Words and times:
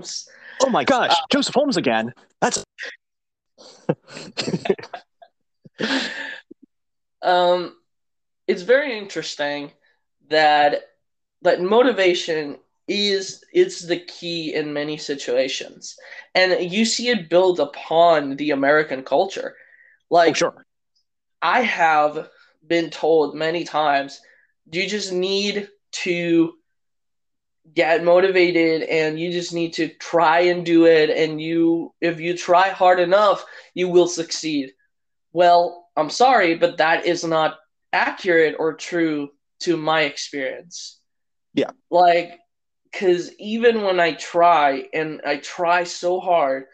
Holmes. 0.00 0.28
Oh 0.62 0.70
my 0.70 0.84
gosh, 0.84 1.10
uh, 1.10 1.26
Joseph 1.30 1.54
Holmes 1.54 1.76
again. 1.76 2.12
That's 2.40 2.64
um 7.22 7.76
it's 8.46 8.62
very 8.62 8.96
interesting 8.96 9.72
that 10.28 10.82
that 11.42 11.60
motivation 11.60 12.58
is 12.88 13.44
is 13.52 13.86
the 13.86 13.98
key 13.98 14.54
in 14.54 14.72
many 14.72 14.96
situations 14.96 15.96
and 16.34 16.72
you 16.72 16.84
see 16.84 17.08
it 17.08 17.28
build 17.30 17.60
upon 17.60 18.36
the 18.36 18.50
american 18.50 19.02
culture 19.02 19.54
like 20.10 20.30
oh, 20.30 20.34
sure 20.34 20.66
i 21.42 21.60
have 21.60 22.28
been 22.66 22.90
told 22.90 23.34
many 23.34 23.64
times 23.64 24.20
you 24.72 24.88
just 24.88 25.12
need 25.12 25.68
to 25.92 26.54
get 27.74 28.04
motivated 28.04 28.82
and 28.82 29.18
you 29.18 29.32
just 29.32 29.52
need 29.52 29.72
to 29.74 29.88
try 29.88 30.40
and 30.40 30.64
do 30.64 30.86
it. 30.86 31.10
And 31.10 31.40
you 31.40 31.94
if 32.00 32.20
you 32.20 32.36
try 32.36 32.70
hard 32.70 33.00
enough 33.00 33.44
you 33.74 33.88
will 33.88 34.08
succeed. 34.08 34.72
Well 35.32 35.88
i'm 35.96 36.10
sorry 36.10 36.54
but 36.54 36.78
that 36.78 37.04
is 37.04 37.24
not 37.24 37.58
accurate 37.92 38.56
or 38.58 38.74
true 38.74 39.30
to 39.60 39.76
my 39.76 40.02
experience. 40.02 40.98
Yeah. 41.54 41.70
Like 41.90 42.38
because 42.90 43.32
even 43.38 43.82
when 43.82 44.00
I 44.00 44.12
try 44.12 44.84
and 44.92 45.20
I 45.24 45.36
try 45.36 45.84
so 45.84 46.20
hard 46.20 46.64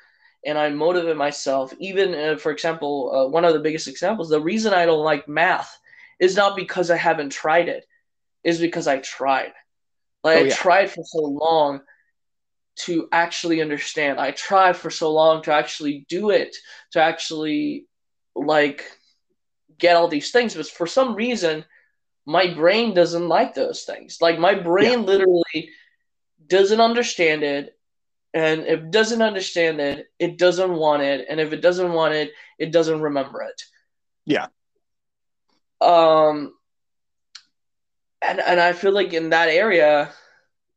and 0.45 0.57
I 0.57 0.71
motivate 0.71 1.17
myself, 1.17 1.75
even 1.79 2.15
uh, 2.15 2.37
for 2.39 2.53
example, 2.53 3.13
uh, 3.15 3.29
one 3.29 3.45
of 3.45 3.53
the 3.53 3.61
biggest 3.61 3.89
examples, 3.89 4.31
the 4.31 4.41
reason 4.41 4.73
I 4.73 4.87
don't 4.87 5.05
like 5.05 5.29
math 5.29 5.79
is 6.19 6.37
not 6.37 6.57
because 6.57 6.91
I 6.91 6.97
haven't 6.97 7.31
tried 7.31 7.69
it, 7.69 7.85
is 8.45 8.59
because 8.61 8.87
I 8.87 8.99
tried. 8.99 9.53
Like 10.27 10.39
oh, 10.39 10.45
yeah. 10.47 10.53
I 10.53 10.57
tried 10.57 10.91
for 10.91 11.05
so 11.05 11.21
long 11.21 11.83
to 12.81 13.09
actually 13.13 13.63
understand. 13.63 14.19
I 14.19 14.33
tried 14.33 14.77
for 14.77 14.91
so 14.91 15.13
long 15.13 15.41
to 15.43 15.53
actually 15.53 16.05
do 16.09 16.31
it, 16.31 16.57
to 16.93 17.01
actually 17.01 17.87
like 18.35 18.85
get 19.79 19.95
all 19.95 20.09
these 20.09 20.33
things, 20.33 20.57
but 20.57 20.67
for 20.67 20.89
some 20.89 21.15
reason, 21.15 21.65
my 22.27 22.53
brain 22.53 22.93
doesn't 22.93 23.29
like 23.29 23.55
those 23.55 23.85
things. 23.85 24.19
Like 24.21 24.41
my 24.41 24.55
brain 24.55 25.01
yeah. 25.01 25.07
literally 25.07 25.71
doesn't 26.49 26.81
understand 26.81 27.45
it 27.45 27.79
and 28.35 28.63
if 28.63 28.81
it 28.81 28.91
doesn't 28.91 29.23
understand 29.23 29.81
it 29.81 30.07
it 30.19 30.39
doesn't 30.39 30.73
want 30.73 31.03
it 31.03 31.27
and 31.31 31.41
if 31.41 31.53
it 31.53 31.61
doesn't 31.61 31.93
want 31.93 32.15
it 32.15 32.33
it 32.59 32.71
doesn't 32.71 33.01
remember 33.01 33.43
it 33.43 33.63
yeah 34.25 34.47
um 35.81 36.53
and 38.27 38.41
and 38.41 38.61
i 38.61 38.73
feel 38.73 38.93
like 38.93 39.13
in 39.13 39.31
that 39.31 39.49
area 39.49 40.11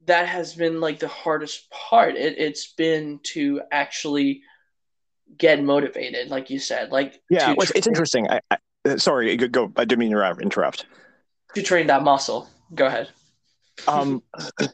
that 0.10 0.28
has 0.28 0.56
been 0.56 0.82
like 0.82 1.00
the 1.00 1.08
hardest 1.08 1.70
part. 1.70 2.16
It, 2.16 2.38
it's 2.38 2.74
been 2.74 3.20
to 3.36 3.62
actually 3.72 4.42
get 5.38 5.64
motivated 5.64 6.30
like 6.30 6.50
you 6.50 6.58
said 6.58 6.90
like 6.90 7.22
yeah 7.30 7.54
well, 7.56 7.68
it's 7.76 7.86
interesting. 7.86 8.28
I, 8.28 8.42
I, 8.50 8.96
sorry 8.98 9.38
go 9.38 9.72
i 9.76 9.86
didn't 9.86 10.00
mean 10.00 10.12
to 10.12 10.38
interrupt. 10.42 10.88
To 11.54 11.62
train 11.62 11.86
that 11.88 12.04
muscle. 12.04 12.50
Go 12.74 12.88
ahead. 12.88 13.10
Um, 13.88 14.24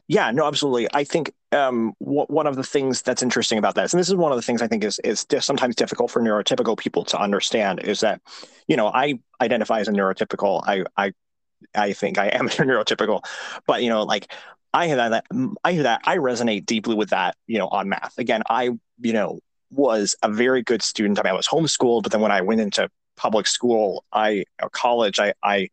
yeah, 0.08 0.32
no, 0.32 0.48
absolutely. 0.48 0.88
I 0.94 1.04
think 1.04 1.32
um, 1.52 1.94
w- 2.00 2.26
one 2.28 2.48
of 2.48 2.56
the 2.56 2.64
things 2.64 3.02
that's 3.02 3.22
interesting 3.22 3.58
about 3.60 3.76
this, 3.76 3.94
and 3.94 4.00
this 4.00 4.08
is 4.08 4.16
one 4.16 4.32
of 4.32 4.38
the 4.38 4.42
things 4.42 4.62
I 4.62 4.68
think 4.68 4.84
is 4.84 5.00
is 5.04 5.26
sometimes 5.40 5.76
difficult 5.76 6.10
for 6.10 6.22
neurotypical 6.22 6.78
people 6.78 7.04
to 7.06 7.20
understand, 7.20 7.82
is 7.82 8.00
that 8.00 8.22
you 8.68 8.76
know 8.76 8.88
I 8.88 9.20
identify 9.42 9.80
as 9.80 9.88
a 9.88 9.92
neurotypical. 9.92 10.64
I 10.66 10.86
I 10.98 11.14
I 11.74 11.94
think 11.94 12.18
I 12.18 12.28
am 12.28 12.50
neurotypical, 12.50 13.24
but 13.66 13.84
you 13.84 13.90
know, 13.90 14.04
like 14.04 14.32
I 14.74 14.88
hear 14.88 14.98
that 14.98 15.26
I 15.64 15.72
hear 15.72 15.84
that 15.84 16.02
I 16.04 16.18
resonate 16.18 16.66
deeply 16.66 16.96
with 16.96 17.10
that. 17.10 17.36
You 17.48 17.60
know, 17.60 17.68
on 17.68 17.90
math. 17.90 18.18
Again, 18.18 18.44
I 18.50 18.72
you 19.02 19.14
know 19.14 19.40
was 19.72 20.16
a 20.22 20.30
very 20.30 20.62
good 20.62 20.82
student. 20.82 21.20
I 21.20 21.24
mean, 21.24 21.34
I 21.34 21.36
was 21.36 21.48
homeschooled, 21.48 22.04
but 22.04 22.12
then 22.12 22.22
when 22.22 22.32
I 22.32 22.42
went 22.42 22.62
into 22.62 22.90
public 23.16 23.48
school, 23.48 24.04
I 24.12 24.46
college, 24.72 25.20
I 25.20 25.34
I 25.44 25.70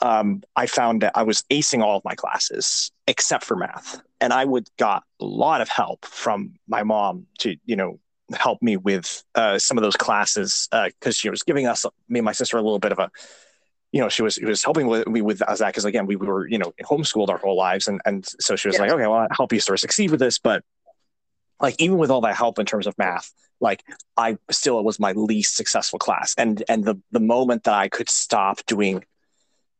um, 0.00 0.42
I 0.56 0.66
found 0.66 1.02
that 1.02 1.12
I 1.14 1.22
was 1.22 1.42
acing 1.50 1.82
all 1.82 1.96
of 1.96 2.04
my 2.04 2.14
classes 2.14 2.90
except 3.06 3.44
for 3.44 3.56
math, 3.56 4.00
and 4.20 4.32
I 4.32 4.44
would 4.44 4.68
got 4.78 5.04
a 5.20 5.24
lot 5.24 5.60
of 5.60 5.68
help 5.68 6.04
from 6.04 6.54
my 6.68 6.82
mom 6.82 7.26
to 7.40 7.56
you 7.64 7.76
know 7.76 7.98
help 8.34 8.62
me 8.62 8.76
with 8.76 9.22
uh, 9.34 9.58
some 9.58 9.76
of 9.76 9.82
those 9.82 9.96
classes 9.96 10.68
because 10.70 10.92
uh, 11.06 11.10
she 11.12 11.30
was 11.30 11.42
giving 11.42 11.66
us 11.66 11.84
me 12.08 12.18
and 12.18 12.24
my 12.24 12.32
sister 12.32 12.56
a 12.56 12.62
little 12.62 12.78
bit 12.78 12.92
of 12.92 12.98
a 12.98 13.10
you 13.92 14.00
know 14.00 14.08
she 14.08 14.22
was 14.22 14.34
she 14.34 14.44
was 14.44 14.62
helping 14.64 14.86
with, 14.86 15.06
me 15.06 15.22
with 15.22 15.40
uh, 15.42 15.54
that 15.54 15.68
because 15.68 15.84
again 15.84 16.06
we 16.06 16.16
were 16.16 16.48
you 16.48 16.58
know 16.58 16.72
homeschooled 16.82 17.28
our 17.28 17.38
whole 17.38 17.56
lives 17.56 17.88
and 17.88 18.00
and 18.04 18.26
so 18.40 18.56
she 18.56 18.68
was 18.68 18.76
yeah. 18.76 18.82
like 18.82 18.90
okay 18.90 19.06
well 19.06 19.20
I'll 19.20 19.28
help 19.30 19.52
you 19.52 19.60
sort 19.60 19.76
of 19.76 19.80
succeed 19.80 20.10
with 20.10 20.20
this 20.20 20.38
but 20.38 20.64
like 21.60 21.76
even 21.78 21.98
with 21.98 22.10
all 22.10 22.22
that 22.22 22.36
help 22.36 22.58
in 22.58 22.66
terms 22.66 22.86
of 22.86 22.96
math 22.98 23.30
like 23.60 23.84
i 24.16 24.36
still 24.50 24.78
it 24.78 24.84
was 24.84 24.98
my 24.98 25.12
least 25.12 25.56
successful 25.56 25.98
class 25.98 26.34
and 26.36 26.64
and 26.68 26.84
the 26.84 27.00
the 27.12 27.20
moment 27.20 27.64
that 27.64 27.74
i 27.74 27.88
could 27.88 28.08
stop 28.08 28.64
doing 28.66 29.04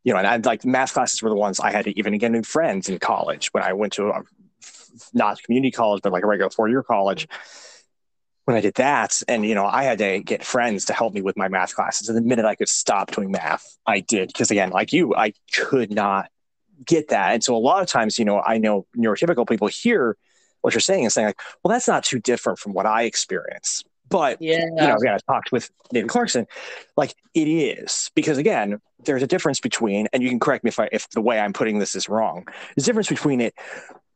you 0.05 0.12
know, 0.12 0.19
and 0.19 0.27
I 0.27 0.37
like 0.39 0.65
math 0.65 0.93
classes 0.93 1.22
were 1.22 1.31
the 1.31 1.37
ones 1.37 1.61
I 1.61 1.71
had 1.71 1.84
to 1.84 1.97
even 1.99 2.17
get 2.19 2.33
new 2.33 2.43
friends 2.43 2.89
in 2.89 2.99
college 2.99 3.49
when 3.53 3.62
I 3.62 3.72
went 3.72 3.93
to 3.95 4.09
a 4.09 4.22
not 5.12 5.43
community 5.43 5.71
college, 5.71 6.03
but 6.03 6.12
like 6.12 6.25
a 6.25 6.27
regular 6.27 6.51
four 6.51 6.69
year 6.69 6.83
college. 6.83 7.28
When 8.44 8.56
I 8.56 8.60
did 8.60 8.75
that, 8.75 9.22
and 9.28 9.47
you 9.47 9.54
know, 9.54 9.66
I 9.66 9.84
had 9.84 9.98
to 9.98 10.20
get 10.20 10.44
friends 10.44 10.84
to 10.86 10.92
help 10.92 11.14
me 11.14 11.22
with 11.22 11.36
my 11.36 11.48
math 11.48 11.76
classes. 11.76 12.08
And 12.08 12.19
the 12.19 12.22
minute 12.22 12.44
I 12.44 12.56
could 12.56 12.69
stop 12.69 13.12
doing 13.12 13.30
math, 13.30 13.78
I 13.86 14.00
did 14.00 14.28
because 14.28 14.50
again, 14.50 14.70
like 14.70 14.92
you, 14.92 15.14
I 15.14 15.32
could 15.54 15.92
not 15.92 16.28
get 16.84 17.08
that. 17.08 17.34
And 17.34 17.44
so 17.44 17.54
a 17.54 17.58
lot 17.58 17.82
of 17.82 17.88
times, 17.88 18.19
you 18.19 18.25
know, 18.25 18.41
I 18.41 18.58
know 18.58 18.86
neurotypical 18.97 19.48
people 19.48 19.69
hear 19.69 20.16
what 20.62 20.75
you're 20.75 20.80
saying 20.80 21.04
and 21.04 21.12
saying 21.12 21.26
like, 21.26 21.41
well, 21.62 21.70
that's 21.70 21.88
not 21.88 22.04
too 22.04 22.19
different 22.19 22.58
from 22.58 22.72
what 22.72 22.86
I 22.86 23.03
experience. 23.03 23.84
But 24.08 24.42
yeah. 24.42 24.64
you 24.64 24.70
know, 24.74 24.97
again, 24.97 25.14
I 25.14 25.32
talked 25.32 25.53
with 25.53 25.70
David 25.92 26.10
Clarkson, 26.10 26.47
like 26.97 27.14
it 27.34 27.48
is 27.48 28.10
because 28.14 28.38
again, 28.38 28.80
there's 29.04 29.22
a 29.22 29.26
difference 29.26 29.59
between, 29.59 30.06
and 30.12 30.22
you 30.22 30.28
can 30.28 30.38
correct 30.38 30.64
me 30.64 30.69
if 30.69 30.78
I 30.78 30.88
if 30.92 31.09
the 31.10 31.20
way 31.20 31.41
I'm 31.41 31.53
putting 31.53 31.78
this 31.78 31.94
is 31.94 32.09
wrong. 32.09 32.47
There's 32.74 32.86
a 32.86 32.91
difference 32.91 33.09
between 33.09 33.41
it 33.41 33.54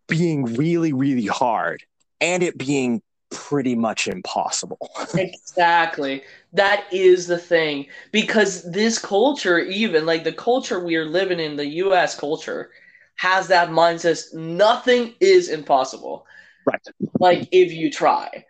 being 0.06 0.44
really, 0.44 0.92
really 0.92 1.26
hard 1.26 1.82
and 2.20 2.42
it 2.42 2.58
being 2.58 3.02
pretty 3.30 3.74
much 3.74 4.08
impossible. 4.08 4.90
exactly. 5.14 6.22
That 6.52 6.84
is 6.92 7.26
the 7.26 7.38
thing. 7.38 7.86
Because 8.12 8.70
this 8.70 8.98
culture, 8.98 9.58
even 9.58 10.06
like 10.06 10.24
the 10.24 10.32
culture 10.32 10.80
we 10.80 10.96
are 10.96 11.04
living 11.04 11.40
in, 11.40 11.56
the 11.56 11.66
US 11.66 12.18
culture, 12.18 12.70
has 13.16 13.48
that 13.48 13.70
mindset 13.70 14.34
nothing 14.34 15.14
is 15.20 15.48
impossible. 15.48 16.26
Right. 16.64 16.80
Like 17.18 17.48
if 17.52 17.72
you 17.72 17.90
try. 17.90 18.44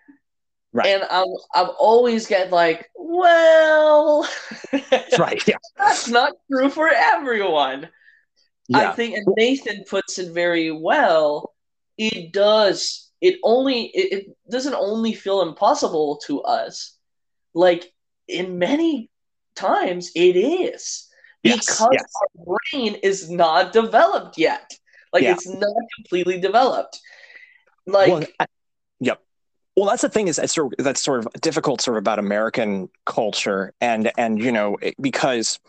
Right. 0.72 0.88
And 0.88 1.04
I'm 1.10 1.26
I've 1.54 1.74
always 1.78 2.26
get 2.26 2.50
like, 2.50 2.90
well, 2.94 4.28
right, 5.18 5.42
yeah, 5.46 5.56
that's 5.78 6.08
not 6.08 6.32
true 6.50 6.68
for 6.68 6.88
everyone. 6.88 7.88
Yeah. 8.68 8.90
I 8.90 8.92
think, 8.92 9.16
and 9.16 9.26
Nathan 9.36 9.84
puts 9.88 10.18
it 10.18 10.32
very 10.32 10.70
well. 10.70 11.54
It 11.96 12.32
does. 12.32 13.05
It 13.26 13.40
only. 13.42 13.86
It, 13.86 14.12
it 14.12 14.50
doesn't 14.50 14.74
only 14.74 15.12
feel 15.14 15.42
impossible 15.42 16.20
to 16.26 16.42
us. 16.42 16.96
Like 17.54 17.92
in 18.28 18.58
many 18.58 19.10
times, 19.54 20.10
it 20.14 20.36
is 20.36 21.08
yes, 21.42 21.66
because 21.66 21.88
yes. 21.92 22.04
our 22.20 22.56
brain 22.72 22.94
is 23.02 23.30
not 23.30 23.72
developed 23.72 24.38
yet. 24.38 24.72
Like 25.12 25.22
yeah. 25.22 25.32
it's 25.32 25.48
not 25.48 25.74
completely 25.96 26.40
developed. 26.40 27.00
Like. 27.86 28.08
Well, 28.08 28.24
I, 28.40 28.46
yep 29.00 29.20
well, 29.76 29.86
that's 29.86 30.02
the 30.02 30.08
thing 30.08 30.26
is 30.26 30.36
that's 30.36 30.54
sort 30.54 30.72
of, 30.72 30.84
that's 30.84 31.02
sort 31.02 31.20
of 31.20 31.32
difficult 31.42 31.82
sort 31.82 31.98
of 31.98 32.00
about 32.00 32.18
American 32.18 32.88
culture 33.04 33.74
and 33.80 34.10
and 34.16 34.42
you 34.42 34.50
know 34.50 34.78
because 35.00 35.60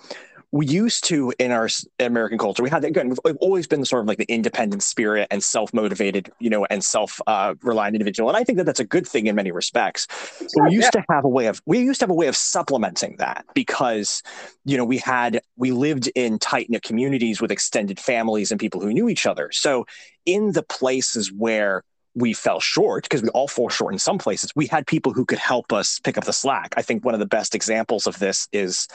we 0.52 0.66
used 0.66 1.04
to 1.06 1.34
in 1.40 1.52
our 1.52 1.68
American 2.00 2.38
culture 2.38 2.64
we 2.64 2.70
had 2.70 2.84
again 2.86 3.14
we've 3.24 3.38
always 3.38 3.68
been 3.68 3.82
the 3.82 3.86
sort 3.86 4.02
of 4.02 4.08
like 4.08 4.18
the 4.18 4.26
independent 4.26 4.82
spirit 4.82 5.28
and 5.30 5.44
self 5.44 5.74
motivated 5.74 6.32
you 6.40 6.50
know 6.50 6.66
and 6.70 6.84
self 6.84 7.20
uh, 7.28 7.54
reliant 7.62 7.96
individual 7.96 8.30
and 8.30 8.38
I 8.38 8.44
think 8.44 8.58
that 8.58 8.66
that's 8.66 8.80
a 8.80 8.86
good 8.86 9.08
thing 9.08 9.28
in 9.28 9.36
many 9.36 9.52
respects. 9.52 10.08
But 10.40 10.70
we 10.70 10.76
used 10.76 10.86
yeah. 10.94 11.02
to 11.02 11.04
have 11.10 11.26
a 11.26 11.30
way 11.30 11.48
of 11.48 11.62
we 11.66 11.80
used 11.80 12.00
to 12.00 12.04
have 12.04 12.12
a 12.12 12.16
way 12.16 12.28
of 12.28 12.36
supplementing 12.36 13.16
that 13.18 13.46
because 13.54 14.24
you 14.66 14.78
know 14.78 14.86
we 14.86 14.98
had 14.98 15.42
we 15.58 15.72
lived 15.72 16.10
in 16.16 16.40
tight 16.40 16.70
knit 16.70 16.84
communities 16.84 17.42
with 17.42 17.52
extended 17.52 18.00
families 18.00 18.52
and 18.52 18.60
people 18.60 18.82
who 18.82 18.94
knew 18.94 19.10
each 19.10 19.26
other. 19.26 19.50
So 19.52 19.86
in 20.26 20.54
the 20.54 20.64
places 20.64 21.32
where 21.32 21.84
we 22.18 22.34
fell 22.34 22.60
short 22.60 23.04
because 23.04 23.22
we 23.22 23.30
all 23.30 23.48
fall 23.48 23.70
short 23.70 23.94
in 23.94 24.00
some 24.00 24.18
places. 24.18 24.52
We 24.56 24.66
had 24.66 24.88
people 24.88 25.14
who 25.14 25.24
could 25.24 25.38
help 25.38 25.72
us 25.72 26.00
pick 26.00 26.18
up 26.18 26.24
the 26.24 26.34
slack. 26.34 26.74
I 26.76 26.82
think 26.82 27.06
one 27.06 27.14
of 27.14 27.20
the 27.20 27.28
best 27.28 27.54
examples 27.54 28.08
of 28.08 28.18
this 28.18 28.48
is, 28.52 28.88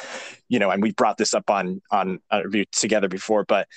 you 0.48 0.58
know, 0.58 0.70
and 0.70 0.82
we 0.82 0.90
brought 0.90 1.18
this 1.18 1.32
up 1.32 1.48
on 1.48 1.80
on 1.92 2.18
a 2.30 2.42
review 2.42 2.64
together 2.72 3.08
before, 3.08 3.44
but 3.44 3.68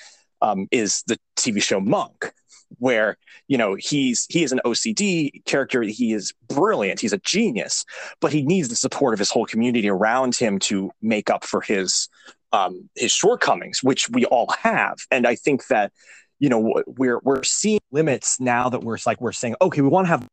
um, 0.42 0.66
is 0.72 1.04
the 1.06 1.16
TV 1.36 1.62
show 1.62 1.78
Monk, 1.78 2.32
where 2.78 3.16
you 3.46 3.56
know 3.56 3.76
he's 3.76 4.26
he 4.28 4.42
is 4.42 4.50
an 4.50 4.60
OCD 4.64 5.44
character. 5.44 5.80
He 5.82 6.12
is 6.12 6.34
brilliant. 6.48 6.98
He's 6.98 7.12
a 7.12 7.18
genius, 7.18 7.84
but 8.20 8.32
he 8.32 8.42
needs 8.42 8.68
the 8.68 8.76
support 8.76 9.14
of 9.14 9.20
his 9.20 9.30
whole 9.30 9.46
community 9.46 9.88
around 9.88 10.34
him 10.34 10.58
to 10.60 10.90
make 11.00 11.30
up 11.30 11.44
for 11.44 11.60
his 11.60 12.08
um, 12.50 12.90
his 12.96 13.12
shortcomings, 13.12 13.80
which 13.80 14.10
we 14.10 14.24
all 14.24 14.52
have. 14.60 14.96
And 15.12 15.24
I 15.24 15.36
think 15.36 15.68
that 15.68 15.92
you 16.38 16.48
know 16.48 16.82
we're 16.86 17.20
we're 17.22 17.42
seeing 17.42 17.80
limits 17.90 18.38
now 18.40 18.68
that 18.68 18.82
we're 18.82 18.98
like 19.06 19.20
we're 19.20 19.32
saying 19.32 19.56
okay 19.60 19.80
we 19.80 19.88
want 19.88 20.06
to 20.06 20.10
have 20.10 20.28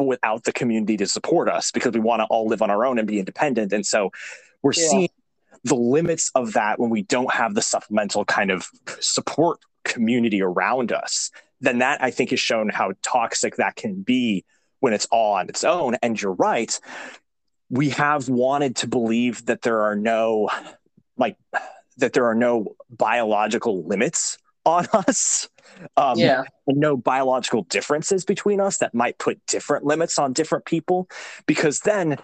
but 0.00 0.06
without 0.06 0.44
the 0.44 0.52
community 0.52 0.96
to 0.96 1.06
support 1.06 1.46
us 1.46 1.70
because 1.70 1.92
we 1.92 2.00
want 2.00 2.20
to 2.20 2.24
all 2.30 2.46
live 2.46 2.62
on 2.62 2.70
our 2.70 2.86
own 2.86 2.98
and 2.98 3.06
be 3.06 3.18
independent. 3.18 3.70
And 3.70 3.84
so 3.84 4.10
we're 4.62 4.72
yeah. 4.74 4.88
seeing 4.88 5.08
the 5.64 5.74
limits 5.74 6.30
of 6.34 6.54
that 6.54 6.80
when 6.80 6.88
we 6.88 7.02
don't 7.02 7.30
have 7.30 7.54
the 7.54 7.60
supplemental 7.60 8.24
kind 8.24 8.50
of 8.50 8.66
support 9.00 9.58
community 9.84 10.40
around 10.40 10.90
us. 10.90 11.30
Then 11.60 11.80
that 11.80 12.02
i 12.02 12.10
think 12.10 12.30
has 12.30 12.40
shown 12.40 12.70
how 12.70 12.94
toxic 13.02 13.56
that 13.56 13.76
can 13.76 14.00
be 14.00 14.46
when 14.78 14.94
it's 14.94 15.04
all 15.10 15.34
on 15.34 15.50
its 15.50 15.64
own. 15.64 15.96
And 16.00 16.20
you're 16.20 16.32
right. 16.32 16.80
We 17.68 17.90
have 17.90 18.26
wanted 18.30 18.76
to 18.76 18.88
believe 18.88 19.44
that 19.46 19.60
there 19.60 19.82
are 19.82 19.96
no 19.96 20.48
like 21.18 21.36
that 21.98 22.14
there 22.14 22.24
are 22.24 22.34
no 22.34 22.74
biological 22.88 23.84
limits 23.84 24.38
on 24.64 24.86
us. 24.92 25.48
Um, 25.96 26.18
yeah. 26.18 26.44
No 26.66 26.96
biological 26.96 27.62
differences 27.64 28.24
between 28.24 28.60
us 28.60 28.78
that 28.78 28.94
might 28.94 29.18
put 29.18 29.44
different 29.46 29.84
limits 29.84 30.18
on 30.18 30.32
different 30.32 30.64
people, 30.64 31.08
because 31.46 31.80
then 31.80 32.18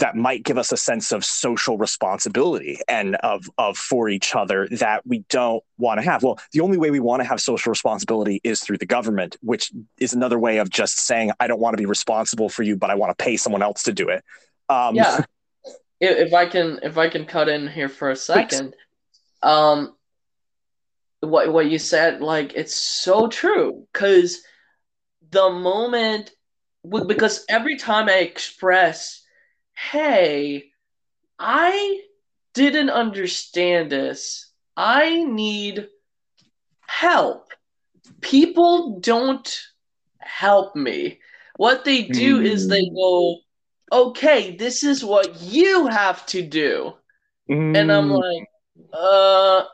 that 0.00 0.16
might 0.16 0.42
give 0.42 0.58
us 0.58 0.72
a 0.72 0.76
sense 0.76 1.12
of 1.12 1.24
social 1.24 1.78
responsibility 1.78 2.80
and 2.88 3.16
of 3.16 3.48
of 3.58 3.76
for 3.76 4.08
each 4.08 4.34
other 4.34 4.66
that 4.72 5.06
we 5.06 5.20
don't 5.28 5.62
want 5.78 6.00
to 6.00 6.04
have. 6.04 6.22
Well, 6.22 6.38
the 6.52 6.60
only 6.60 6.78
way 6.78 6.90
we 6.90 7.00
want 7.00 7.22
to 7.22 7.28
have 7.28 7.40
social 7.40 7.70
responsibility 7.70 8.40
is 8.42 8.60
through 8.60 8.78
the 8.78 8.86
government, 8.86 9.36
which 9.42 9.70
is 9.98 10.12
another 10.12 10.38
way 10.38 10.58
of 10.58 10.70
just 10.70 10.98
saying 10.98 11.32
I 11.38 11.46
don't 11.46 11.60
want 11.60 11.74
to 11.76 11.80
be 11.80 11.86
responsible 11.86 12.48
for 12.48 12.62
you, 12.62 12.76
but 12.76 12.90
I 12.90 12.94
want 12.94 13.16
to 13.16 13.22
pay 13.22 13.36
someone 13.36 13.62
else 13.62 13.84
to 13.84 13.92
do 13.92 14.08
it. 14.08 14.24
Um, 14.68 14.96
yeah. 14.96 15.24
if 16.00 16.32
I 16.32 16.46
can, 16.46 16.80
if 16.82 16.98
I 16.98 17.08
can 17.08 17.26
cut 17.26 17.48
in 17.48 17.68
here 17.68 17.88
for 17.88 18.10
a 18.10 18.16
second, 18.16 18.74
um, 19.42 19.94
what 21.20 21.52
what 21.52 21.70
you 21.70 21.78
said 21.78 22.20
like 22.20 22.54
it's 22.54 22.74
so 22.74 23.28
true 23.28 23.86
because 23.92 24.42
the 25.30 25.50
moment 25.50 26.30
because 27.06 27.44
every 27.48 27.76
time 27.76 28.08
i 28.08 28.18
express 28.18 29.22
hey 29.74 30.64
i 31.38 32.00
didn't 32.54 32.90
understand 32.90 33.90
this 33.90 34.50
i 34.76 35.22
need 35.24 35.88
help 36.86 37.50
people 38.20 38.98
don't 39.00 39.62
help 40.18 40.74
me 40.74 41.18
what 41.56 41.84
they 41.84 42.02
do 42.04 42.40
mm. 42.40 42.46
is 42.46 42.66
they 42.66 42.84
mm. 42.86 42.94
go 42.94 43.36
okay 43.92 44.56
this 44.56 44.82
is 44.82 45.04
what 45.04 45.40
you 45.42 45.86
have 45.86 46.24
to 46.24 46.40
do 46.42 46.94
mm. 47.48 47.76
and 47.76 47.92
i'm 47.92 48.08
mm. 48.08 48.18
like 48.18 48.48
uh 48.92 49.64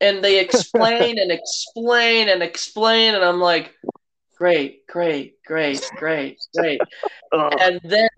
and 0.00 0.22
they 0.22 0.40
explain 0.44 1.18
and 1.18 1.30
explain 1.30 2.28
and 2.28 2.42
explain 2.42 3.14
and 3.14 3.24
i'm 3.24 3.40
like 3.40 3.74
great 4.36 4.86
great 4.86 5.42
great 5.44 5.90
great 5.96 6.38
great. 6.56 6.80
Oh. 7.32 7.50
And 7.60 7.80
then 7.82 8.08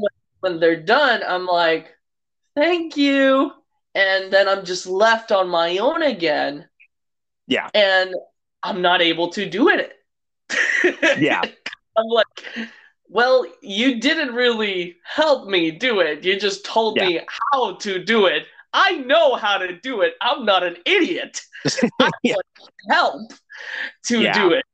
when 0.40 0.60
they're 0.60 0.82
done 0.82 1.22
i'm 1.26 1.46
like 1.46 1.88
thank 2.54 2.96
you. 2.96 3.52
And 3.94 4.32
then 4.32 4.48
i'm 4.48 4.64
just 4.64 4.86
left 4.86 5.32
on 5.32 5.48
my 5.48 5.78
own 5.78 6.02
again. 6.02 6.68
Yeah. 7.46 7.68
And 7.74 8.14
i'm 8.62 8.82
not 8.82 9.00
able 9.00 9.30
to 9.30 9.48
do 9.48 9.68
it. 9.68 9.94
Yeah. 11.18 11.42
I'm 11.96 12.06
like 12.06 12.68
well 13.08 13.46
you 13.62 14.00
didn't 14.00 14.34
really 14.34 14.96
help 15.04 15.48
me 15.48 15.70
do 15.70 16.00
it. 16.00 16.22
You 16.22 16.38
just 16.38 16.64
told 16.64 16.96
yeah. 16.96 17.06
me 17.06 17.20
how 17.52 17.74
to 17.76 18.02
do 18.04 18.26
it 18.26 18.44
I 18.72 18.98
know 18.98 19.34
how 19.34 19.58
to 19.58 19.76
do 19.78 20.02
it. 20.02 20.14
I'm 20.20 20.44
not 20.44 20.62
an 20.62 20.76
idiot. 20.86 21.40
I 22.00 22.10
yeah. 22.22 22.34
help 22.88 23.32
to 24.06 24.20
yeah. 24.20 24.32
do 24.32 24.52
it. 24.52 24.64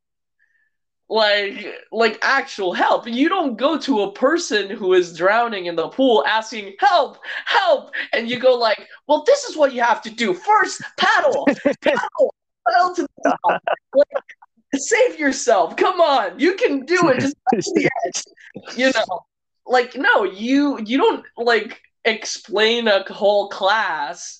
Like 1.09 1.65
like 1.91 2.19
actual 2.21 2.73
help. 2.73 3.07
You 3.07 3.29
don't 3.29 3.57
go 3.57 3.77
to 3.77 4.01
a 4.01 4.11
person 4.11 4.69
who 4.69 4.93
is 4.93 5.15
drowning 5.15 5.67
in 5.67 5.75
the 5.77 5.87
pool 5.87 6.25
asking 6.27 6.73
help, 6.79 7.19
help, 7.45 7.91
and 8.11 8.29
you 8.29 8.37
go 8.39 8.55
like, 8.55 8.85
"Well, 9.07 9.23
this 9.25 9.45
is 9.45 9.55
what 9.55 9.73
you 9.73 9.81
have 9.81 10.01
to 10.01 10.09
do. 10.09 10.33
First, 10.33 10.81
paddle, 10.97 11.45
paddle, 11.81 12.35
paddle 12.67 12.95
to 12.95 13.07
the 13.23 13.37
top. 13.45 13.63
Like, 13.95 14.23
save 14.75 15.17
yourself. 15.17 15.77
Come 15.77 16.01
on, 16.01 16.37
you 16.37 16.55
can 16.55 16.85
do 16.85 17.07
it. 17.07 17.21
Just 17.21 17.37
the 17.73 17.89
edge. 18.05 18.23
You 18.75 18.91
know, 18.91 19.21
like 19.65 19.95
no, 19.95 20.25
you 20.25 20.79
you 20.81 20.97
don't 20.97 21.25
like 21.37 21.81
explain 22.07 22.87
a 22.87 23.03
whole 23.11 23.49
class 23.49 24.39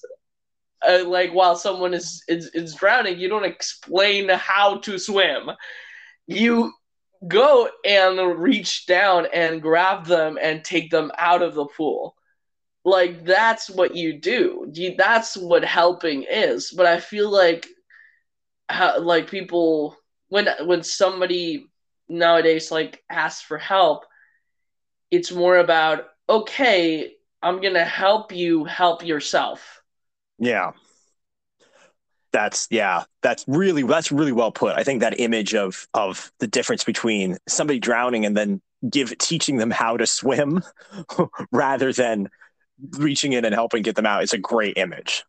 uh, 0.88 1.04
like 1.06 1.32
while 1.32 1.56
someone 1.56 1.94
is, 1.94 2.24
is 2.28 2.48
is 2.54 2.76
drowning 2.76 3.20
you 3.20 3.28
don't 3.28 3.46
explain 3.46 4.30
how 4.30 4.78
to 4.80 4.98
swim. 4.98 5.50
You 6.28 6.74
go 7.28 7.70
and 7.86 8.40
reach 8.40 8.86
down 8.86 9.28
and 9.34 9.62
grab 9.62 10.06
them 10.06 10.38
and 10.42 10.64
take 10.64 10.92
them 10.92 11.12
out 11.18 11.42
of 11.42 11.56
the 11.56 11.66
pool. 11.66 12.16
Like 12.86 13.26
that's 13.26 13.70
what 13.70 13.96
you 13.96 14.20
do. 14.20 14.72
That's 14.98 15.36
what 15.36 15.64
helping 15.66 16.24
is. 16.24 16.72
But 16.72 16.86
i 16.86 17.00
feel 17.00 17.30
like 17.30 17.68
like 19.00 19.30
people 19.30 19.98
when 20.30 20.48
when 20.66 20.84
somebody 20.84 21.68
nowadays 22.10 22.72
like 22.72 23.04
asks 23.10 23.42
for 23.42 23.58
help 23.58 24.06
it's 25.12 25.32
more 25.32 25.58
about 25.58 26.06
okay 26.30 27.14
I'm 27.42 27.62
going 27.62 27.74
to 27.76 27.86
help 27.86 28.32
you 28.32 28.66
help 28.66 29.06
yourself. 29.06 29.82
Yeah. 30.40 30.72
That's 32.34 32.68
yeah, 32.70 33.04
that's 33.22 33.46
really 33.48 33.84
that's 33.84 34.12
really 34.12 34.34
well 34.34 34.52
put. 34.52 34.76
I 34.76 34.84
think 34.84 35.00
that 35.00 35.20
image 35.20 35.56
of 35.56 35.88
of 35.94 36.32
the 36.40 36.48
difference 36.48 36.84
between 36.84 37.38
somebody 37.48 37.80
drowning 37.80 38.26
and 38.26 38.36
then 38.36 38.62
give 38.90 39.18
teaching 39.18 39.58
them 39.58 39.72
how 39.72 39.98
to 39.98 40.06
swim 40.06 40.62
rather 41.52 41.94
than 41.94 42.30
reaching 42.92 43.34
in 43.34 43.46
and 43.46 43.56
helping 43.56 43.82
get 43.82 43.96
them 43.96 44.06
out 44.06 44.24
is 44.24 44.34
a 44.34 44.38
great 44.38 44.78
image. 44.78 45.24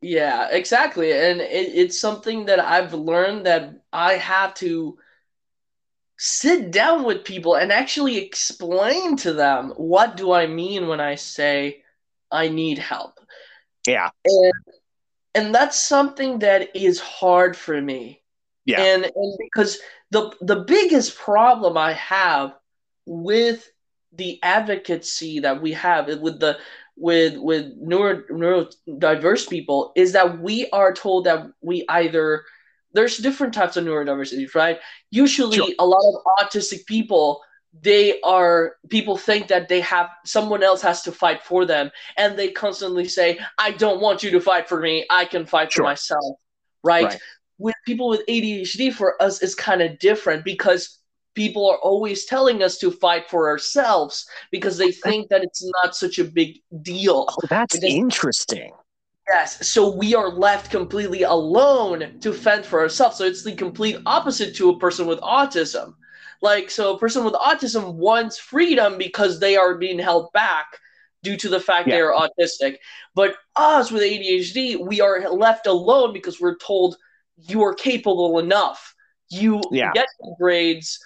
Yeah, 0.00 0.48
exactly. 0.50 1.12
And 1.12 1.40
it, 1.40 1.70
it's 1.74 1.98
something 1.98 2.46
that 2.46 2.60
I've 2.60 2.92
learned 2.92 3.46
that 3.46 3.82
I 3.92 4.14
have 4.14 4.54
to 4.54 4.98
sit 6.24 6.70
down 6.70 7.02
with 7.02 7.24
people 7.24 7.56
and 7.56 7.72
actually 7.72 8.16
explain 8.16 9.16
to 9.16 9.32
them 9.32 9.70
what 9.70 10.16
do 10.16 10.30
I 10.30 10.46
mean 10.46 10.86
when 10.86 11.00
I 11.00 11.16
say 11.16 11.82
I 12.30 12.48
need 12.48 12.78
help. 12.78 13.18
Yeah. 13.88 14.10
And 14.24 14.52
and 15.34 15.54
that's 15.54 15.80
something 15.80 16.38
that 16.38 16.76
is 16.76 17.00
hard 17.00 17.56
for 17.56 17.80
me. 17.80 18.22
Yeah. 18.66 18.82
And 18.82 19.04
and 19.04 19.38
because 19.40 19.80
the 20.12 20.32
the 20.40 20.60
biggest 20.60 21.18
problem 21.18 21.76
I 21.76 21.94
have 21.94 22.54
with 23.04 23.68
the 24.12 24.38
advocacy 24.44 25.40
that 25.40 25.60
we 25.60 25.72
have 25.72 26.06
with 26.20 26.38
the 26.38 26.56
with 26.96 27.36
with 27.36 27.72
neuro 27.78 28.22
neurodiverse 28.30 29.50
people 29.50 29.90
is 29.96 30.12
that 30.12 30.38
we 30.40 30.70
are 30.70 30.92
told 30.94 31.24
that 31.24 31.50
we 31.62 31.84
either 31.88 32.44
there's 32.94 33.18
different 33.18 33.54
types 33.54 33.76
of 33.76 33.84
neurodiversity, 33.84 34.54
right? 34.54 34.78
Usually, 35.10 35.56
sure. 35.56 35.68
a 35.78 35.86
lot 35.86 36.02
of 36.14 36.46
autistic 36.46 36.86
people 36.86 37.42
they 37.80 38.20
are 38.20 38.76
people 38.90 39.16
think 39.16 39.48
that 39.48 39.68
they 39.68 39.80
have 39.80 40.10
someone 40.24 40.62
else 40.62 40.82
has 40.82 41.02
to 41.02 41.10
fight 41.10 41.42
for 41.42 41.64
them 41.64 41.90
and 42.18 42.38
they 42.38 42.50
constantly 42.50 43.08
say 43.08 43.38
i 43.58 43.70
don't 43.70 44.00
want 44.00 44.22
you 44.22 44.30
to 44.30 44.40
fight 44.40 44.68
for 44.68 44.80
me 44.80 45.06
i 45.08 45.24
can 45.24 45.46
fight 45.46 45.72
sure. 45.72 45.82
for 45.82 45.88
myself 45.88 46.36
right? 46.84 47.04
right 47.04 47.18
with 47.58 47.74
people 47.86 48.08
with 48.08 48.20
adhd 48.26 48.92
for 48.92 49.20
us 49.22 49.42
is 49.42 49.54
kind 49.54 49.80
of 49.80 49.98
different 49.98 50.44
because 50.44 50.98
people 51.34 51.70
are 51.70 51.78
always 51.78 52.26
telling 52.26 52.62
us 52.62 52.76
to 52.76 52.90
fight 52.90 53.30
for 53.30 53.48
ourselves 53.48 54.26
because 54.50 54.76
they 54.76 54.92
think 54.92 55.30
that 55.30 55.42
it's 55.42 55.64
not 55.82 55.96
such 55.96 56.18
a 56.18 56.24
big 56.24 56.58
deal 56.82 57.26
oh, 57.30 57.46
that's 57.48 57.82
interesting 57.82 58.70
Yes, 59.28 59.70
so 59.70 59.94
we 59.94 60.14
are 60.14 60.30
left 60.30 60.70
completely 60.70 61.22
alone 61.22 62.18
to 62.20 62.32
fend 62.32 62.66
for 62.66 62.80
ourselves. 62.80 63.18
So 63.18 63.24
it's 63.24 63.44
the 63.44 63.54
complete 63.54 63.96
opposite 64.04 64.54
to 64.56 64.70
a 64.70 64.78
person 64.78 65.06
with 65.06 65.20
autism. 65.20 65.94
Like, 66.40 66.70
so 66.70 66.94
a 66.94 66.98
person 66.98 67.24
with 67.24 67.34
autism 67.34 67.94
wants 67.94 68.36
freedom 68.36 68.98
because 68.98 69.38
they 69.38 69.56
are 69.56 69.76
being 69.76 69.98
held 69.98 70.32
back 70.32 70.66
due 71.22 71.36
to 71.36 71.48
the 71.48 71.60
fact 71.60 71.86
yeah. 71.86 71.94
they 71.94 72.00
are 72.00 72.12
autistic. 72.12 72.76
But 73.14 73.36
us 73.54 73.92
with 73.92 74.02
ADHD, 74.02 74.84
we 74.84 75.00
are 75.00 75.30
left 75.30 75.68
alone 75.68 76.12
because 76.12 76.40
we're 76.40 76.56
told 76.56 76.96
you 77.36 77.62
are 77.62 77.74
capable 77.74 78.40
enough. 78.40 78.94
You 79.30 79.62
yeah. 79.70 79.92
get 79.94 80.08
grades, 80.38 80.98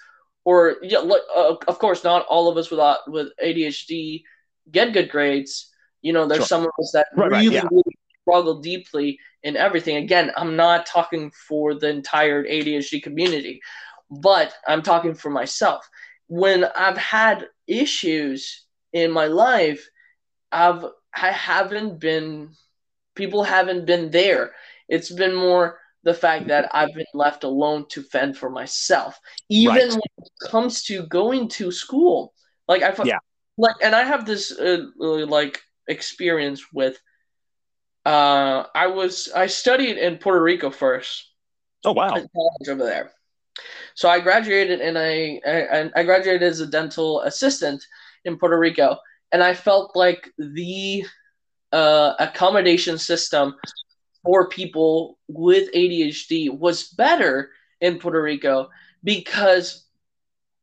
or 0.43 0.77
yeah, 0.81 0.99
uh, 0.99 1.55
of 1.67 1.79
course, 1.79 2.03
not 2.03 2.25
all 2.25 2.49
of 2.49 2.57
us 2.57 2.69
with 2.69 2.79
uh, 2.79 2.97
with 3.07 3.29
ADHD 3.41 4.23
get 4.69 4.91
good 4.91 5.09
grades. 5.09 5.71
You 6.01 6.13
know, 6.13 6.27
there's 6.27 6.39
sure. 6.39 6.47
some 6.47 6.63
of 6.63 6.71
us 6.79 6.91
that 6.93 7.07
right, 7.15 7.31
really, 7.31 7.47
right, 7.47 7.53
yeah. 7.53 7.67
really 7.71 7.96
struggle 8.27 8.59
deeply 8.59 9.19
in 9.43 9.55
everything. 9.55 9.97
Again, 9.97 10.31
I'm 10.35 10.55
not 10.55 10.85
talking 10.85 11.31
for 11.47 11.75
the 11.75 11.89
entire 11.89 12.43
ADHD 12.43 13.01
community, 13.01 13.61
but 14.09 14.53
I'm 14.67 14.81
talking 14.81 15.13
for 15.13 15.29
myself. 15.29 15.87
When 16.27 16.65
I've 16.65 16.97
had 16.97 17.47
issues 17.67 18.65
in 18.91 19.11
my 19.11 19.27
life, 19.27 19.87
I've 20.51 20.85
I 21.15 21.31
haven't 21.31 21.99
been 21.99 22.51
people 23.15 23.43
haven't 23.43 23.85
been 23.85 24.11
there. 24.11 24.51
It's 24.89 25.11
been 25.11 25.33
more 25.33 25.79
the 26.03 26.13
fact 26.13 26.47
that 26.47 26.69
I've 26.73 26.93
been 26.93 27.05
left 27.13 27.43
alone 27.43 27.85
to 27.89 28.01
fend 28.03 28.37
for 28.37 28.49
myself, 28.49 29.19
even 29.49 29.75
right. 29.75 29.91
when 29.91 30.01
it 30.19 30.49
comes 30.49 30.83
to 30.83 31.05
going 31.07 31.49
to 31.49 31.71
school. 31.71 32.33
Like 32.67 32.83
I, 32.83 32.93
yeah, 33.03 33.19
like, 33.57 33.75
and 33.81 33.95
I 33.95 34.03
have 34.03 34.25
this 34.25 34.51
uh, 34.51 34.85
uh, 34.99 35.25
like 35.25 35.61
experience 35.87 36.61
with. 36.73 36.99
Uh, 38.07 38.65
I 38.73 38.87
was 38.87 39.29
I 39.35 39.47
studied 39.47 39.97
in 39.97 40.17
Puerto 40.17 40.41
Rico 40.41 40.71
first. 40.71 41.29
Oh 41.83 41.91
wow! 41.91 42.15
Over 42.69 42.85
there, 42.85 43.11
so 43.95 44.07
I 44.07 44.21
graduated 44.21 44.79
and 44.79 44.97
I, 44.97 45.41
I 45.45 45.91
I 45.93 46.03
graduated 46.03 46.41
as 46.41 46.61
a 46.61 46.67
dental 46.67 47.19
assistant 47.23 47.83
in 48.23 48.37
Puerto 48.37 48.57
Rico, 48.57 48.95
and 49.33 49.43
I 49.43 49.53
felt 49.53 49.93
like 49.93 50.31
the 50.37 51.03
uh, 51.73 52.13
accommodation 52.17 52.97
system 52.97 53.55
for 54.23 54.47
people 54.47 55.19
with 55.27 55.69
ADHD 55.73 56.57
was 56.57 56.87
better 56.87 57.51
in 57.81 57.99
Puerto 57.99 58.21
Rico 58.21 58.69
because 59.03 59.85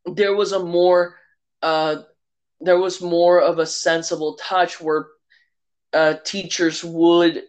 there 0.07 0.35
was 0.35 0.53
a 0.53 0.65
more 0.65 1.19
uh, 1.61 1.97
there 2.63 2.79
was 2.79 3.03
more 3.03 3.43
of 3.43 3.59
a 3.59 3.67
sensible 3.67 4.37
touch 4.37 4.81
where 4.81 5.09
uh, 5.95 6.15
teachers 6.25 6.85
would 6.85 7.43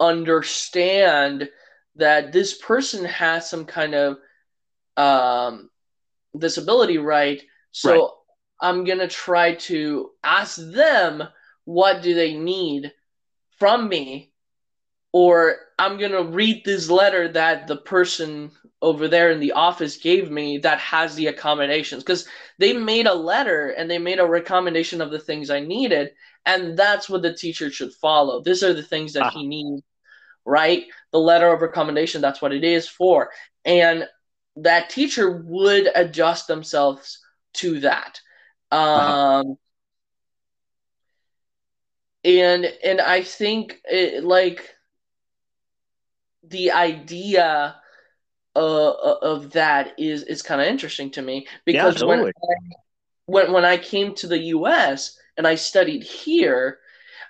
understand 0.00 1.48
that 1.96 2.32
this 2.32 2.56
person 2.56 3.04
has 3.04 3.48
some 3.50 3.66
kind 3.66 3.94
of 3.94 4.18
um, 4.96 5.70
disability, 6.36 6.98
right? 6.98 7.42
So 7.72 7.92
right. 7.92 8.10
I'm 8.60 8.84
gonna 8.84 9.08
try 9.08 9.54
to 9.54 10.10
ask 10.22 10.56
them 10.56 11.22
what 11.64 12.02
do 12.02 12.14
they 12.14 12.34
need 12.34 12.92
from 13.58 13.88
me 13.88 14.32
or 15.12 15.56
I'm 15.78 15.98
going 15.98 16.12
to 16.12 16.24
read 16.24 16.64
this 16.64 16.90
letter 16.90 17.28
that 17.32 17.66
the 17.66 17.76
person 17.76 18.50
over 18.80 19.08
there 19.08 19.30
in 19.30 19.40
the 19.40 19.52
office 19.52 19.96
gave 19.98 20.30
me 20.30 20.58
that 20.58 20.78
has 20.78 21.14
the 21.14 21.28
accommodations 21.28 22.02
because 22.02 22.26
they 22.58 22.72
made 22.72 23.06
a 23.06 23.14
letter 23.14 23.68
and 23.68 23.90
they 23.90 23.98
made 23.98 24.18
a 24.18 24.26
recommendation 24.26 25.00
of 25.00 25.10
the 25.10 25.20
things 25.20 25.50
I 25.50 25.60
needed 25.60 26.12
and 26.44 26.76
that's 26.76 27.08
what 27.08 27.22
the 27.22 27.34
teacher 27.34 27.70
should 27.70 27.92
follow. 27.94 28.42
These 28.42 28.62
are 28.62 28.74
the 28.74 28.82
things 28.82 29.12
that 29.12 29.22
uh-huh. 29.22 29.38
he 29.38 29.46
needs, 29.46 29.82
right? 30.44 30.84
The 31.12 31.20
letter 31.20 31.52
of 31.52 31.62
recommendation, 31.62 32.20
that's 32.20 32.42
what 32.42 32.52
it 32.52 32.64
is 32.64 32.88
for. 32.88 33.30
And 33.64 34.08
that 34.56 34.90
teacher 34.90 35.42
would 35.44 35.88
adjust 35.94 36.46
themselves 36.46 37.18
to 37.54 37.80
that. 37.80 38.20
Uh-huh. 38.70 39.04
Um, 39.04 39.40
uh-huh 39.40 39.54
and 42.24 42.72
and 42.84 43.00
I 43.00 43.22
think 43.22 43.80
it, 43.84 44.24
like 44.24 44.74
the 46.44 46.72
idea 46.72 47.76
uh, 48.54 48.90
of 48.90 49.50
that 49.52 49.94
is 49.98 50.22
is 50.24 50.42
kind 50.42 50.60
of 50.60 50.66
interesting 50.66 51.10
to 51.12 51.22
me 51.22 51.46
because 51.64 52.00
yeah, 52.00 52.06
when, 52.06 52.26
I, 52.26 52.32
when 53.26 53.52
when 53.52 53.64
I 53.64 53.76
came 53.76 54.14
to 54.16 54.26
the 54.26 54.38
U.S. 54.38 55.18
and 55.36 55.46
I 55.46 55.54
studied 55.54 56.02
here, 56.02 56.78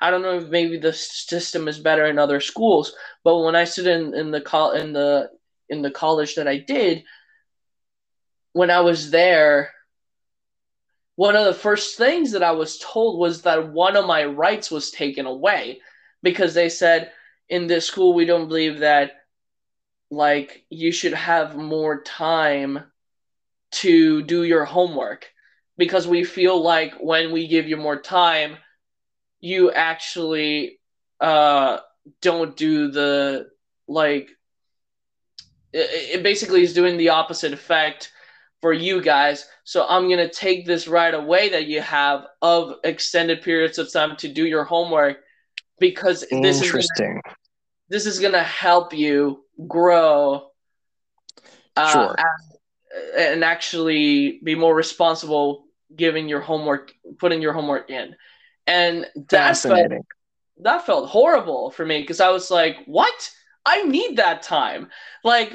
I 0.01 0.11
don't 0.11 0.23
know 0.23 0.39
if 0.39 0.49
maybe 0.49 0.79
the 0.79 0.93
system 0.93 1.69
is 1.69 1.79
better 1.79 2.07
in 2.07 2.19
other 2.19 2.41
schools, 2.41 2.95
but 3.25 3.39
when 3.39 3.55
I 3.55 3.65
stood 3.65 3.87
in 3.87 4.15
in 4.15 4.31
the 4.31 4.41
col- 4.41 4.73
in 4.73 4.93
the 4.93 5.31
in 5.69 5.83
the 5.83 5.91
college 5.91 6.35
that 6.35 6.49
I 6.49 6.59
did, 6.59 7.05
when 8.53 8.71
I 8.71 8.81
was 8.81 9.11
there, 9.11 9.71
one 11.17 11.37
of 11.37 11.45
the 11.45 11.55
first 11.55 11.97
things 11.97 12.33
that 12.33 12.43
I 12.43 12.53
was 12.53 12.79
told 12.79 13.19
was 13.21 13.43
that 13.43 13.73
one 13.73 13.97
of 13.97 14.07
my 14.07 14.25
rights 14.25 14.71
was 14.71 14.91
taken 14.91 15.27
away 15.27 15.81
because 16.23 16.55
they 16.55 16.69
said 16.69 17.13
in 17.49 17.67
this 17.67 17.87
school 17.87 18.13
we 18.15 18.25
don't 18.25 18.49
believe 18.49 18.81
that 18.81 19.13
like 20.11 20.65
you 20.69 20.93
should 20.93 21.15
have 21.15 21.57
more 21.57 22.03
time 22.03 22.85
to 23.73 24.23
do 24.23 24.43
your 24.43 24.65
homework 24.65 25.32
because 25.85 26.07
we 26.07 26.23
feel 26.23 26.63
like 26.63 26.95
when 27.01 27.33
we 27.33 27.49
give 27.49 27.67
you 27.67 27.77
more 27.77 28.01
time 28.01 28.57
you 29.41 29.73
actually 29.73 30.79
uh 31.21 31.79
don't 32.21 32.57
do 32.57 32.91
the 32.93 33.49
like 33.89 34.31
it, 35.73 36.19
it 36.19 36.23
basically 36.23 36.63
is 36.63 36.73
doing 36.73 36.97
the 36.97 37.09
opposite 37.09 37.53
effect 37.53 38.13
for 38.61 38.73
you 38.73 39.03
guys. 39.03 39.49
So 39.65 39.85
I'm 39.89 40.07
to 40.19 40.31
take 40.31 40.67
this 40.67 40.87
right 40.87 41.13
away 41.13 41.49
that 41.49 41.67
you 41.67 41.81
have 41.81 42.27
of 42.41 42.77
extended 42.85 43.43
periods 43.43 43.79
of 43.79 43.93
time 43.93 44.17
to 44.19 44.29
do 44.29 44.47
your 44.47 44.65
homework 44.65 45.19
because 45.81 46.25
this 46.31 46.63
is 46.63 46.89
gonna, 46.97 47.21
this 47.89 48.07
is 48.07 48.21
to 48.33 48.43
help 48.43 48.95
you 48.95 49.45
grow 49.67 50.49
uh, 51.77 51.93
sure. 51.93 52.17
and 53.19 53.43
actually 53.43 54.41
be 54.45 54.55
more 54.55 54.75
responsible 54.75 55.62
giving 55.97 56.29
your 56.29 56.41
homework 56.41 56.93
putting 57.19 57.43
your 57.43 57.53
homework 57.53 57.91
in. 57.91 58.15
And 58.67 59.07
that 59.31 59.57
felt, 59.57 59.93
that 60.63 60.87
felt 60.87 61.09
horrible 61.09 61.71
for 61.71 61.85
me 61.85 62.01
because 62.01 62.21
I 62.21 62.31
was 62.31 62.51
like, 62.51 62.77
"What? 62.87 63.31
I 63.65 63.83
need 63.83 64.17
that 64.17 64.43
time." 64.43 64.89
Like 65.25 65.53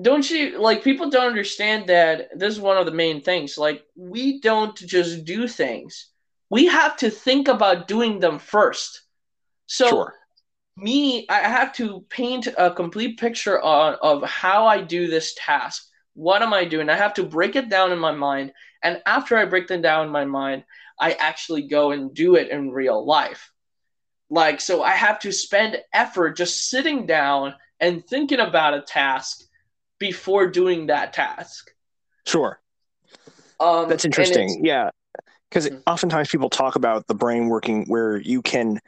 don't 0.00 0.28
you 0.30 0.60
like 0.60 0.84
people 0.84 1.10
don't 1.10 1.26
understand 1.26 1.88
that 1.88 2.28
this 2.38 2.54
is 2.54 2.60
one 2.60 2.76
of 2.76 2.86
the 2.86 2.92
main 2.92 3.20
things 3.20 3.58
like 3.58 3.82
we 3.96 4.40
don't 4.40 4.76
just 4.76 5.24
do 5.24 5.48
things 5.48 6.10
we 6.48 6.66
have 6.66 6.96
to 6.96 7.10
think 7.10 7.48
about 7.48 7.88
doing 7.88 8.18
them 8.18 8.38
first 8.38 9.02
so 9.66 9.88
sure. 9.88 10.14
me 10.76 11.26
i 11.28 11.38
have 11.38 11.72
to 11.72 12.04
paint 12.08 12.46
a 12.56 12.70
complete 12.70 13.18
picture 13.18 13.60
on, 13.60 13.96
of 14.00 14.22
how 14.22 14.66
i 14.66 14.80
do 14.80 15.08
this 15.08 15.34
task 15.36 15.86
what 16.14 16.42
am 16.42 16.54
i 16.54 16.64
doing 16.64 16.88
i 16.88 16.96
have 16.96 17.14
to 17.14 17.24
break 17.24 17.56
it 17.56 17.68
down 17.68 17.92
in 17.92 17.98
my 17.98 18.12
mind 18.12 18.52
and 18.82 19.00
after 19.06 19.36
i 19.36 19.44
break 19.44 19.68
them 19.68 19.82
down 19.82 20.06
in 20.06 20.12
my 20.12 20.24
mind 20.24 20.64
i 20.98 21.12
actually 21.12 21.68
go 21.68 21.90
and 21.90 22.14
do 22.14 22.36
it 22.36 22.48
in 22.50 22.70
real 22.70 23.04
life 23.04 23.52
like 24.28 24.60
so 24.60 24.82
i 24.82 24.92
have 24.92 25.18
to 25.18 25.32
spend 25.32 25.76
effort 25.92 26.36
just 26.36 26.68
sitting 26.68 27.06
down 27.06 27.54
and 27.80 28.06
thinking 28.06 28.40
about 28.40 28.74
a 28.74 28.82
task 28.82 29.42
before 29.98 30.48
doing 30.48 30.86
that 30.86 31.12
task. 31.12 31.70
Sure. 32.26 32.60
Um, 33.58 33.88
That's 33.88 34.04
interesting. 34.04 34.64
Yeah. 34.64 34.90
Because 35.48 35.66
mm-hmm. 35.66 35.80
oftentimes 35.86 36.28
people 36.28 36.50
talk 36.50 36.76
about 36.76 37.06
the 37.06 37.14
brain 37.14 37.48
working 37.48 37.84
where 37.86 38.18
you 38.18 38.42
can 38.42 38.80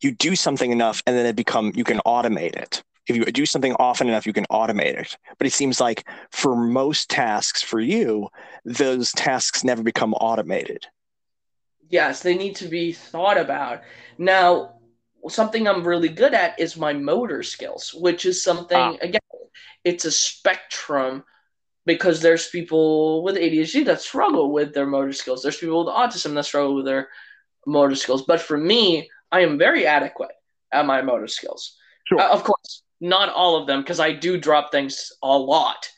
you 0.00 0.10
do 0.10 0.34
something 0.34 0.70
enough 0.70 1.02
and 1.06 1.16
then 1.16 1.26
it 1.26 1.36
become 1.36 1.72
you 1.74 1.84
can 1.84 2.00
automate 2.06 2.56
it. 2.56 2.82
If 3.08 3.16
you 3.16 3.24
do 3.24 3.46
something 3.46 3.74
often 3.78 4.08
enough, 4.08 4.26
you 4.26 4.32
can 4.32 4.46
automate 4.50 4.94
it. 4.94 5.16
But 5.38 5.46
it 5.46 5.52
seems 5.52 5.80
like 5.80 6.06
for 6.30 6.54
most 6.54 7.10
tasks 7.10 7.62
for 7.62 7.80
you, 7.80 8.28
those 8.64 9.10
tasks 9.12 9.64
never 9.64 9.82
become 9.82 10.14
automated. 10.14 10.86
Yes, 11.88 12.22
they 12.22 12.36
need 12.36 12.56
to 12.56 12.68
be 12.68 12.92
thought 12.92 13.38
about. 13.38 13.82
Now, 14.18 14.76
something 15.28 15.66
I'm 15.66 15.86
really 15.86 16.08
good 16.08 16.32
at 16.32 16.58
is 16.58 16.76
my 16.76 16.92
motor 16.92 17.42
skills, 17.42 17.92
which 17.92 18.24
is 18.24 18.42
something 18.42 18.78
ah. 18.78 18.96
again 19.00 19.20
it's 19.84 20.04
a 20.04 20.10
spectrum 20.10 21.24
because 21.84 22.20
there's 22.20 22.48
people 22.48 23.22
with 23.22 23.36
ADHD 23.36 23.84
that 23.86 24.00
struggle 24.00 24.52
with 24.52 24.72
their 24.72 24.86
motor 24.86 25.12
skills. 25.12 25.42
There's 25.42 25.56
people 25.56 25.84
with 25.84 25.94
autism 25.94 26.34
that 26.34 26.44
struggle 26.44 26.76
with 26.76 26.84
their 26.84 27.08
motor 27.66 27.96
skills. 27.96 28.22
But 28.22 28.40
for 28.40 28.56
me, 28.56 29.10
I 29.32 29.40
am 29.40 29.58
very 29.58 29.86
adequate 29.86 30.30
at 30.70 30.86
my 30.86 31.02
motor 31.02 31.26
skills. 31.26 31.76
Sure. 32.06 32.20
Uh, 32.20 32.32
of 32.32 32.44
course, 32.44 32.82
not 33.02 33.28
all 33.28 33.56
of 33.56 33.66
them 33.66 33.82
because 33.82 34.00
I 34.00 34.12
do 34.12 34.38
drop 34.38 34.72
things 34.72 35.12
a 35.22 35.36
lot. 35.36 35.88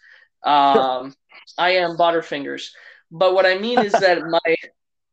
Um. 0.42 1.14
I 1.58 1.70
am 1.70 1.96
butterfingers. 1.96 2.70
But 3.10 3.34
what 3.34 3.46
I 3.46 3.58
mean 3.58 3.80
is 3.80 3.92
that 3.92 4.22
my 4.28 4.56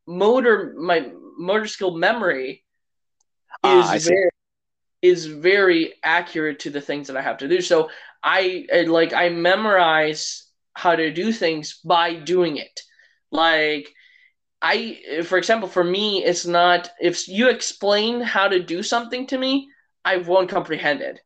motor 0.07 0.74
my 0.77 1.12
motor 1.38 1.67
skill 1.67 1.95
memory 1.95 2.63
ah, 3.63 3.93
is 3.93 4.07
uh, 4.07 4.10
very 4.10 4.29
is 5.01 5.25
very 5.25 5.93
accurate 6.03 6.60
to 6.60 6.69
the 6.69 6.81
things 6.81 7.07
that 7.07 7.17
I 7.17 7.21
have 7.21 7.38
to 7.39 7.48
do. 7.48 7.62
So 7.62 7.89
I, 8.24 8.67
I 8.74 8.81
like 8.81 9.13
I 9.13 9.29
memorize 9.29 10.48
how 10.74 10.95
to 10.95 11.12
do 11.12 11.31
things 11.31 11.79
by 11.83 12.15
doing 12.15 12.57
it. 12.57 12.81
Like 13.31 13.91
I 14.62 15.24
for 15.25 15.38
example, 15.38 15.67
for 15.67 15.83
me 15.83 16.24
it's 16.24 16.45
not 16.45 16.89
if 17.00 17.27
you 17.27 17.50
explain 17.50 18.21
how 18.21 18.48
to 18.48 18.62
do 18.62 18.83
something 18.83 19.27
to 19.27 19.38
me, 19.38 19.69
I 20.05 20.17
won't 20.17 20.50
comprehend 20.50 21.01
it. 21.01 21.19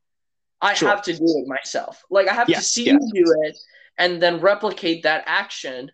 I 0.62 0.74
sure. 0.74 0.89
have 0.89 1.01
to 1.03 1.13
do 1.13 1.24
it 1.24 1.47
myself. 1.47 2.03
Like 2.09 2.27
I 2.27 2.33
have 2.33 2.47
to 2.47 2.62
see 2.62 2.85
you 2.85 3.00
do 3.00 3.35
it 3.43 3.57
and 3.97 4.21
then 4.21 4.39
replicate 4.39 5.03
that 5.03 5.24
action 5.25 5.91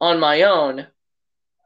on 0.00 0.20
my 0.20 0.42
own 0.42 0.86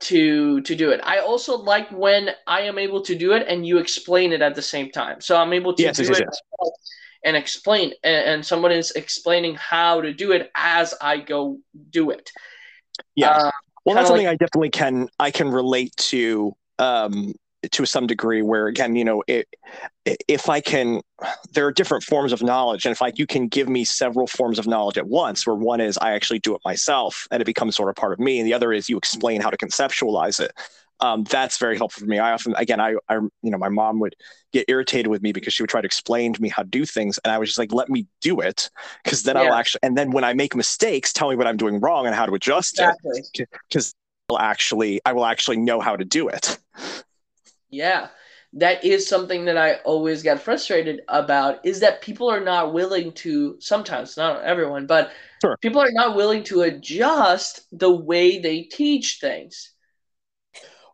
to 0.01 0.61
to 0.63 0.75
do 0.75 0.91
it. 0.91 1.01
I 1.03 1.19
also 1.19 1.59
like 1.59 1.91
when 1.91 2.31
I 2.47 2.63
am 2.63 2.79
able 2.79 3.03
to 3.03 3.15
do 3.17 3.33
it 3.33 3.47
and 3.47 3.67
you 3.67 3.79
explain 3.79 4.33
it 4.33 4.41
at 4.41 4.55
the 4.55 4.63
same 4.63 4.91
time. 4.91 5.21
So 5.21 5.37
I'm 5.37 5.53
able 5.53 5.75
to 5.75 5.83
yes, 5.83 5.97
do 5.97 6.05
yes, 6.05 6.21
it 6.21 6.29
yes. 6.29 6.71
and 7.25 7.37
explain 7.37 7.93
and, 8.03 8.27
and, 8.27 8.47
someone 8.47 8.73
is 8.73 8.93
explaining 8.93 9.57
how 9.57 10.01
to 10.01 10.13
do 10.13 10.33
it 10.33 10.51
as 10.55 10.95
I 11.01 11.19
go 11.19 11.59
do 11.91 12.11
it. 12.11 12.31
Yeah. 13.15 13.31
Uh, 13.31 13.51
well, 13.85 13.97
that's 13.97 14.09
something 14.09 14.27
like, 14.27 14.35
I 14.35 14.37
definitely 14.37 14.71
can 14.71 15.09
I 15.19 15.31
can 15.31 15.51
relate 15.51 15.95
to 15.97 16.53
um 16.79 17.35
to 17.71 17.85
some 17.85 18.07
degree 18.07 18.43
where 18.43 18.67
again 18.67 18.97
you 18.97 19.05
know 19.05 19.23
it, 19.27 19.47
if 20.05 20.49
i 20.49 20.61
can 20.61 21.01
there 21.53 21.67
are 21.67 21.73
different 21.73 22.03
forms 22.03 22.33
of 22.33 22.43
knowledge 22.43 22.85
and 22.85 22.93
if 22.93 23.01
like 23.01 23.19
you 23.19 23.27
can 23.27 23.49
give 23.49 23.69
me 23.69 23.85
several 23.85 24.27
forms 24.27 24.59
of 24.59 24.67
knowledge 24.67 24.97
at 24.97 25.07
once 25.07 25.47
where 25.47 25.57
one 25.57 25.81
is 25.81 25.99
i 25.99 26.13
actually 26.13 26.39
do 26.39 26.55
it 26.55 26.61
myself 26.65 27.27
and 27.31 27.43
it 27.43 27.45
becomes 27.45 27.77
sort 27.77 27.89
of 27.89 27.95
part 27.97 28.13
of 28.13 28.19
me 28.19 28.39
and 28.39 28.47
the 28.47 28.55
other 28.55 28.73
is 28.73 28.89
you 28.89 28.97
explain 28.97 29.41
how 29.41 29.51
to 29.51 29.57
conceptualize 29.57 30.41
it 30.41 30.53
um, 31.03 31.25
that's 31.25 31.57
very 31.57 31.77
helpful 31.77 32.01
for 32.01 32.07
me 32.07 32.19
i 32.19 32.33
often 32.33 32.55
again 32.57 32.81
I, 32.81 32.95
I 33.09 33.17
you 33.17 33.51
know 33.51 33.59
my 33.59 33.71
mom 33.71 34.01
would 34.01 34.17
get 34.53 34.67
irritated 34.69 35.07
with 35.07 35.23
me 35.23 35.33
because 35.33 35.55
she 35.55 35.63
would 35.63 35.71
try 35.71 35.81
to 35.81 35.87
explain 35.87 36.33
to 36.35 36.43
me 36.43 36.49
how 36.49 36.63
to 36.63 36.69
do 36.69 36.85
things 36.85 37.19
and 37.25 37.33
i 37.33 37.39
was 37.39 37.51
just 37.51 37.59
like 37.59 37.73
let 37.73 37.89
me 37.89 38.07
do 38.21 38.41
it 38.41 38.71
because 39.03 39.23
then 39.23 39.37
yeah. 39.37 39.43
i'll 39.43 39.55
actually 39.55 39.81
and 39.83 39.97
then 39.97 40.11
when 40.11 40.25
i 40.25 40.35
make 40.35 40.55
mistakes 40.55 41.13
tell 41.13 41.31
me 41.31 41.37
what 41.37 41.47
i'm 41.47 41.57
doing 41.57 41.81
wrong 41.81 42.07
and 42.07 42.15
how 42.15 42.27
to 42.27 42.35
adjust 42.35 42.75
exactly. 42.75 43.23
it 43.35 43.49
because 43.69 43.95
I'll 44.31 44.39
actually 44.39 45.01
I 45.05 45.13
will 45.13 45.27
actually 45.27 45.57
know 45.57 45.81
how 45.81 45.97
to 45.97 46.05
do 46.05 46.29
it. 46.29 46.59
Yeah. 47.71 48.09
That 48.55 48.85
is 48.85 49.09
something 49.09 49.45
that 49.45 49.57
I 49.57 49.75
always 49.85 50.23
get 50.23 50.41
frustrated 50.41 51.03
about 51.09 51.65
is 51.65 51.81
that 51.81 52.03
people 52.03 52.29
are 52.29 52.41
not 52.41 52.73
willing 52.73 53.13
to 53.13 53.57
sometimes, 53.61 54.17
not 54.17 54.43
everyone, 54.43 54.87
but 54.87 55.13
sure. 55.41 55.57
people 55.61 55.81
are 55.81 55.93
not 55.93 56.17
willing 56.17 56.43
to 56.45 56.63
adjust 56.63 57.63
the 57.71 57.91
way 57.91 58.41
they 58.41 58.63
teach 58.63 59.19
things. 59.21 59.73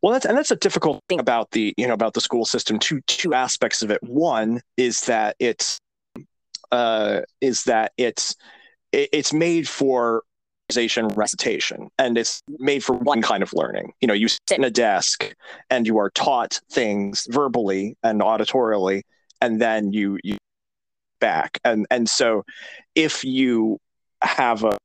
Well, 0.03 0.13
that's 0.13 0.27
and 0.27 0.37
that's 0.37 0.51
a 0.51 0.57
difficult 0.57 1.03
thing 1.09 1.19
about 1.19 1.51
the 1.53 1.73
you 1.79 1.87
know 1.87 1.95
about 1.95 2.13
the 2.13 2.21
school 2.21 2.45
system. 2.45 2.79
Two 2.79 3.01
two 3.07 3.33
aspects 3.33 3.83
of 3.83 3.91
it. 3.91 4.03
One 4.03 4.61
is 4.77 5.01
that 5.07 5.37
it's 5.39 5.81
uh, 6.71 7.23
is 7.41 7.65
that 7.65 7.93
it's 7.97 8.37
it's 8.93 9.33
made 9.33 9.67
for 9.67 10.23
recitation 11.15 11.91
and 11.99 12.19
it's 12.19 12.43
made 12.59 12.83
for 12.83 12.95
one 12.95 13.23
kind 13.23 13.43
of 13.43 13.53
learning. 13.53 13.93
You 14.01 14.09
know 14.09 14.15
you 14.15 14.29
sit 14.29 14.59
in 14.59 14.65
a 14.65 14.71
desk 14.71 15.35
and 15.71 15.87
you 15.87 15.99
are 15.99 16.11
taught 16.11 16.61
things 16.71 17.27
verbally 17.31 17.97
and 18.03 18.21
auditorially 18.21 19.03
and 19.41 19.61
then 19.61 19.93
you 19.93 20.19
you 20.23 20.37
back. 21.21 21.59
And 21.65 21.87
and 21.91 22.09
so 22.09 22.45
if 22.95 23.25
you 23.25 23.79
have 24.23 24.65
a 24.65 24.77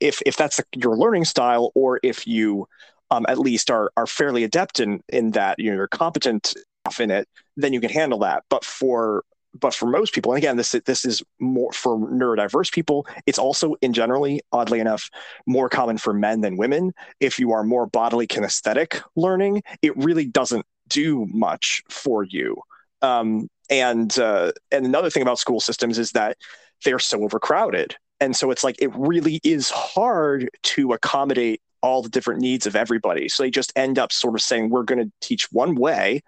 if 0.00 0.22
if 0.24 0.36
that's 0.36 0.60
your 0.76 0.96
learning 0.96 1.24
style 1.24 1.72
or 1.74 1.98
if 2.02 2.26
you 2.26 2.68
um, 3.10 3.24
at 3.28 3.38
least 3.38 3.70
are 3.70 3.90
are 3.96 4.06
fairly 4.06 4.44
adept 4.44 4.80
in 4.80 5.02
in 5.08 5.32
that 5.32 5.58
you 5.58 5.70
know 5.70 5.76
you're 5.76 5.88
competent 5.88 6.54
in 7.00 7.10
it 7.10 7.28
then 7.56 7.72
you 7.72 7.80
can 7.80 7.90
handle 7.90 8.20
that. 8.20 8.44
But 8.48 8.64
for 8.64 9.24
but 9.54 9.74
for 9.74 9.86
most 9.86 10.12
people, 10.12 10.32
and 10.32 10.38
again, 10.38 10.56
this 10.56 10.72
this 10.84 11.04
is 11.04 11.22
more 11.38 11.72
for 11.72 11.98
neurodiverse 11.98 12.72
people. 12.72 13.06
It's 13.26 13.38
also, 13.38 13.74
in 13.80 13.92
generally, 13.92 14.40
oddly 14.52 14.80
enough, 14.80 15.10
more 15.46 15.68
common 15.68 15.98
for 15.98 16.12
men 16.12 16.40
than 16.40 16.56
women. 16.56 16.92
If 17.20 17.38
you 17.38 17.52
are 17.52 17.64
more 17.64 17.86
bodily 17.86 18.26
kinesthetic 18.26 19.02
learning, 19.16 19.62
it 19.82 19.96
really 19.96 20.26
doesn't 20.26 20.66
do 20.88 21.26
much 21.30 21.82
for 21.88 22.24
you. 22.24 22.56
Um, 23.02 23.48
and 23.70 24.16
uh, 24.18 24.52
and 24.70 24.86
another 24.86 25.10
thing 25.10 25.22
about 25.22 25.38
school 25.38 25.60
systems 25.60 25.98
is 25.98 26.12
that 26.12 26.36
they're 26.84 26.98
so 26.98 27.22
overcrowded, 27.22 27.96
and 28.20 28.36
so 28.36 28.50
it's 28.50 28.64
like 28.64 28.76
it 28.80 28.90
really 28.94 29.40
is 29.44 29.70
hard 29.70 30.50
to 30.62 30.92
accommodate 30.92 31.60
all 31.80 32.02
the 32.02 32.08
different 32.08 32.40
needs 32.40 32.66
of 32.66 32.74
everybody. 32.74 33.28
So 33.28 33.42
they 33.42 33.50
just 33.50 33.72
end 33.76 33.98
up 33.98 34.12
sort 34.12 34.34
of 34.34 34.42
saying 34.42 34.70
we're 34.70 34.82
going 34.82 35.04
to 35.04 35.12
teach 35.20 35.50
one 35.52 35.74
way, 35.74 36.22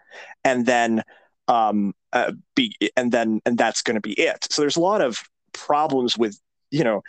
and 0.44 0.64
then 0.64 1.02
um, 1.48 1.94
uh, 2.12 2.32
be 2.54 2.74
and 2.96 3.12
then 3.12 3.40
and 3.44 3.56
that's 3.56 3.82
going 3.82 3.94
to 3.94 4.00
be 4.00 4.12
it. 4.12 4.46
So 4.50 4.62
there's 4.62 4.76
a 4.76 4.80
lot 4.80 5.00
of 5.00 5.22
problems 5.52 6.16
with 6.16 6.38
you 6.70 6.84
know 6.84 7.02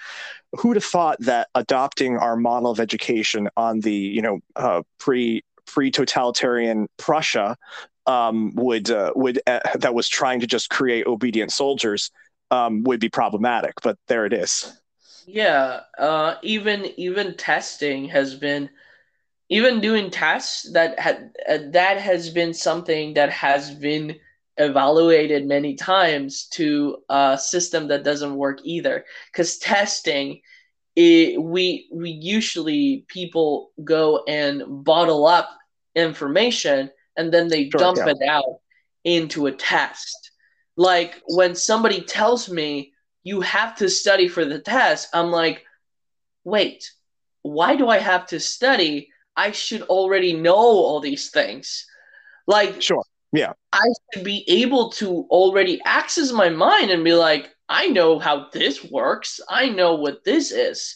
who'd 0.58 0.76
have 0.76 0.84
thought 0.86 1.18
that 1.20 1.48
adopting 1.56 2.18
our 2.18 2.36
model 2.36 2.72
of 2.72 2.80
education 2.80 3.50
on 3.58 3.80
the 3.82 3.94
you 3.94 4.22
know 4.22 4.40
uh, 4.56 4.82
pre 5.00 5.44
pre 5.66 5.92
totalitarian 5.92 6.88
Prussia 6.98 7.56
um, 8.06 8.54
would 8.56 8.90
uh, 8.90 9.12
would 9.16 9.42
uh, 9.48 9.60
that 9.76 9.94
was 9.94 10.08
trying 10.08 10.40
to 10.40 10.48
just 10.48 10.70
create 10.70 11.06
obedient 11.06 11.52
soldiers 11.52 12.12
um, 12.50 12.84
would 12.84 13.00
be 13.00 13.10
problematic, 13.10 13.74
but 13.82 13.98
there 14.08 14.26
it 14.26 14.34
is. 14.34 14.78
Yeah, 15.26 15.82
uh, 15.98 16.36
even 16.42 16.86
even 16.98 17.36
testing 17.38 18.06
has 18.10 18.36
been 18.36 18.70
even 19.50 19.82
doing 19.82 20.10
tests 20.10 20.72
that 20.74 21.00
had 21.00 21.32
uh, 21.48 21.60
that 21.72 22.00
has 22.00 22.30
been 22.30 22.54
something 22.54 23.14
that 23.14 23.30
has 23.30 23.74
been 23.74 24.18
evaluated 24.58 25.46
many 25.48 25.76
times 25.76 26.48
to 26.52 26.98
a 27.10 27.38
system 27.42 27.88
that 27.88 28.04
doesn't 28.04 28.36
work 28.36 28.60
either. 28.64 29.06
Because 29.32 29.58
testing 29.58 30.42
it, 30.96 31.42
we 31.42 31.88
we 31.94 32.12
usually 32.12 33.06
people 33.08 33.72
go 33.84 34.24
and 34.28 34.64
bottle 34.84 35.26
up 35.26 35.50
information 35.96 36.90
and 37.18 37.34
then 37.34 37.48
they 37.48 37.70
sure, 37.70 37.80
dump 37.80 37.98
yeah. 37.98 38.10
it 38.10 38.22
out 38.28 38.60
into 39.04 39.48
a 39.48 39.52
test. 39.52 40.32
Like 40.76 41.22
when 41.28 41.56
somebody 41.56 42.02
tells 42.02 42.50
me 42.50 42.94
you 43.24 43.42
have 43.42 43.76
to 43.76 43.88
study 43.88 44.28
for 44.28 44.46
the 44.46 44.58
test 44.58 45.08
i'm 45.14 45.30
like 45.30 45.64
wait 46.44 46.92
why 47.44 47.76
do 47.76 47.88
i 47.88 47.98
have 47.98 48.28
to 48.28 48.40
study? 48.40 49.10
I 49.36 49.52
should 49.52 49.84
already 49.84 50.34
know 50.34 50.56
all 50.56 51.00
these 51.00 51.30
things. 51.30 51.86
Like 52.48 52.82
sure 52.82 53.04
yeah. 53.32 53.54
I 53.72 53.88
should 54.14 54.24
be 54.24 54.44
able 54.48 54.92
to 54.94 55.26
already 55.30 55.80
access 55.86 56.32
my 56.32 56.50
mind 56.50 56.92
and 56.92 57.04
be 57.04 57.14
like, 57.14 57.50
I 57.70 57.88
know 57.88 58.20
how 58.20 58.50
this 58.52 58.84
works. 58.84 59.40
I 59.50 59.70
know 59.70 59.96
what 59.96 60.24
this 60.26 60.52
is. 60.52 60.96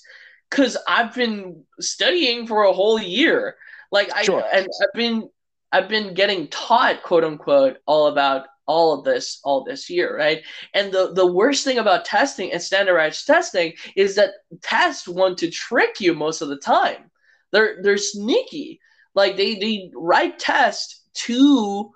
Cause 0.52 0.78
I've 0.88 1.14
been 1.16 1.64
studying 1.80 2.46
for 2.48 2.64
a 2.64 2.74
whole 2.74 3.00
year. 3.00 3.56
Like 3.92 4.12
I 4.14 4.24
sure. 4.24 4.44
and 4.54 4.68
I've 4.82 4.94
been 4.94 5.30
I've 5.72 5.90
been 5.90 6.14
getting 6.14 6.48
taught, 6.50 7.04
quote 7.04 7.24
unquote, 7.24 7.78
all 7.86 8.08
about 8.08 8.46
all 8.68 8.94
of 8.94 9.06
this 9.06 9.40
all 9.44 9.64
this 9.64 9.90
year, 9.90 10.18
right? 10.18 10.44
And 10.74 10.92
the 10.92 11.14
the 11.14 11.26
worst 11.26 11.64
thing 11.64 11.78
about 11.78 12.06
testing 12.06 12.52
and 12.52 12.62
standardized 12.62 13.26
testing 13.26 13.74
is 13.96 14.16
that 14.16 14.32
tests 14.62 15.08
want 15.08 15.38
to 15.40 15.50
trick 15.50 16.00
you 16.00 16.14
most 16.14 16.42
of 16.42 16.50
the 16.50 16.58
time. 16.58 17.10
They're 17.52 17.78
they're 17.82 17.98
sneaky. 17.98 18.80
Like 19.14 19.38
they 19.38 19.56
they 19.56 19.92
write 19.96 20.40
tests 20.40 21.02
to 21.26 21.92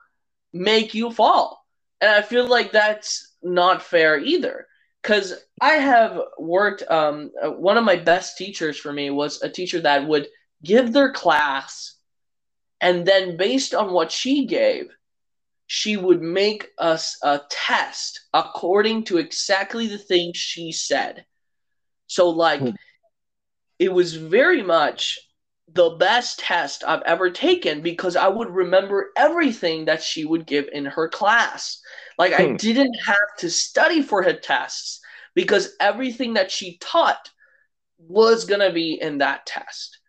make 0.54 0.94
you 0.94 1.12
fall. 1.12 1.66
And 2.02 2.10
I 2.10 2.22
feel 2.22 2.48
like 2.48 2.72
that's 2.72 3.36
not 3.42 3.82
fair 3.82 4.20
either. 4.20 4.68
Because 5.02 5.34
I 5.62 5.74
have 5.74 6.20
worked, 6.38 6.84
um, 6.90 7.32
uh, 7.42 7.52
one 7.52 7.78
of 7.78 7.86
my 7.86 7.96
best 7.96 8.38
teachers 8.38 8.78
for 8.78 8.92
me 8.92 9.10
was 9.10 9.42
a 9.42 9.50
teacher 9.50 9.80
that 9.82 10.08
would 10.08 10.28
give 10.64 10.92
their 10.92 11.12
class, 11.14 11.96
and 12.82 13.06
then 13.06 13.38
based 13.38 13.74
on 13.74 13.94
what 13.94 14.12
she 14.12 14.46
gave, 14.46 14.90
she 15.68 15.96
would 15.96 16.22
make 16.22 16.68
us 16.78 17.18
a 17.24 17.42
test 17.50 18.22
according 18.34 19.06
to 19.06 19.18
exactly 19.18 19.88
the 19.88 19.98
things 19.98 20.36
she 20.36 20.72
said. 20.72 21.26
So, 22.08 22.30
like, 22.30 22.60
hmm. 22.60 22.70
it 23.78 23.94
was 23.94 24.16
very 24.16 24.64
much 24.64 25.20
the 25.74 25.92
best 25.92 26.40
test 26.40 26.84
I've 26.88 27.02
ever 27.06 27.30
taken 27.30 27.82
because 27.82 28.16
I 28.16 28.28
would 28.28 28.50
remember 28.50 29.10
everything 29.18 29.86
that 29.86 30.02
she 30.02 30.26
would 30.26 30.46
give 30.46 30.68
in 30.72 30.86
her 30.86 31.10
class. 31.10 31.80
Like 32.18 32.34
hmm. 32.34 32.42
I 32.42 32.56
didn't 32.56 32.96
have 33.06 33.18
to 33.40 33.50
study 33.50 34.02
for 34.02 34.24
her 34.24 34.34
tests 34.34 35.00
because 35.36 35.76
everything 35.80 36.34
that 36.34 36.52
she 36.52 36.78
taught 36.80 37.30
was 37.98 38.46
going 38.46 38.62
to 38.62 38.72
be 38.72 39.00
in 39.02 39.20
that 39.20 39.46
test. 39.46 40.00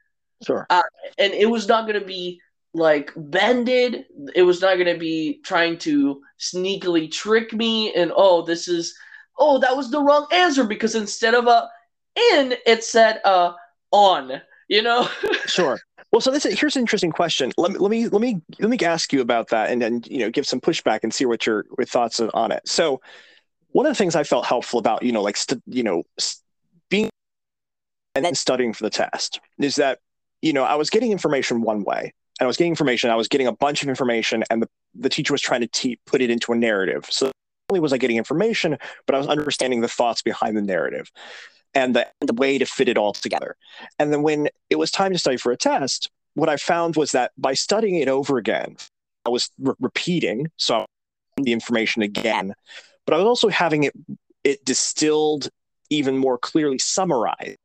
Sure. 0.46 0.66
Uh, 0.70 0.82
and 1.18 1.32
it 1.34 1.50
was 1.50 1.68
not 1.68 1.86
going 1.86 2.00
to 2.00 2.06
be 2.06 2.40
like 2.72 3.12
bended. 3.16 4.04
It 4.34 4.42
was 4.42 4.60
not 4.60 4.74
going 4.74 4.92
to 4.92 4.98
be 4.98 5.40
trying 5.44 5.78
to 5.78 6.22
sneakily 6.38 7.10
trick 7.10 7.52
me 7.52 7.92
and 7.94 8.12
oh, 8.14 8.42
this 8.42 8.68
is 8.68 8.94
oh, 9.38 9.58
that 9.58 9.76
was 9.76 9.90
the 9.90 10.02
wrong 10.02 10.26
answer 10.32 10.64
because 10.64 10.94
instead 10.94 11.34
of 11.34 11.46
a 11.46 11.68
in, 12.32 12.54
it 12.66 12.82
said 12.82 13.20
uh 13.24 13.52
on 13.92 14.40
you 14.70 14.80
know? 14.82 15.06
Sure. 15.46 15.78
Well 16.12 16.20
so 16.20 16.30
this 16.30 16.46
is, 16.46 16.58
here's 16.58 16.76
an 16.76 16.80
interesting 16.80 17.12
question. 17.12 17.52
Let 17.58 17.72
me 17.72 17.78
let 17.78 17.90
me 17.90 18.08
let 18.08 18.20
me 18.20 18.40
let 18.58 18.70
me 18.70 18.78
ask 18.78 19.12
you 19.12 19.20
about 19.20 19.48
that 19.48 19.70
and 19.70 19.82
then 19.82 20.02
you 20.06 20.18
know 20.18 20.30
give 20.30 20.46
some 20.46 20.60
pushback 20.60 21.00
and 21.02 21.12
see 21.12 21.26
what 21.26 21.44
your, 21.44 21.66
your 21.76 21.84
thoughts 21.84 22.20
on 22.20 22.52
it. 22.52 22.66
So 22.66 23.00
one 23.72 23.86
of 23.86 23.90
the 23.90 23.96
things 23.96 24.14
i 24.14 24.22
felt 24.22 24.44
helpful 24.46 24.78
about 24.78 25.02
you 25.02 25.12
know 25.12 25.22
like 25.22 25.36
st- 25.36 25.62
you 25.66 25.82
know 25.82 26.02
being 26.88 27.08
and 28.14 28.36
studying 28.36 28.72
for 28.72 28.82
the 28.84 28.90
test 28.90 29.40
is 29.58 29.76
that 29.76 29.98
you 30.42 30.52
know 30.52 30.64
i 30.64 30.74
was 30.74 30.90
getting 30.90 31.12
information 31.12 31.62
one 31.62 31.84
way 31.84 32.12
and 32.38 32.44
i 32.44 32.46
was 32.46 32.56
getting 32.56 32.72
information 32.72 33.10
i 33.10 33.14
was 33.14 33.28
getting 33.28 33.46
a 33.46 33.52
bunch 33.52 33.82
of 33.82 33.88
information 33.88 34.44
and 34.50 34.62
the, 34.62 34.68
the 34.94 35.08
teacher 35.08 35.32
was 35.32 35.40
trying 35.40 35.60
to 35.60 35.68
te- 35.68 35.98
put 36.06 36.20
it 36.20 36.30
into 36.30 36.52
a 36.52 36.56
narrative. 36.56 37.06
So 37.10 37.30
only 37.70 37.80
was 37.80 37.92
i 37.92 37.98
getting 37.98 38.16
information 38.16 38.76
but 39.06 39.14
i 39.14 39.18
was 39.18 39.28
understanding 39.28 39.80
the 39.80 39.88
thoughts 39.88 40.22
behind 40.22 40.56
the 40.56 40.62
narrative 40.62 41.10
and 41.74 41.94
the, 41.94 42.06
the 42.20 42.34
way 42.34 42.58
to 42.58 42.66
fit 42.66 42.88
it 42.88 42.98
all 42.98 43.12
together. 43.12 43.56
And 43.98 44.12
then 44.12 44.22
when 44.22 44.48
it 44.68 44.76
was 44.76 44.90
time 44.90 45.12
to 45.12 45.18
study 45.18 45.36
for 45.36 45.52
a 45.52 45.56
test, 45.56 46.10
what 46.34 46.48
I 46.48 46.56
found 46.56 46.96
was 46.96 47.12
that 47.12 47.32
by 47.36 47.54
studying 47.54 47.96
it 47.96 48.08
over 48.08 48.38
again, 48.38 48.76
I 49.26 49.30
was 49.30 49.50
re- 49.58 49.74
repeating 49.80 50.48
so 50.56 50.86
the 51.36 51.52
information 51.52 52.02
again, 52.02 52.54
but 53.06 53.14
I 53.14 53.18
was 53.18 53.26
also 53.26 53.48
having 53.48 53.84
it 53.84 53.94
it 54.42 54.64
distilled 54.64 55.48
even 55.90 56.16
more 56.16 56.38
clearly 56.38 56.78
summarized. 56.78 57.58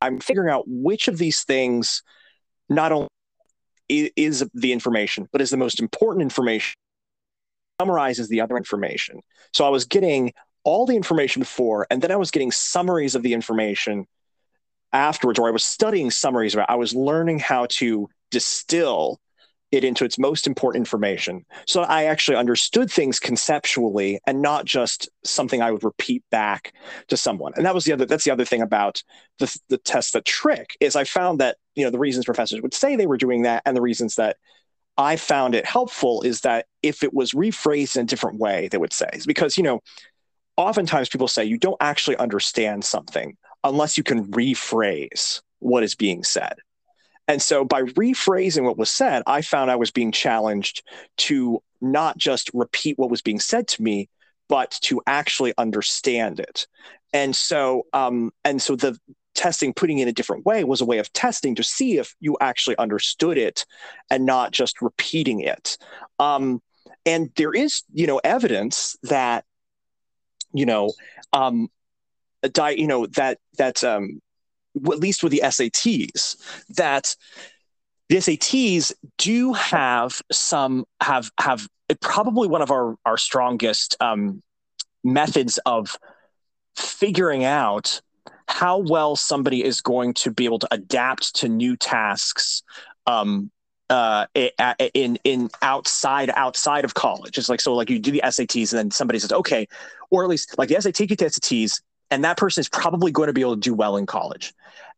I'm 0.00 0.18
figuring 0.20 0.50
out 0.50 0.64
which 0.66 1.08
of 1.08 1.18
these 1.18 1.42
things 1.44 2.02
not 2.68 2.92
only 2.92 3.08
is, 3.88 4.10
is 4.16 4.48
the 4.54 4.72
information, 4.72 5.28
but 5.30 5.42
is 5.42 5.50
the 5.50 5.56
most 5.56 5.80
important 5.80 6.22
information. 6.22 6.74
Summarizes 7.80 8.28
the 8.28 8.40
other 8.40 8.56
information. 8.56 9.20
So 9.52 9.66
I 9.66 9.68
was 9.68 9.84
getting 9.84 10.32
all 10.64 10.86
the 10.86 10.96
information 10.96 11.40
before, 11.40 11.86
and 11.90 12.02
then 12.02 12.10
I 12.10 12.16
was 12.16 12.30
getting 12.30 12.52
summaries 12.52 13.14
of 13.14 13.22
the 13.22 13.34
information 13.34 14.06
afterwards, 14.92 15.38
or 15.38 15.48
I 15.48 15.52
was 15.52 15.64
studying 15.64 16.10
summaries 16.10 16.54
of 16.54 16.60
it. 16.60 16.66
I 16.68 16.76
was 16.76 16.94
learning 16.94 17.38
how 17.38 17.66
to 17.70 18.08
distill 18.30 19.20
it 19.70 19.84
into 19.84 20.04
its 20.04 20.18
most 20.18 20.48
important 20.48 20.82
information. 20.82 21.44
So 21.66 21.82
I 21.82 22.04
actually 22.04 22.36
understood 22.36 22.90
things 22.90 23.20
conceptually 23.20 24.18
and 24.26 24.42
not 24.42 24.64
just 24.64 25.08
something 25.24 25.62
I 25.62 25.70
would 25.70 25.84
repeat 25.84 26.24
back 26.30 26.74
to 27.06 27.16
someone. 27.16 27.52
And 27.54 27.64
that 27.64 27.74
was 27.74 27.84
the 27.84 27.92
other 27.92 28.04
that's 28.04 28.24
the 28.24 28.32
other 28.32 28.44
thing 28.44 28.62
about 28.62 29.02
the 29.38 29.60
the 29.68 29.78
test 29.78 30.12
the 30.12 30.22
trick 30.22 30.76
is 30.80 30.96
I 30.96 31.04
found 31.04 31.38
that, 31.38 31.56
you 31.76 31.84
know, 31.84 31.90
the 31.90 32.00
reasons 32.00 32.24
professors 32.24 32.60
would 32.60 32.74
say 32.74 32.96
they 32.96 33.06
were 33.06 33.16
doing 33.16 33.42
that 33.42 33.62
and 33.64 33.76
the 33.76 33.80
reasons 33.80 34.16
that 34.16 34.36
I 34.96 35.16
found 35.16 35.54
it 35.54 35.64
helpful 35.64 36.22
is 36.22 36.42
that 36.42 36.66
if 36.82 37.02
it 37.02 37.14
was 37.14 37.32
rephrased 37.32 37.96
in 37.96 38.02
a 38.02 38.06
different 38.06 38.38
way, 38.38 38.68
they 38.68 38.76
would 38.76 38.92
say, 38.92 39.08
because, 39.24 39.56
you 39.56 39.62
know, 39.62 39.80
oftentimes 40.60 41.08
people 41.08 41.28
say 41.28 41.44
you 41.44 41.58
don't 41.58 41.76
actually 41.80 42.16
understand 42.16 42.84
something 42.84 43.36
unless 43.64 43.96
you 43.96 44.04
can 44.04 44.30
rephrase 44.30 45.40
what 45.58 45.82
is 45.82 45.94
being 45.94 46.22
said. 46.22 46.54
And 47.28 47.40
so 47.40 47.64
by 47.64 47.82
rephrasing 47.82 48.64
what 48.64 48.78
was 48.78 48.90
said, 48.90 49.22
I 49.26 49.42
found 49.42 49.70
I 49.70 49.76
was 49.76 49.90
being 49.90 50.12
challenged 50.12 50.82
to 51.18 51.62
not 51.80 52.18
just 52.18 52.50
repeat 52.52 52.98
what 52.98 53.10
was 53.10 53.22
being 53.22 53.40
said 53.40 53.68
to 53.68 53.82
me, 53.82 54.08
but 54.48 54.76
to 54.82 55.00
actually 55.06 55.54
understand 55.56 56.40
it. 56.40 56.66
And 57.12 57.36
so, 57.36 57.86
um, 57.92 58.32
and 58.44 58.60
so 58.60 58.74
the 58.76 58.98
testing, 59.34 59.72
putting 59.72 59.98
it 59.98 60.02
in 60.02 60.08
a 60.08 60.12
different 60.12 60.44
way, 60.44 60.64
was 60.64 60.80
a 60.80 60.84
way 60.84 60.98
of 60.98 61.12
testing 61.12 61.54
to 61.54 61.62
see 61.62 61.98
if 61.98 62.14
you 62.20 62.36
actually 62.40 62.76
understood 62.78 63.38
it, 63.38 63.64
and 64.10 64.26
not 64.26 64.50
just 64.50 64.82
repeating 64.82 65.40
it. 65.40 65.78
Um, 66.18 66.60
and 67.06 67.30
there 67.36 67.52
is, 67.52 67.82
you 67.92 68.06
know, 68.06 68.20
evidence 68.24 68.96
that, 69.04 69.44
you 70.52 70.66
know, 70.66 70.92
um, 71.32 71.68
a 72.42 72.48
di- 72.48 72.72
you 72.72 72.86
know 72.86 73.06
that 73.06 73.38
that 73.58 73.82
um, 73.84 74.20
at 74.76 74.98
least 74.98 75.22
with 75.22 75.32
the 75.32 75.42
SATs, 75.44 76.36
that 76.76 77.16
the 78.08 78.16
SATs 78.16 78.92
do 79.18 79.52
have 79.52 80.20
some 80.32 80.84
have 81.00 81.30
have 81.38 81.68
probably 82.00 82.48
one 82.48 82.62
of 82.62 82.70
our 82.70 82.96
our 83.04 83.16
strongest 83.16 83.96
um, 84.00 84.42
methods 85.04 85.58
of 85.66 85.96
figuring 86.76 87.44
out 87.44 88.00
how 88.46 88.78
well 88.78 89.14
somebody 89.14 89.64
is 89.64 89.80
going 89.80 90.12
to 90.12 90.30
be 90.30 90.44
able 90.44 90.58
to 90.58 90.68
adapt 90.72 91.36
to 91.36 91.48
new 91.48 91.76
tasks 91.76 92.62
um, 93.06 93.50
uh, 93.90 94.26
in 94.94 95.18
in 95.24 95.50
outside 95.62 96.30
outside 96.30 96.84
of 96.84 96.94
college. 96.94 97.36
It's 97.36 97.48
like 97.48 97.60
so 97.60 97.74
like 97.74 97.90
you 97.90 97.98
do 97.98 98.12
the 98.12 98.22
SATs 98.24 98.72
and 98.72 98.78
then 98.78 98.90
somebody 98.90 99.18
says 99.18 99.32
okay, 99.32 99.68
or 100.10 100.22
at 100.22 100.30
least 100.30 100.56
like 100.58 100.68
the 100.68 100.80
SAT 100.80 100.94
the 100.94 101.16
SATs 101.16 101.80
and 102.10 102.24
that 102.24 102.36
person 102.36 102.60
is 102.60 102.68
probably 102.68 103.12
going 103.12 103.28
to 103.28 103.32
be 103.32 103.40
able 103.40 103.54
to 103.54 103.60
do 103.60 103.74
well 103.74 103.96
in 103.96 104.06
college. 104.06 104.52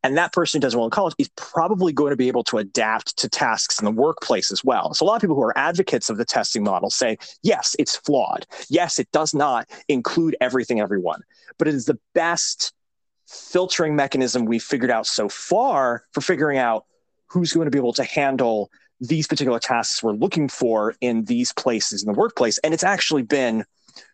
And 0.04 0.16
that 0.16 0.32
person 0.32 0.58
who 0.58 0.62
does 0.62 0.74
well 0.74 0.84
in 0.84 0.90
college 0.90 1.14
is 1.18 1.30
probably 1.36 1.92
going 1.92 2.10
to 2.10 2.16
be 2.16 2.26
able 2.28 2.42
to 2.44 2.58
adapt 2.58 3.16
to 3.18 3.28
tasks 3.28 3.78
in 3.78 3.84
the 3.84 3.90
workplace 3.90 4.50
as 4.50 4.64
well. 4.64 4.94
So 4.94 5.04
a 5.04 5.06
lot 5.06 5.16
of 5.16 5.20
people 5.20 5.36
who 5.36 5.42
are 5.42 5.56
advocates 5.56 6.10
of 6.10 6.16
the 6.16 6.24
testing 6.24 6.64
model 6.64 6.90
say, 6.90 7.18
yes, 7.42 7.76
it's 7.78 7.96
flawed. 7.96 8.46
Yes, 8.68 8.98
it 8.98 9.10
does 9.12 9.32
not 9.32 9.68
include 9.88 10.36
everything, 10.40 10.80
everyone, 10.80 11.22
but 11.56 11.68
it 11.68 11.74
is 11.74 11.84
the 11.84 11.98
best 12.14 12.72
filtering 13.28 13.94
mechanism 13.94 14.44
we've 14.44 14.62
figured 14.62 14.90
out 14.90 15.06
so 15.06 15.28
far 15.28 16.04
for 16.12 16.20
figuring 16.20 16.58
out 16.58 16.84
who's 17.26 17.52
going 17.52 17.66
to 17.66 17.70
be 17.70 17.78
able 17.78 17.94
to 17.94 18.04
handle 18.04 18.70
these 19.02 19.26
particular 19.26 19.58
tasks 19.58 20.02
we're 20.02 20.12
looking 20.12 20.48
for 20.48 20.94
in 21.00 21.24
these 21.24 21.52
places 21.52 22.02
in 22.02 22.12
the 22.12 22.18
workplace. 22.18 22.58
And 22.58 22.72
it's 22.72 22.84
actually 22.84 23.22
been 23.22 23.64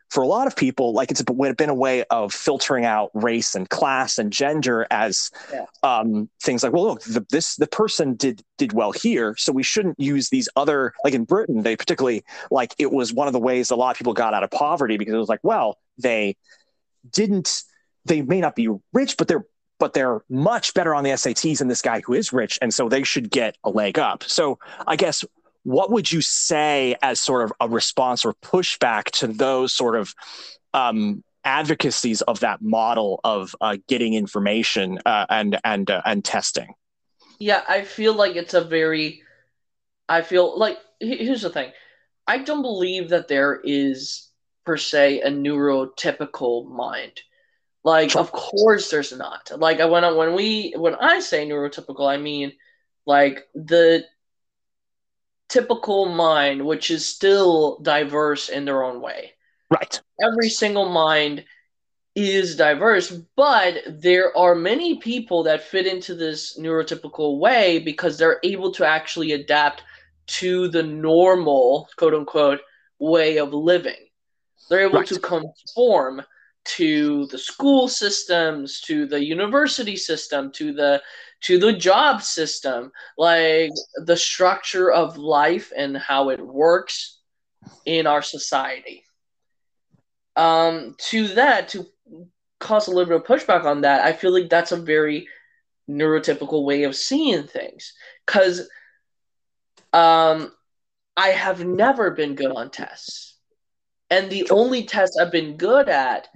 for 0.09 0.23
a 0.23 0.27
lot 0.27 0.47
of 0.47 0.57
people, 0.57 0.95
like 0.95 1.11
it's 1.11 1.23
been 1.23 1.69
a 1.69 1.75
way 1.75 2.03
of 2.05 2.33
filtering 2.33 2.87
out 2.87 3.11
race 3.13 3.55
and 3.55 3.69
class 3.69 4.17
and 4.17 4.33
gender 4.33 4.87
as 4.91 5.31
yeah. 5.53 5.67
um, 5.83 6.31
things 6.43 6.63
like, 6.63 6.73
well, 6.73 6.85
look, 6.85 7.03
the, 7.03 7.27
this 7.29 7.57
the 7.57 7.67
person 7.67 8.15
did 8.15 8.43
did 8.57 8.73
well 8.73 8.91
here, 8.91 9.37
so 9.37 9.53
we 9.53 9.63
shouldn't 9.63 10.01
use 10.01 10.31
these 10.31 10.49
other. 10.57 10.95
Like 11.05 11.13
in 11.13 11.25
Britain, 11.25 11.63
they 11.63 11.77
particularly 11.77 12.25
like 12.51 12.75
it 12.79 12.91
was 12.91 13.13
one 13.13 13.27
of 13.27 13.35
the 13.35 13.39
ways 13.39 13.71
a 13.71 13.77
lot 13.77 13.91
of 13.91 13.99
people 13.99 14.15
got 14.15 14.33
out 14.33 14.43
of 14.43 14.51
poverty 14.51 14.97
because 14.97 15.13
it 15.13 15.19
was 15.19 15.29
like, 15.29 15.41
well, 15.43 15.79
they 15.99 16.37
didn't, 17.13 17.65
they 18.07 18.23
may 18.23 18.41
not 18.41 18.57
be 18.57 18.71
rich, 18.95 19.19
but 19.19 19.29
they're 19.29 19.45
but 19.79 19.93
they're 19.93 20.23
much 20.29 20.75
better 20.75 20.95
on 20.95 21.05
the 21.05 21.11
SATs 21.11 21.59
than 21.59 21.69
this 21.69 21.83
guy 21.83 22.01
who 22.05 22.15
is 22.15 22.33
rich, 22.33 22.59
and 22.61 22.73
so 22.73 22.89
they 22.89 23.03
should 23.03 23.31
get 23.31 23.57
a 23.65 23.71
leg 23.71 23.99
up. 23.99 24.25
So 24.25 24.59
I 24.87 24.97
guess 24.97 25.25
what 25.63 25.91
would 25.91 26.11
you 26.11 26.21
say 26.21 26.97
as 27.03 27.21
sort 27.21 27.45
of 27.45 27.53
a 27.61 27.69
response 27.69 28.25
or 28.25 28.35
pushback 28.35 29.11
to 29.11 29.27
those 29.27 29.73
sort 29.73 29.97
of 29.97 30.15
um, 30.75 31.23
advocacies 31.45 32.23
of 32.23 32.41
that 32.41 32.63
model 32.63 33.21
of 33.25 33.55
uh, 33.61 33.77
getting 33.87 34.15
information 34.15 34.99
uh, 35.05 35.27
and 35.29 35.59
and 35.65 35.91
uh, 35.91 36.03
and 36.05 36.25
testing? 36.25 36.75
Yeah, 37.39 37.63
I 37.69 37.83
feel 37.83 38.15
like 38.15 38.37
it's 38.37 38.55
a 38.55 38.65
very. 38.65 39.23
I 40.09 40.23
feel 40.23 40.59
like 40.59 40.79
here's 41.01 41.43
the 41.43 41.51
thing. 41.51 41.73
I 42.27 42.39
don't 42.39 42.63
believe 42.63 43.11
that 43.11 43.29
there 43.29 43.61
is 43.63 44.29
per 44.65 44.77
se 44.77 45.21
a 45.21 45.31
neurotypical 45.31 46.71
mind. 46.71 47.21
Like, 47.85 48.17
of 48.17 48.33
course, 48.33 48.91
there's 48.91 49.13
not. 49.17 49.51
Like, 49.57 49.79
when 49.79 50.17
when 50.17 50.35
we 50.35 50.75
when 50.77 50.95
I 50.97 51.21
say 51.21 51.47
neurotypical, 51.47 52.09
I 52.09 52.17
mean 52.17 52.53
like 53.07 53.49
the 53.55 54.05
typical 55.49 56.07
mind, 56.07 56.65
which 56.65 56.91
is 56.91 57.07
still 57.07 57.79
diverse 57.81 58.49
in 58.49 58.65
their 58.65 58.85
own 58.85 59.01
way. 59.01 59.33
Right. 59.71 60.01
Every 60.23 60.51
single 60.51 60.89
mind 60.91 61.45
is 62.15 62.57
diverse, 62.57 63.11
but 63.37 63.77
there 63.87 64.37
are 64.37 64.55
many 64.55 64.99
people 64.99 65.45
that 65.45 65.63
fit 65.63 65.87
into 65.87 66.15
this 66.15 66.59
neurotypical 66.59 67.39
way 67.39 67.79
because 67.79 68.19
they're 68.19 68.41
able 68.43 68.73
to 68.73 68.85
actually 68.85 69.33
adapt 69.33 69.83
to 70.27 70.69
the 70.69 70.83
normal, 70.83 71.89
quote 71.97 72.15
unquote, 72.15 72.61
way 72.99 73.39
of 73.39 73.55
living. 73.55 74.09
They're 74.69 74.87
able 74.87 74.99
right. 74.99 75.09
to 75.09 75.21
conform 75.21 76.23
to 76.69 77.27
the 77.27 77.39
school 77.39 77.89
systems, 77.89 78.81
to 78.83 79.07
the 79.07 79.25
university 79.25 79.97
system, 79.97 80.53
to 80.53 80.73
the 80.73 81.03
to 81.41 81.59
the 81.59 81.73
job 81.73 82.21
system, 82.21 82.91
like 83.17 83.71
the 84.05 84.17
structure 84.17 84.91
of 84.91 85.17
life 85.17 85.73
and 85.77 85.97
how 85.97 86.31
it 86.31 86.41
works 86.41 87.21
in 87.87 88.07
our 88.07 88.23
society. 88.23 89.05
Um, 90.37 90.97
to 91.11 91.29
that, 91.29 91.69
to 91.71 91.87
cause 92.59 92.89
a 92.89 92.91
little 92.91 93.07
bit 93.07 93.17
of 93.17 93.27
pushback 93.27 93.65
on 93.65 93.83
that, 93.83 94.05
I 94.05 94.13
feel 94.13 94.33
like 94.33 94.51
that's 94.51 94.73
a 94.73 94.77
very 94.77 95.29
neurotypical 95.89 96.65
way 96.65 96.83
of 96.83 96.97
seeing 96.97 97.47
things. 97.47 97.93
Because 98.27 98.69
um, 99.93 100.53
I 101.17 101.29
have 101.29 101.65
never 101.65 102.11
been 102.11 102.35
good 102.35 102.51
on 102.51 102.71
tests. 102.71 103.37
And 104.11 104.31
the 104.31 104.51
only 104.51 104.85
test 104.85 105.19
I've 105.21 105.33
been 105.33 105.57
good 105.57 105.89
at 105.89 106.29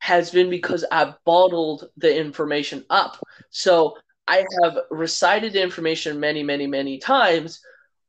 has 0.00 0.30
been 0.30 0.50
because 0.50 0.84
I 0.90 1.14
bottled 1.24 1.88
the 1.96 2.14
information 2.14 2.84
up. 2.90 3.22
So 3.50 3.96
I 4.26 4.44
have 4.62 4.78
recited 4.90 5.54
information 5.54 6.18
many, 6.20 6.42
many, 6.42 6.66
many 6.66 6.98
times 6.98 7.60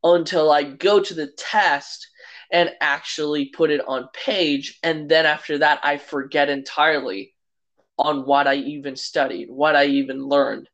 until 0.02 0.50
I 0.50 0.64
go 0.64 1.00
to 1.00 1.14
the 1.14 1.28
test 1.38 2.08
and 2.50 2.70
actually 2.80 3.46
put 3.46 3.70
it 3.70 3.80
on 3.86 4.08
page. 4.12 4.78
And 4.82 5.08
then 5.08 5.26
after 5.26 5.58
that, 5.58 5.80
I 5.82 5.98
forget 5.98 6.48
entirely 6.48 7.34
on 7.98 8.26
what 8.26 8.46
I 8.46 8.54
even 8.56 8.96
studied, 8.96 9.48
what 9.50 9.76
I 9.76 9.86
even 9.86 10.26
learned. 10.26 10.68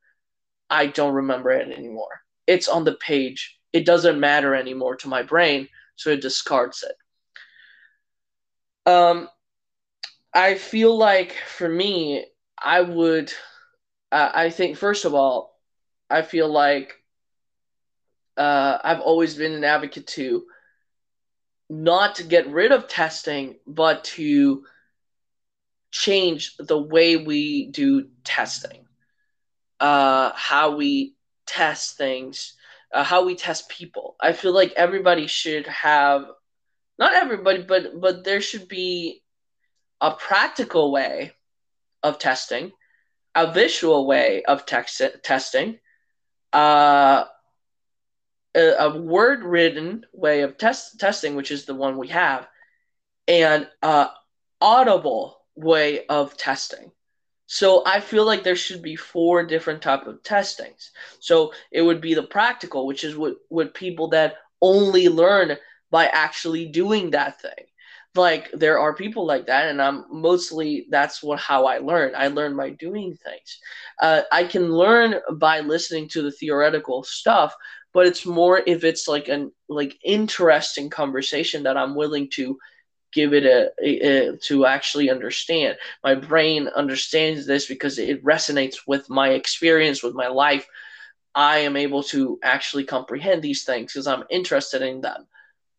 I 0.70 0.86
don't 0.86 1.14
remember 1.14 1.50
it 1.50 1.76
anymore. 1.76 2.20
It's 2.46 2.68
on 2.68 2.84
the 2.84 2.94
page. 2.94 3.58
It 3.72 3.84
doesn't 3.84 4.20
matter 4.20 4.54
anymore 4.54 4.96
to 4.96 5.08
my 5.08 5.22
brain, 5.22 5.68
so 5.96 6.10
it 6.10 6.22
discards 6.22 6.84
it. 6.84 6.96
Um, 8.90 9.28
I 10.38 10.54
feel 10.54 10.96
like 10.96 11.32
for 11.32 11.68
me, 11.68 12.24
I 12.56 12.82
would 12.82 13.32
uh, 14.12 14.30
I 14.32 14.50
think 14.50 14.76
first 14.76 15.04
of 15.04 15.14
all, 15.14 15.58
I 16.08 16.22
feel 16.22 16.48
like 16.48 16.94
uh, 18.36 18.78
I've 18.84 19.00
always 19.00 19.34
been 19.34 19.52
an 19.52 19.64
advocate 19.64 20.06
to 20.08 20.44
not 21.68 22.16
to 22.16 22.24
get 22.24 22.48
rid 22.48 22.72
of 22.72 22.88
testing, 22.88 23.56
but 23.66 24.04
to 24.04 24.64
change 25.90 26.56
the 26.58 26.78
way 26.78 27.16
we 27.16 27.66
do 27.70 28.08
testing, 28.24 28.86
uh, 29.80 30.32
how 30.34 30.76
we 30.76 31.14
test 31.46 31.96
things, 31.96 32.54
uh, 32.92 33.04
how 33.04 33.24
we 33.24 33.34
test 33.34 33.68
people. 33.68 34.16
I 34.20 34.32
feel 34.32 34.52
like 34.54 34.72
everybody 34.76 35.26
should 35.26 35.66
have, 35.66 36.26
not 36.98 37.14
everybody, 37.14 37.62
but 37.62 38.00
but 38.00 38.24
there 38.24 38.40
should 38.40 38.68
be 38.68 39.22
a 40.00 40.12
practical 40.12 40.92
way 40.92 41.32
of 42.02 42.18
testing 42.18 42.72
a 43.38 43.52
visual 43.52 44.06
way 44.06 44.42
of 44.44 44.66
text- 44.66 45.00
testing, 45.22 45.78
uh, 46.52 47.24
a, 48.54 48.60
a 48.80 48.98
word 48.98 49.44
written 49.44 50.04
way 50.12 50.40
of 50.40 50.58
test 50.58 50.98
testing, 50.98 51.36
which 51.36 51.52
is 51.52 51.64
the 51.64 51.74
one 51.74 51.98
we 51.98 52.08
have, 52.08 52.48
and 53.28 53.68
a 53.82 54.08
audible 54.60 55.40
way 55.54 56.04
of 56.06 56.36
testing. 56.36 56.90
So 57.46 57.82
I 57.86 58.00
feel 58.00 58.26
like 58.26 58.42
there 58.42 58.56
should 58.56 58.82
be 58.82 58.96
four 58.96 59.46
different 59.46 59.82
type 59.82 60.06
of 60.06 60.22
testings. 60.22 60.90
So 61.20 61.52
it 61.70 61.82
would 61.82 62.00
be 62.00 62.14
the 62.14 62.24
practical, 62.24 62.86
which 62.86 63.04
is 63.04 63.16
what, 63.16 63.36
what 63.48 63.72
people 63.72 64.08
that 64.08 64.36
only 64.60 65.08
learn 65.08 65.56
by 65.90 66.06
actually 66.06 66.66
doing 66.66 67.10
that 67.10 67.40
thing. 67.40 67.66
Like 68.18 68.50
there 68.52 68.78
are 68.80 68.94
people 68.94 69.26
like 69.26 69.46
that, 69.46 69.68
and 69.68 69.80
I'm 69.80 70.04
mostly 70.10 70.86
that's 70.90 71.22
what 71.22 71.38
how 71.38 71.66
I 71.66 71.78
learn. 71.78 72.14
I 72.16 72.28
learn 72.28 72.56
by 72.56 72.70
doing 72.70 73.16
things. 73.16 73.58
Uh, 74.02 74.22
I 74.32 74.44
can 74.44 74.72
learn 74.72 75.14
by 75.34 75.60
listening 75.60 76.08
to 76.10 76.22
the 76.22 76.32
theoretical 76.32 77.04
stuff, 77.04 77.54
but 77.94 78.06
it's 78.06 78.26
more 78.26 78.62
if 78.66 78.84
it's 78.84 79.08
like 79.08 79.28
an 79.28 79.52
like 79.68 79.96
interesting 80.04 80.90
conversation 80.90 81.62
that 81.62 81.76
I'm 81.76 81.94
willing 81.94 82.28
to 82.30 82.58
give 83.12 83.32
it 83.32 83.44
a, 83.46 83.70
a, 83.82 84.30
a, 84.30 84.36
to 84.36 84.66
actually 84.66 85.10
understand. 85.10 85.78
My 86.04 86.14
brain 86.14 86.68
understands 86.68 87.46
this 87.46 87.66
because 87.66 87.98
it 87.98 88.22
resonates 88.24 88.78
with 88.86 89.08
my 89.08 89.30
experience, 89.30 90.02
with 90.02 90.14
my 90.14 90.28
life. 90.28 90.66
I 91.34 91.58
am 91.58 91.76
able 91.76 92.02
to 92.04 92.38
actually 92.42 92.84
comprehend 92.84 93.42
these 93.42 93.64
things 93.64 93.92
because 93.92 94.06
I'm 94.08 94.24
interested 94.28 94.82
in 94.82 95.00
them. 95.00 95.26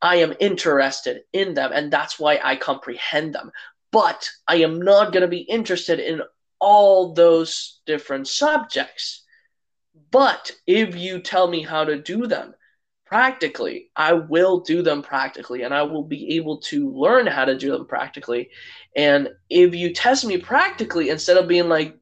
I 0.02 0.18
am 0.18 0.34
interested 0.40 1.24
in 1.34 1.54
them, 1.54 1.72
and 1.74 1.92
that's 1.92 2.20
why 2.20 2.40
I 2.44 2.56
comprehend 2.56 3.36
them. 3.36 3.52
But 3.92 4.30
I 4.48 4.58
am 4.58 4.82
not 4.82 5.12
going 5.12 5.22
to 5.22 5.28
be 5.28 5.40
interested 5.40 6.00
in 6.00 6.22
all 6.60 7.14
those 7.14 7.80
different 7.86 8.28
subjects. 8.28 9.24
But 10.12 10.52
if 10.68 10.96
you 10.96 11.22
tell 11.22 11.48
me 11.48 11.64
how 11.64 11.86
to 11.86 12.02
do 12.02 12.28
them, 12.28 12.54
practically. 13.10 13.90
I 13.96 14.14
will 14.14 14.60
do 14.60 14.84
them 14.84 15.02
practically 15.02 15.64
and 15.64 15.74
I 15.74 15.82
will 15.82 16.04
be 16.04 16.36
able 16.36 16.60
to 16.70 16.92
learn 16.92 17.26
how 17.26 17.44
to 17.44 17.58
do 17.58 17.72
them 17.72 17.88
practically. 17.88 18.52
And 18.96 19.30
if 19.50 19.74
you 19.74 19.94
test 19.94 20.26
me 20.26 20.38
practically 20.38 21.10
instead 21.10 21.38
of 21.38 21.48
being 21.48 21.70
like, 21.70 21.98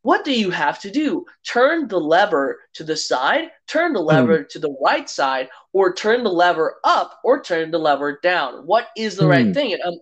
what 0.00 0.24
do 0.24 0.32
you 0.32 0.48
have 0.48 0.80
to 0.80 0.90
do? 0.90 1.26
Turn 1.46 1.86
the 1.86 2.00
lever 2.00 2.60
to 2.74 2.84
the 2.84 2.96
side, 2.96 3.50
turn 3.66 3.92
the 3.92 4.00
lever 4.00 4.44
mm. 4.44 4.48
to 4.48 4.58
the 4.58 4.74
right 4.82 5.08
side, 5.08 5.50
or 5.78 5.94
turn 5.94 6.24
the 6.24 6.28
lever 6.28 6.74
up, 6.82 7.20
or 7.22 7.40
turn 7.40 7.70
the 7.70 7.78
lever 7.78 8.18
down. 8.20 8.66
What 8.66 8.88
is 8.96 9.14
the 9.14 9.28
right 9.28 9.54
thing? 9.54 9.74
And 9.74 9.82
um, 9.84 9.94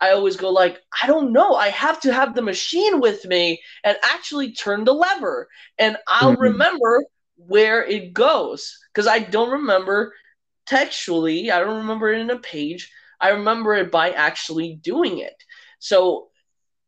I 0.00 0.10
always 0.10 0.36
go 0.36 0.50
like, 0.50 0.78
I 1.02 1.08
don't 1.08 1.32
know. 1.32 1.56
I 1.56 1.70
have 1.70 2.00
to 2.02 2.12
have 2.12 2.36
the 2.36 2.42
machine 2.42 3.00
with 3.00 3.24
me 3.24 3.60
and 3.82 3.96
actually 4.04 4.52
turn 4.52 4.84
the 4.84 4.94
lever, 4.94 5.48
and 5.76 5.96
I'll 6.06 6.34
mm-hmm. 6.34 6.42
remember 6.42 7.04
where 7.34 7.84
it 7.84 8.12
goes 8.12 8.78
because 8.92 9.08
I 9.08 9.18
don't 9.18 9.50
remember 9.50 10.14
textually. 10.68 11.50
I 11.50 11.58
don't 11.58 11.78
remember 11.78 12.12
it 12.12 12.20
in 12.20 12.30
a 12.30 12.38
page. 12.38 12.92
I 13.20 13.30
remember 13.30 13.74
it 13.74 13.90
by 13.90 14.10
actually 14.10 14.76
doing 14.76 15.18
it. 15.18 15.34
So 15.80 16.28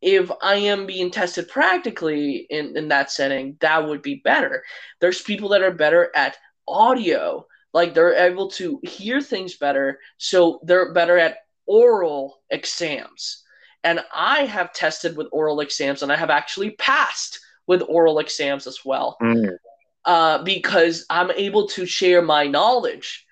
if 0.01 0.31
I 0.41 0.55
am 0.55 0.87
being 0.87 1.11
tested 1.11 1.49
practically 1.49 2.47
in, 2.49 2.77
in 2.77 2.87
that 2.89 3.11
setting, 3.11 3.57
that 3.59 3.89
would 3.89 4.03
be 4.03 4.21
better. 4.23 4.63
There's 5.01 5.21
people 5.21 5.49
that 5.49 5.63
are 5.63 5.73
better 5.73 6.13
at 6.15 6.37
audio, 6.69 7.45
like 7.77 7.95
they're 7.95 8.15
able 8.15 8.51
to 8.51 8.81
hear 8.83 9.21
things 9.21 9.57
better, 9.57 10.01
so 10.19 10.61
they're 10.65 10.93
better 10.93 11.17
at 11.19 11.39
oral 11.67 12.41
exams. 12.51 13.45
And 13.85 14.01
I 14.13 14.47
have 14.47 14.73
tested 14.73 15.17
with 15.17 15.29
oral 15.31 15.61
exams 15.61 16.03
and 16.03 16.11
I 16.11 16.17
have 16.17 16.31
actually 16.31 16.71
passed 16.71 17.39
with 17.69 17.83
oral 17.87 18.19
exams 18.19 18.67
as 18.67 18.85
well. 18.85 19.17
Mm 19.23 19.59
uh, 20.07 20.43
because 20.45 21.05
I'm 21.11 21.33
able 21.33 21.67
to 21.71 21.85
share 21.85 22.23
my 22.23 22.47
knowledge 22.47 23.27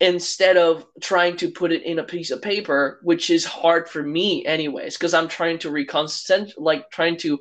instead 0.00 0.56
of 0.56 0.84
trying 1.00 1.36
to 1.36 1.52
put 1.52 1.70
it 1.70 1.84
in 1.84 2.00
a 2.00 2.04
piece 2.04 2.32
of 2.32 2.42
paper, 2.42 2.98
which 3.04 3.30
is 3.30 3.44
hard 3.44 3.88
for 3.88 4.02
me 4.02 4.44
anyways, 4.44 4.98
because 4.98 5.14
I'm 5.14 5.28
trying 5.28 5.58
to 5.60 5.70
reconsent 5.70 6.54
like 6.58 6.90
trying 6.90 7.16
to 7.18 7.38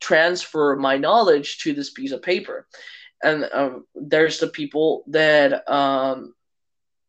transfer 0.00 0.74
my 0.74 0.98
knowledge 0.98 1.58
to 1.60 1.72
this 1.72 1.90
piece 1.90 2.10
of 2.10 2.20
paper. 2.20 2.66
And 3.24 3.48
um, 3.52 3.86
there's 3.94 4.38
the 4.38 4.48
people 4.48 5.04
that 5.08 5.68
um, 5.70 6.34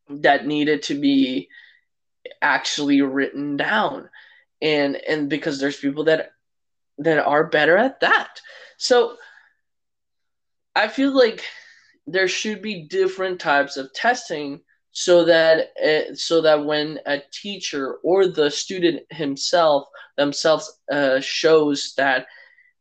that 0.09 0.47
needed 0.47 0.83
to 0.83 0.99
be 0.99 1.49
actually 2.41 3.01
written 3.01 3.57
down, 3.57 4.09
and 4.61 4.95
and 4.95 5.29
because 5.29 5.59
there's 5.59 5.77
people 5.77 6.05
that 6.05 6.31
that 6.99 7.25
are 7.25 7.47
better 7.47 7.77
at 7.77 7.99
that. 7.99 8.41
So 8.77 9.17
I 10.75 10.87
feel 10.87 11.15
like 11.15 11.43
there 12.07 12.27
should 12.27 12.61
be 12.61 12.87
different 12.87 13.39
types 13.39 13.77
of 13.77 13.93
testing 13.93 14.61
so 14.91 15.25
that 15.25 15.71
it, 15.75 16.17
so 16.17 16.41
that 16.41 16.65
when 16.65 16.99
a 17.05 17.21
teacher 17.31 17.95
or 18.03 18.27
the 18.27 18.49
student 18.49 19.03
himself 19.09 19.87
themselves 20.17 20.79
uh, 20.91 21.19
shows 21.19 21.93
that 21.97 22.27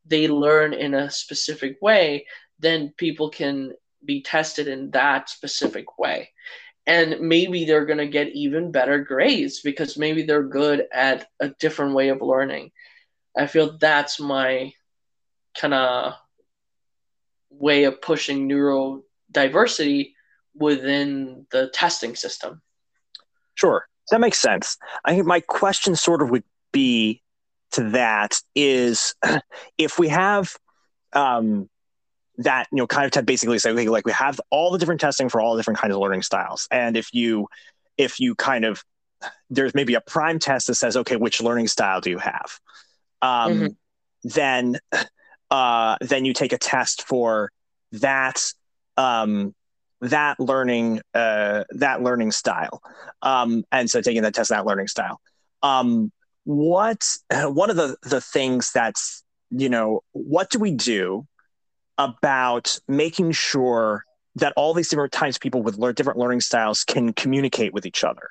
they 0.07 0.29
learn 0.29 0.73
in 0.75 0.95
a 0.95 1.11
specific 1.11 1.77
way, 1.81 2.27
then 2.65 2.93
people 2.97 3.31
can 3.31 3.73
be 4.05 4.23
tested 4.23 4.69
in 4.69 4.91
that 4.91 5.29
specific 5.29 5.99
way. 5.99 6.31
And 6.87 7.21
maybe 7.21 7.65
they're 7.65 7.87
going 7.87 7.99
to 7.99 8.07
get 8.07 8.35
even 8.35 8.71
better 8.71 8.99
grades 8.99 9.61
because 9.63 9.97
maybe 9.97 10.23
they're 10.23 10.43
good 10.43 10.85
at 10.93 11.29
a 11.41 11.49
different 11.49 11.95
way 11.95 12.11
of 12.11 12.21
learning. 12.21 12.73
I 13.37 13.47
feel 13.47 13.79
that's 13.79 14.21
my 14.21 14.73
kind 15.57 15.75
of 15.75 16.15
way 17.51 17.85
of 17.85 18.03
pushing 18.03 18.49
neurodiversity 18.49 20.13
within 20.55 21.47
the 21.51 21.69
testing 21.69 22.17
system. 22.17 22.61
Sure, 23.55 23.87
that 24.11 24.21
makes 24.21 24.39
sense. 24.39 24.77
I 25.05 25.15
think 25.15 25.27
my 25.27 25.41
question 25.41 25.97
sort 25.97 26.23
of 26.23 26.31
would 26.31 26.45
be 26.73 27.23
to 27.73 27.91
that 27.91 28.41
is 28.55 29.15
if 29.79 29.99
we 29.99 30.09
have 30.09 30.55
um, 31.13 31.69
that 32.39 32.67
you 32.73 32.79
know 32.79 32.87
kind 32.87 33.07
of 33.07 33.13
to 33.13 33.23
basically 33.23 33.59
say 33.59 33.71
okay, 33.71 33.89
like 33.89 34.07
we 34.07 34.13
have 34.13 34.41
all 34.51 34.71
the 34.71 34.79
different 34.79 35.01
testing 35.01 35.29
for 35.29 35.41
all 35.41 35.55
the 35.55 35.61
different 35.61 35.79
kinds 35.79 35.95
of 35.95 36.01
learning 36.01 36.23
styles, 36.23 36.69
and 36.71 36.97
if 36.97 37.13
you 37.13 37.49
if 37.97 38.21
you 38.21 38.35
kind 38.35 38.65
of 38.65 38.85
there's 39.51 39.75
maybe 39.75 39.95
a 39.95 40.01
prime 40.01 40.39
test 40.39 40.67
that 40.67 40.75
says 40.75 40.97
okay, 40.97 41.17
which 41.17 41.41
learning 41.41 41.69
style 41.69 42.01
do 42.01 42.11
you 42.11 42.19
have? 42.19 42.59
Um, 43.23 43.53
mm-hmm. 43.53 43.67
Then 44.25 44.79
uh, 45.51 45.97
then 46.01 46.25
you 46.25 46.33
take 46.33 46.53
a 46.53 46.59
test 46.59 47.07
for 47.07 47.51
that 47.93 48.43
um, 48.97 49.55
that 50.01 50.39
learning 50.41 51.01
uh, 51.15 51.65
that 51.71 52.03
learning 52.03 52.33
style. 52.33 52.83
Um, 53.23 53.65
and 53.71 53.89
so 53.89 54.01
taking 54.01 54.23
that 54.23 54.35
test, 54.35 54.51
that 54.51 54.67
learning 54.67 54.89
style. 54.89 55.21
Um, 55.63 56.13
what 56.45 57.07
one 57.31 57.71
of 57.71 57.77
the 57.77 57.97
the 58.03 58.21
things 58.21 58.71
that's 58.73 59.23
you 59.51 59.69
know 59.69 60.03
what 60.13 60.51
do 60.51 60.59
we 60.59 60.73
do 60.73 61.27
about 61.99 62.79
making 62.89 63.33
sure 63.33 64.05
that 64.37 64.53
all 64.57 64.75
these 64.75 64.89
different 64.89 65.13
of 65.13 65.41
people 65.41 65.63
with 65.63 65.79
different 65.95 66.19
learning 66.19 66.41
styles 66.41 66.85
can 66.85 67.13
communicate 67.13 67.73
with 67.73 67.87
each 67.87 68.03
other 68.03 68.31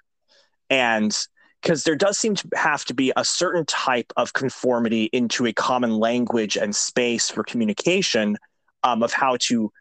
and 0.70 1.28
because 1.62 1.86
there 1.86 1.96
does 1.96 2.20
seem 2.20 2.36
to 2.36 2.48
have 2.56 2.84
to 2.84 2.94
be 2.94 3.14
a 3.16 3.24
certain 3.24 3.66
type 3.66 4.12
of 4.18 4.34
conformity 4.34 5.06
into 5.14 5.46
a 5.46 5.54
common 5.54 5.98
language 5.98 6.58
and 6.58 6.76
space 6.76 7.30
for 7.30 7.42
communication 7.42 8.38
um, 8.84 9.02
of 9.02 9.14
how 9.14 9.38
to 9.40 9.72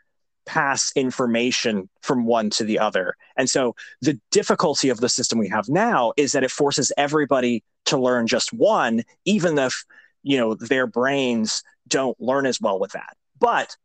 pass 0.46 0.92
information 0.94 1.88
from 2.00 2.24
one 2.24 2.50
to 2.50 2.64
the 2.64 2.78
other. 2.78 3.16
And 3.36 3.50
so 3.50 3.74
the 4.00 4.20
difficulty 4.30 4.90
of 4.90 5.00
the 5.00 5.08
system 5.08 5.38
we 5.38 5.48
have 5.48 5.68
now 5.68 6.12
is 6.16 6.32
that 6.32 6.44
it 6.44 6.50
forces 6.52 6.92
everybody 6.96 7.64
to 7.86 7.98
learn 7.98 8.28
just 8.28 8.52
one, 8.52 9.02
even 9.24 9.58
if 9.58 9.84
you 10.22 10.36
know 10.36 10.54
their 10.54 10.86
brains 10.86 11.64
don't 11.88 12.20
learn 12.20 12.46
as 12.46 12.60
well 12.60 12.78
with 12.78 12.92
that. 12.92 13.16
But 13.42 13.76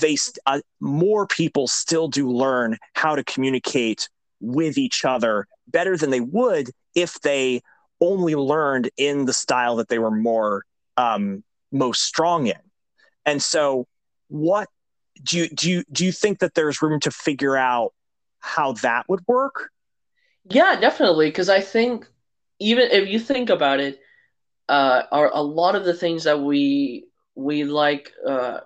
they 0.00 0.16
uh, 0.44 0.60
more 0.80 1.26
people 1.26 1.68
still 1.68 2.08
do 2.08 2.30
learn 2.30 2.76
how 2.94 3.16
to 3.16 3.24
communicate 3.24 4.08
with 4.40 4.76
each 4.76 5.04
other 5.04 5.46
better 5.68 5.96
than 5.96 6.10
they 6.10 6.20
would 6.20 6.70
if 6.94 7.20
they 7.20 7.62
only 8.00 8.34
learned 8.34 8.90
in 8.96 9.24
the 9.24 9.32
style 9.32 9.76
that 9.76 9.88
they 9.88 9.98
were 9.98 10.10
more 10.10 10.64
um, 10.96 11.42
most 11.72 12.02
strong 12.02 12.46
in. 12.46 12.60
And 13.24 13.42
so, 13.42 13.86
what 14.28 14.68
do 15.22 15.38
you 15.38 15.48
do? 15.48 15.70
You, 15.70 15.84
do 15.90 16.04
you 16.04 16.12
think 16.12 16.40
that 16.40 16.54
there's 16.54 16.82
room 16.82 17.00
to 17.00 17.10
figure 17.10 17.56
out 17.56 17.92
how 18.40 18.72
that 18.72 19.08
would 19.08 19.20
work? 19.26 19.70
Yeah, 20.50 20.78
definitely. 20.80 21.28
Because 21.28 21.48
I 21.48 21.60
think 21.60 22.06
even 22.58 22.90
if 22.90 23.08
you 23.08 23.18
think 23.18 23.50
about 23.50 23.80
it, 23.80 24.00
uh, 24.68 25.02
are 25.10 25.30
a 25.32 25.42
lot 25.42 25.74
of 25.74 25.84
the 25.84 25.94
things 25.94 26.24
that 26.24 26.40
we 26.40 27.06
we 27.34 27.64
like 27.64 28.12
uh, 28.26 28.60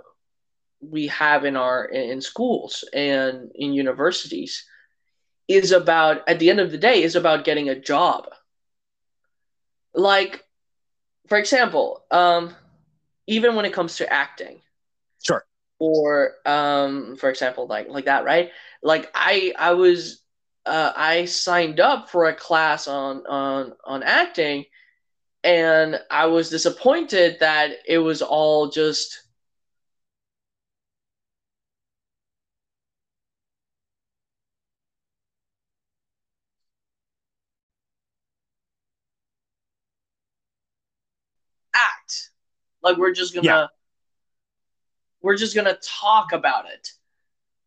we 0.83 1.09
have 1.09 1.45
in 1.45 1.57
our 1.57 1.85
in 1.87 2.21
schools 2.21 2.85
and 2.93 3.51
in 3.55 3.73
universities 3.73 4.67
is 5.49 5.73
about 5.73 6.29
at 6.29 6.39
the 6.39 6.51
end 6.51 6.61
of 6.61 6.71
the 6.71 6.79
day 6.79 7.03
is 7.03 7.17
about 7.17 7.45
getting 7.45 7.69
a 7.69 7.81
job 7.81 8.29
like 9.95 10.45
for 11.29 11.39
example 11.39 12.05
um 12.11 12.55
even 13.27 13.55
when 13.55 13.65
it 13.65 13.73
comes 13.73 13.97
to 13.97 14.13
acting 14.13 14.61
sure 15.23 15.45
or 15.79 16.35
um, 16.47 17.17
for 17.17 17.29
example, 17.29 17.67
like 17.67 17.89
like 17.89 18.05
that, 18.05 18.25
right? 18.25 18.51
Like 18.83 19.11
I 19.15 19.53
I 19.59 19.75
was 19.75 20.23
uh, 20.65 20.93
I 20.97 21.25
signed 21.25 21.81
up 21.81 22.09
for 22.09 22.27
a 22.27 22.35
class 22.35 22.87
on 22.87 23.27
on 23.27 23.73
on 23.85 24.03
acting, 24.05 24.67
and 25.43 26.01
I 26.11 26.27
was 26.27 26.51
disappointed 26.51 27.39
that 27.41 27.73
it 27.89 27.99
was 27.99 28.23
all 28.23 28.71
just. 28.71 29.22
Like 42.83 42.97
we're 42.97 43.13
just 43.13 43.35
gonna 43.35 43.47
yeah. 43.47 43.67
we're 45.23 45.37
just 45.37 45.55
gonna 45.55 45.79
talk 45.83 46.33
about 46.33 46.67
it 46.71 46.93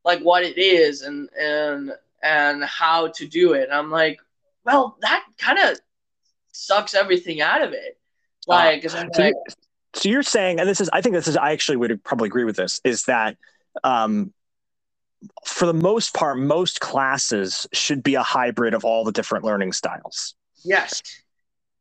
like 0.04 0.19
what 0.21 0.43
it 0.43 0.58
is 0.58 1.01
and 1.01 1.30
and 1.39 1.91
and 2.25 2.63
how 2.63 3.08
to 3.10 3.28
do 3.28 3.54
it. 3.54 3.63
And 3.65 3.73
I'm 3.73 3.91
like, 3.91 4.19
well, 4.65 4.97
that 5.01 5.23
kind 5.38 5.60
of 5.60 5.80
sucks 6.51 6.95
everything 6.95 7.41
out 7.41 7.62
of 7.62 7.73
it. 7.73 7.97
Uh, 8.47 8.54
like, 8.54 8.86
uh, 8.86 8.89
so, 8.89 8.97
like, 8.97 9.17
you're, 9.17 9.34
so, 9.93 10.10
you're, 10.10 10.23
saying, 10.23 10.60
and 10.60 10.67
this 10.67 10.82
is, 10.82 10.89
I 10.91 11.01
think 11.01 11.13
this 11.13 11.28
is, 11.28 11.38
I 11.38 11.51
actually 11.51 11.78
would 11.78 12.04
probably 12.04 12.28
agree 12.28 12.43
with 12.43 12.56
this, 12.56 12.82
is 12.84 13.04
that 13.06 13.38
um, 13.84 14.34
for 15.45 15.65
the 15.65 15.73
most 15.73 16.13
part, 16.13 16.38
most 16.38 16.80
classes 16.80 17.67
should 17.73 18.04
be 18.04 18.15
a 18.15 18.23
hybrid 18.23 18.73
of 18.73 18.84
all 18.84 19.04
the 19.04 19.12
different 19.12 19.45
learning 19.45 19.73
styles. 19.73 20.36
Yes. 20.63 21.01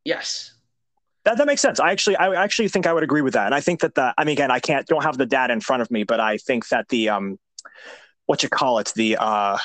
Yes. 0.05 0.54
That, 1.25 1.39
that 1.39 1.47
makes 1.47 1.63
sense. 1.63 1.81
I 1.81 1.91
actually, 1.91 2.17
I 2.17 2.43
actually 2.43 2.69
think 2.69 2.87
I 2.87 2.93
would 2.93 3.03
agree 3.03 3.23
with 3.23 3.35
that. 3.35 3.47
And 3.47 3.55
I 3.55 3.61
think 3.61 3.81
that 3.81 3.95
the, 3.95 4.15
I 4.19 4.25
mean, 4.25 4.35
again, 4.35 4.51
I 4.51 4.61
can't, 4.61 4.87
don't 4.87 5.03
have 5.03 5.17
the 5.17 5.27
data 5.27 5.53
in 5.53 5.61
front 5.61 5.83
of 5.83 5.91
me, 5.91 6.05
but 6.05 6.21
I 6.21 6.37
think 6.37 6.69
that 6.69 6.89
the, 6.89 7.09
um, 7.09 7.39
what 8.27 8.43
you 8.43 8.49
call 8.49 8.79
it, 8.79 8.93
the, 8.95 9.17
uh, 9.19 9.59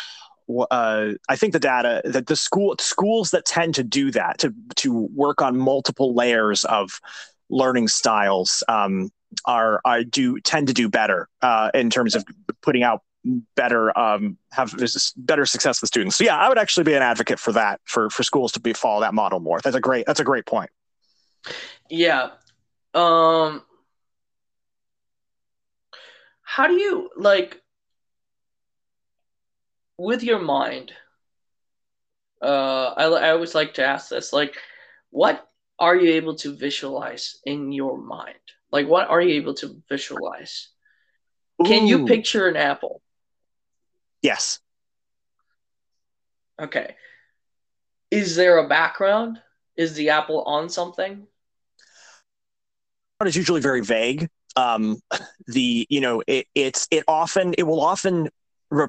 uh, 0.71 1.11
I 1.27 1.35
think 1.35 1.53
the 1.53 1.59
data 1.59 2.01
that 2.05 2.27
the 2.27 2.35
school 2.35 2.75
schools 2.79 3.31
that 3.31 3.45
tend 3.45 3.75
to 3.75 3.83
do 3.83 4.11
that 4.11 4.39
to 4.39 4.53
to 4.77 5.07
work 5.13 5.41
on 5.41 5.57
multiple 5.57 6.15
layers 6.15 6.63
of 6.63 6.99
learning 7.49 7.87
styles 7.87 8.63
um, 8.67 9.11
are 9.45 9.81
I 9.85 10.03
do 10.03 10.39
tend 10.39 10.67
to 10.67 10.73
do 10.73 10.89
better 10.89 11.27
uh, 11.41 11.71
in 11.73 11.89
terms 11.89 12.15
of 12.15 12.25
putting 12.61 12.83
out 12.83 13.03
better 13.55 13.97
um, 13.97 14.37
have 14.51 14.73
better 15.17 15.45
success 15.45 15.81
with 15.81 15.89
students. 15.89 16.15
So 16.15 16.23
yeah, 16.23 16.37
I 16.37 16.49
would 16.49 16.57
actually 16.57 16.85
be 16.85 16.93
an 16.93 17.03
advocate 17.03 17.39
for 17.39 17.51
that 17.51 17.81
for 17.83 18.09
for 18.09 18.23
schools 18.23 18.51
to 18.53 18.59
be 18.59 18.73
follow 18.73 19.01
that 19.01 19.13
model 19.13 19.39
more. 19.39 19.59
That's 19.61 19.75
a 19.75 19.81
great 19.81 20.05
that's 20.05 20.19
a 20.19 20.23
great 20.23 20.45
point. 20.45 20.69
Yeah. 21.89 22.31
Um 22.93 23.63
how 26.43 26.67
do 26.67 26.73
you 26.73 27.09
like 27.15 27.61
with 29.99 30.23
your 30.23 30.39
mind, 30.39 30.93
uh, 32.41 32.93
I, 32.95 33.03
I 33.03 33.29
always 33.31 33.53
like 33.53 33.75
to 33.75 33.85
ask 33.85 34.09
this 34.09 34.31
like, 34.31 34.55
what 35.09 35.45
are 35.77 35.95
you 35.95 36.13
able 36.13 36.35
to 36.35 36.55
visualize 36.55 37.39
in 37.45 37.71
your 37.71 37.97
mind? 37.97 38.39
Like, 38.71 38.87
what 38.87 39.09
are 39.09 39.21
you 39.21 39.35
able 39.35 39.53
to 39.55 39.81
visualize? 39.89 40.69
Ooh. 41.61 41.65
Can 41.65 41.85
you 41.85 42.05
picture 42.05 42.47
an 42.47 42.55
apple? 42.55 43.01
Yes. 44.21 44.59
Okay. 46.61 46.95
Is 48.09 48.35
there 48.35 48.57
a 48.57 48.67
background? 48.67 49.41
Is 49.75 49.93
the 49.93 50.09
apple 50.09 50.43
on 50.43 50.69
something? 50.69 51.27
It's 53.27 53.35
usually 53.35 53.61
very 53.61 53.81
vague. 53.81 54.29
Um, 54.55 55.01
the 55.47 55.85
you 55.89 56.01
know 56.01 56.23
it, 56.25 56.47
it's 56.55 56.87
it 56.89 57.03
often 57.07 57.53
it 57.57 57.63
will 57.63 57.81
often 57.81 58.29
re- 58.71 58.87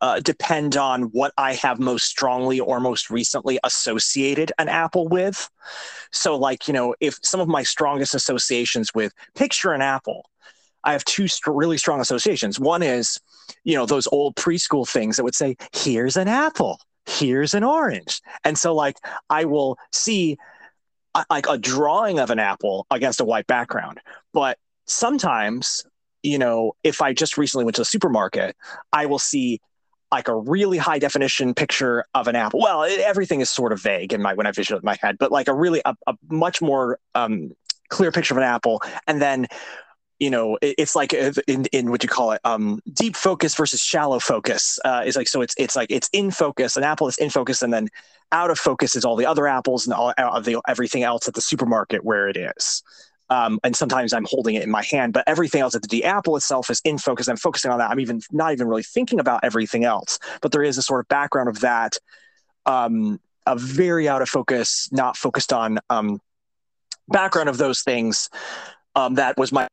uh, 0.00 0.20
depend 0.20 0.76
on 0.76 1.02
what 1.04 1.32
I 1.38 1.54
have 1.54 1.78
most 1.78 2.06
strongly 2.06 2.60
or 2.60 2.80
most 2.80 3.10
recently 3.10 3.58
associated 3.64 4.52
an 4.58 4.68
apple 4.68 5.08
with. 5.08 5.48
So, 6.12 6.36
like, 6.36 6.68
you 6.68 6.74
know, 6.74 6.94
if 7.00 7.18
some 7.22 7.40
of 7.40 7.48
my 7.48 7.62
strongest 7.62 8.14
associations 8.14 8.94
with 8.94 9.12
picture 9.34 9.72
an 9.72 9.82
apple, 9.82 10.30
I 10.84 10.92
have 10.92 11.04
two 11.04 11.26
st- 11.26 11.54
really 11.54 11.78
strong 11.78 12.00
associations. 12.00 12.60
One 12.60 12.82
is, 12.82 13.20
you 13.64 13.74
know, 13.74 13.86
those 13.86 14.06
old 14.12 14.36
preschool 14.36 14.88
things 14.88 15.16
that 15.16 15.24
would 15.24 15.34
say, 15.34 15.56
here's 15.72 16.16
an 16.16 16.28
apple, 16.28 16.80
here's 17.06 17.54
an 17.54 17.64
orange. 17.64 18.20
And 18.44 18.56
so, 18.56 18.74
like, 18.74 18.96
I 19.30 19.44
will 19.44 19.78
see 19.92 20.38
like 21.30 21.48
a 21.48 21.58
drawing 21.58 22.18
of 22.18 22.30
an 22.30 22.38
apple 22.38 22.86
against 22.90 23.20
a 23.20 23.24
white 23.24 23.46
background. 23.46 24.00
But 24.32 24.58
sometimes, 24.86 25.84
you 26.22 26.38
know, 26.38 26.72
if 26.82 27.00
I 27.02 27.12
just 27.12 27.38
recently 27.38 27.64
went 27.64 27.76
to 27.76 27.82
the 27.82 27.86
supermarket, 27.86 28.56
I 28.92 29.06
will 29.06 29.18
see 29.18 29.60
like 30.10 30.28
a 30.28 30.34
really 30.34 30.78
high 30.78 30.98
definition 30.98 31.54
picture 31.54 32.04
of 32.14 32.28
an 32.28 32.36
apple. 32.36 32.60
Well, 32.60 32.82
it, 32.82 33.00
everything 33.00 33.40
is 33.40 33.50
sort 33.50 33.72
of 33.72 33.82
vague 33.82 34.12
in 34.12 34.22
my 34.22 34.34
when 34.34 34.46
I 34.46 34.52
visualize 34.52 34.82
my 34.82 34.96
head, 35.00 35.16
but 35.18 35.30
like 35.30 35.48
a 35.48 35.54
really 35.54 35.82
a, 35.84 35.94
a 36.06 36.14
much 36.30 36.62
more 36.62 36.98
um, 37.14 37.52
clear 37.88 38.10
picture 38.10 38.34
of 38.34 38.38
an 38.38 38.44
apple, 38.44 38.80
and 39.06 39.20
then 39.20 39.46
you 40.18 40.30
know 40.30 40.58
it's 40.62 40.96
like 40.96 41.14
uh, 41.14 41.32
in 41.46 41.66
in 41.66 41.90
what 41.90 42.02
you 42.02 42.08
call 42.08 42.32
it 42.32 42.40
um, 42.44 42.80
deep 42.92 43.16
focus 43.16 43.54
versus 43.54 43.80
shallow 43.80 44.18
focus 44.18 44.78
uh, 44.84 45.02
is 45.04 45.16
like 45.16 45.28
so 45.28 45.40
it's 45.40 45.54
it's 45.58 45.76
like 45.76 45.90
it's 45.90 46.08
in 46.12 46.30
focus 46.30 46.76
an 46.76 46.84
apple 46.84 47.08
is 47.08 47.16
in 47.18 47.30
focus 47.30 47.62
and 47.62 47.72
then 47.72 47.88
out 48.32 48.50
of 48.50 48.58
focus 48.58 48.96
is 48.96 49.04
all 49.04 49.16
the 49.16 49.26
other 49.26 49.46
apples 49.46 49.86
and 49.86 49.94
all 49.94 50.12
of 50.18 50.44
the 50.44 50.60
everything 50.66 51.02
else 51.02 51.28
at 51.28 51.34
the 51.34 51.40
supermarket 51.40 52.04
where 52.04 52.28
it 52.28 52.36
is 52.36 52.82
um, 53.30 53.60
and 53.62 53.76
sometimes 53.76 54.12
I'm 54.12 54.24
holding 54.24 54.54
it 54.54 54.62
in 54.62 54.70
my 54.70 54.82
hand, 54.82 55.12
but 55.12 55.24
everything 55.26 55.60
else, 55.60 55.74
at 55.74 55.82
the 55.82 56.04
apple 56.04 56.36
itself 56.36 56.70
is 56.70 56.80
in 56.84 56.96
focus. 56.98 57.28
I'm 57.28 57.36
focusing 57.36 57.70
on 57.70 57.78
that. 57.78 57.90
I'm 57.90 58.00
even 58.00 58.22
not 58.32 58.52
even 58.52 58.68
really 58.68 58.82
thinking 58.82 59.20
about 59.20 59.40
everything 59.42 59.84
else, 59.84 60.18
but 60.40 60.52
there 60.52 60.62
is 60.62 60.78
a 60.78 60.82
sort 60.82 61.00
of 61.00 61.08
background 61.08 61.48
of 61.48 61.60
that, 61.60 61.98
um, 62.64 63.20
a 63.46 63.56
very 63.56 64.08
out 64.08 64.22
of 64.22 64.28
focus, 64.28 64.88
not 64.92 65.16
focused 65.16 65.52
on 65.52 65.78
um, 65.90 66.20
background 67.08 67.48
of 67.48 67.58
those 67.58 67.82
things. 67.82 68.30
Um, 68.94 69.14
that 69.16 69.36
was 69.36 69.52
my 69.52 69.67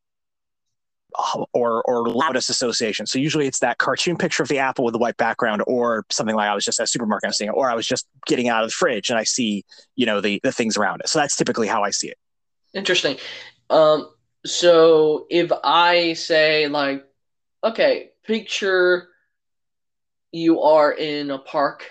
or 1.52 1.82
or 1.82 2.08
loudest 2.08 2.50
association. 2.50 3.06
So 3.06 3.18
usually 3.18 3.46
it's 3.46 3.60
that 3.60 3.78
cartoon 3.78 4.16
picture 4.16 4.42
of 4.42 4.48
the 4.48 4.58
apple 4.58 4.84
with 4.84 4.92
the 4.92 4.98
white 4.98 5.16
background, 5.16 5.62
or 5.66 6.04
something 6.10 6.36
like 6.36 6.48
I 6.48 6.54
was 6.54 6.64
just 6.64 6.80
at 6.80 6.84
a 6.84 6.86
supermarket 6.86 7.26
I 7.26 7.28
was 7.28 7.38
seeing 7.38 7.50
it, 7.50 7.54
or 7.54 7.70
I 7.70 7.74
was 7.74 7.86
just 7.86 8.06
getting 8.26 8.48
out 8.48 8.64
of 8.64 8.70
the 8.70 8.74
fridge 8.74 9.10
and 9.10 9.18
I 9.18 9.24
see 9.24 9.64
you 9.94 10.06
know 10.06 10.20
the 10.20 10.40
the 10.42 10.52
things 10.52 10.76
around 10.76 11.00
it. 11.00 11.08
So 11.08 11.18
that's 11.18 11.36
typically 11.36 11.68
how 11.68 11.82
I 11.82 11.90
see 11.90 12.08
it. 12.08 12.18
Interesting. 12.74 13.16
Um, 13.70 14.10
so 14.44 15.26
if 15.30 15.50
I 15.64 16.12
say 16.12 16.68
like, 16.68 17.04
okay, 17.64 18.10
picture 18.24 19.08
you 20.32 20.60
are 20.60 20.92
in 20.92 21.30
a 21.30 21.38
park 21.38 21.84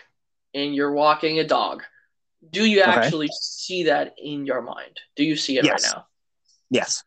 and 0.53 0.75
you're 0.75 0.93
walking 0.93 1.39
a 1.39 1.43
dog. 1.43 1.83
Do 2.51 2.63
you 2.63 2.81
okay. 2.81 2.91
actually 2.91 3.29
see 3.41 3.83
that 3.85 4.13
in 4.21 4.45
your 4.45 4.61
mind? 4.61 4.99
Do 5.15 5.23
you 5.23 5.35
see 5.35 5.57
it 5.57 5.65
yes. 5.65 5.83
right 5.83 5.97
now? 5.97 6.05
Yes. 6.69 7.03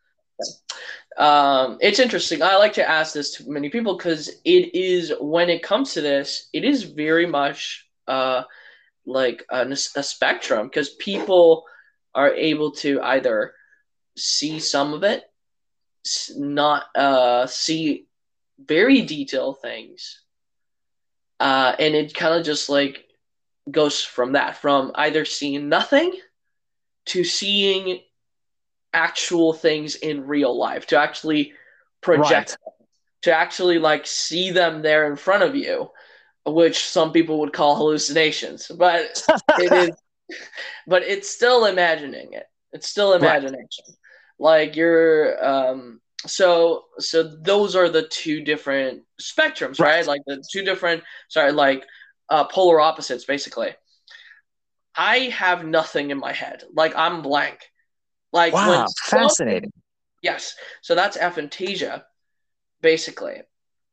Um, 1.19 1.77
it's 1.81 1.99
interesting. 1.99 2.41
I 2.41 2.55
like 2.55 2.73
to 2.73 2.89
ask 2.89 3.13
this 3.13 3.35
to 3.35 3.51
many 3.51 3.69
people 3.69 3.97
because 3.97 4.29
it 4.45 4.73
is 4.73 5.13
when 5.19 5.49
it 5.49 5.61
comes 5.61 5.93
to 5.93 6.01
this, 6.01 6.47
it 6.53 6.63
is 6.63 6.83
very 6.83 7.25
much 7.25 7.85
uh, 8.07 8.43
like 9.05 9.45
a, 9.49 9.67
a 9.67 10.03
spectrum 10.03 10.67
because 10.67 10.91
people 10.91 11.65
are 12.15 12.33
able 12.33 12.71
to 12.71 13.01
either 13.01 13.53
see 14.15 14.59
some 14.59 14.93
of 14.93 15.03
it, 15.03 15.25
not 16.37 16.85
uh, 16.95 17.45
see 17.47 18.07
very 18.57 19.01
detailed 19.01 19.61
things, 19.61 20.21
uh, 21.41 21.75
and 21.79 21.95
it 21.95 22.15
kind 22.15 22.39
of 22.39 22.45
just 22.45 22.69
like 22.69 23.05
goes 23.69 24.01
from 24.01 24.33
that, 24.33 24.55
from 24.55 24.93
either 24.95 25.25
seeing 25.25 25.67
nothing 25.67 26.13
to 27.07 27.25
seeing 27.25 27.99
actual 28.93 29.53
things 29.53 29.95
in 29.95 30.25
real 30.25 30.57
life, 30.57 30.87
to 30.87 30.97
actually 30.97 31.53
project, 32.01 32.57
right. 32.65 32.87
to 33.23 33.33
actually 33.33 33.79
like 33.79 34.07
see 34.07 34.51
them 34.51 34.81
there 34.81 35.09
in 35.09 35.15
front 35.15 35.43
of 35.43 35.55
you, 35.55 35.89
which 36.45 36.85
some 36.85 37.11
people 37.11 37.39
would 37.39 37.53
call 37.53 37.75
hallucinations, 37.75 38.71
but 38.77 39.23
it 39.59 39.71
is, 39.71 40.37
but 40.87 41.03
it's 41.03 41.29
still 41.29 41.65
imagining 41.65 42.33
it. 42.33 42.45
It's 42.71 42.87
still 42.87 43.13
imagination. 43.13 43.85
Right 43.87 43.95
like 44.39 44.75
you're 44.75 45.45
um 45.45 45.99
so 46.25 46.85
so 46.97 47.23
those 47.23 47.75
are 47.75 47.89
the 47.89 48.07
two 48.07 48.41
different 48.43 49.03
spectrums 49.21 49.79
right, 49.79 49.97
right? 49.97 50.07
like 50.07 50.21
the 50.25 50.43
two 50.51 50.63
different 50.63 51.03
sorry 51.27 51.51
like 51.51 51.85
uh, 52.29 52.45
polar 52.45 52.79
opposites 52.79 53.25
basically 53.25 53.69
i 54.95 55.17
have 55.17 55.65
nothing 55.65 56.11
in 56.11 56.17
my 56.17 56.31
head 56.31 56.63
like 56.73 56.93
i'm 56.95 57.21
blank 57.21 57.59
like 58.31 58.53
wow 58.53 58.85
fascinating 59.03 59.71
yes 60.21 60.55
so 60.81 60.95
that's 60.95 61.17
aphantasia 61.17 62.03
basically 62.81 63.41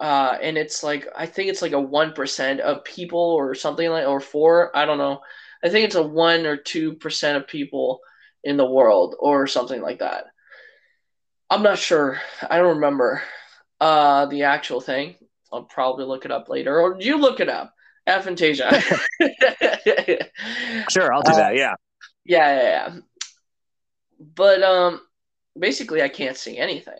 uh 0.00 0.36
and 0.42 0.58
it's 0.58 0.82
like 0.82 1.06
i 1.16 1.26
think 1.26 1.48
it's 1.48 1.62
like 1.62 1.72
a 1.72 1.76
1% 1.76 2.60
of 2.60 2.84
people 2.84 3.18
or 3.18 3.54
something 3.54 3.88
like 3.88 4.06
or 4.06 4.20
4 4.20 4.76
i 4.76 4.84
don't 4.84 4.98
know 4.98 5.20
i 5.64 5.68
think 5.68 5.86
it's 5.86 5.94
a 5.94 6.02
1 6.02 6.46
or 6.46 6.56
2% 6.56 7.36
of 7.36 7.46
people 7.46 8.00
in 8.44 8.56
the 8.56 8.70
world 8.70 9.16
or 9.18 9.46
something 9.46 9.80
like 9.80 9.98
that 10.00 10.26
I'm 11.48 11.62
not 11.62 11.78
sure. 11.78 12.20
I 12.48 12.58
don't 12.58 12.76
remember. 12.76 13.22
Uh, 13.80 14.26
the 14.26 14.44
actual 14.44 14.80
thing. 14.80 15.16
I'll 15.52 15.64
probably 15.64 16.04
look 16.04 16.24
it 16.24 16.32
up 16.32 16.48
later, 16.48 16.80
or 16.80 16.96
you 16.98 17.18
look 17.18 17.40
it 17.40 17.48
up. 17.48 17.72
Aphantasia. 18.08 18.82
sure, 20.90 21.12
I'll 21.12 21.22
do 21.22 21.30
uh, 21.32 21.36
that. 21.36 21.56
Yeah. 21.56 21.74
Yeah, 22.24 22.56
yeah, 22.56 22.62
yeah. 22.62 22.96
But 24.18 24.62
um, 24.62 25.00
basically, 25.58 26.02
I 26.02 26.08
can't 26.08 26.36
see 26.36 26.58
anything. 26.58 26.98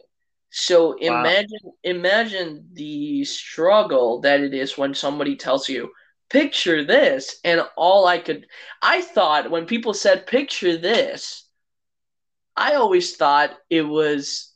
So 0.50 0.94
imagine 0.94 1.58
wow. 1.64 1.72
imagine 1.84 2.68
the 2.72 3.24
struggle 3.24 4.20
that 4.22 4.40
it 4.40 4.54
is 4.54 4.78
when 4.78 4.94
somebody 4.94 5.36
tells 5.36 5.68
you, 5.68 5.90
"Picture 6.30 6.84
this," 6.84 7.38
and 7.44 7.62
all 7.76 8.06
I 8.06 8.18
could, 8.18 8.46
I 8.82 9.02
thought 9.02 9.50
when 9.50 9.66
people 9.66 9.92
said, 9.92 10.26
"Picture 10.26 10.76
this," 10.76 11.44
I 12.56 12.74
always 12.74 13.16
thought 13.16 13.58
it 13.68 13.82
was 13.82 14.52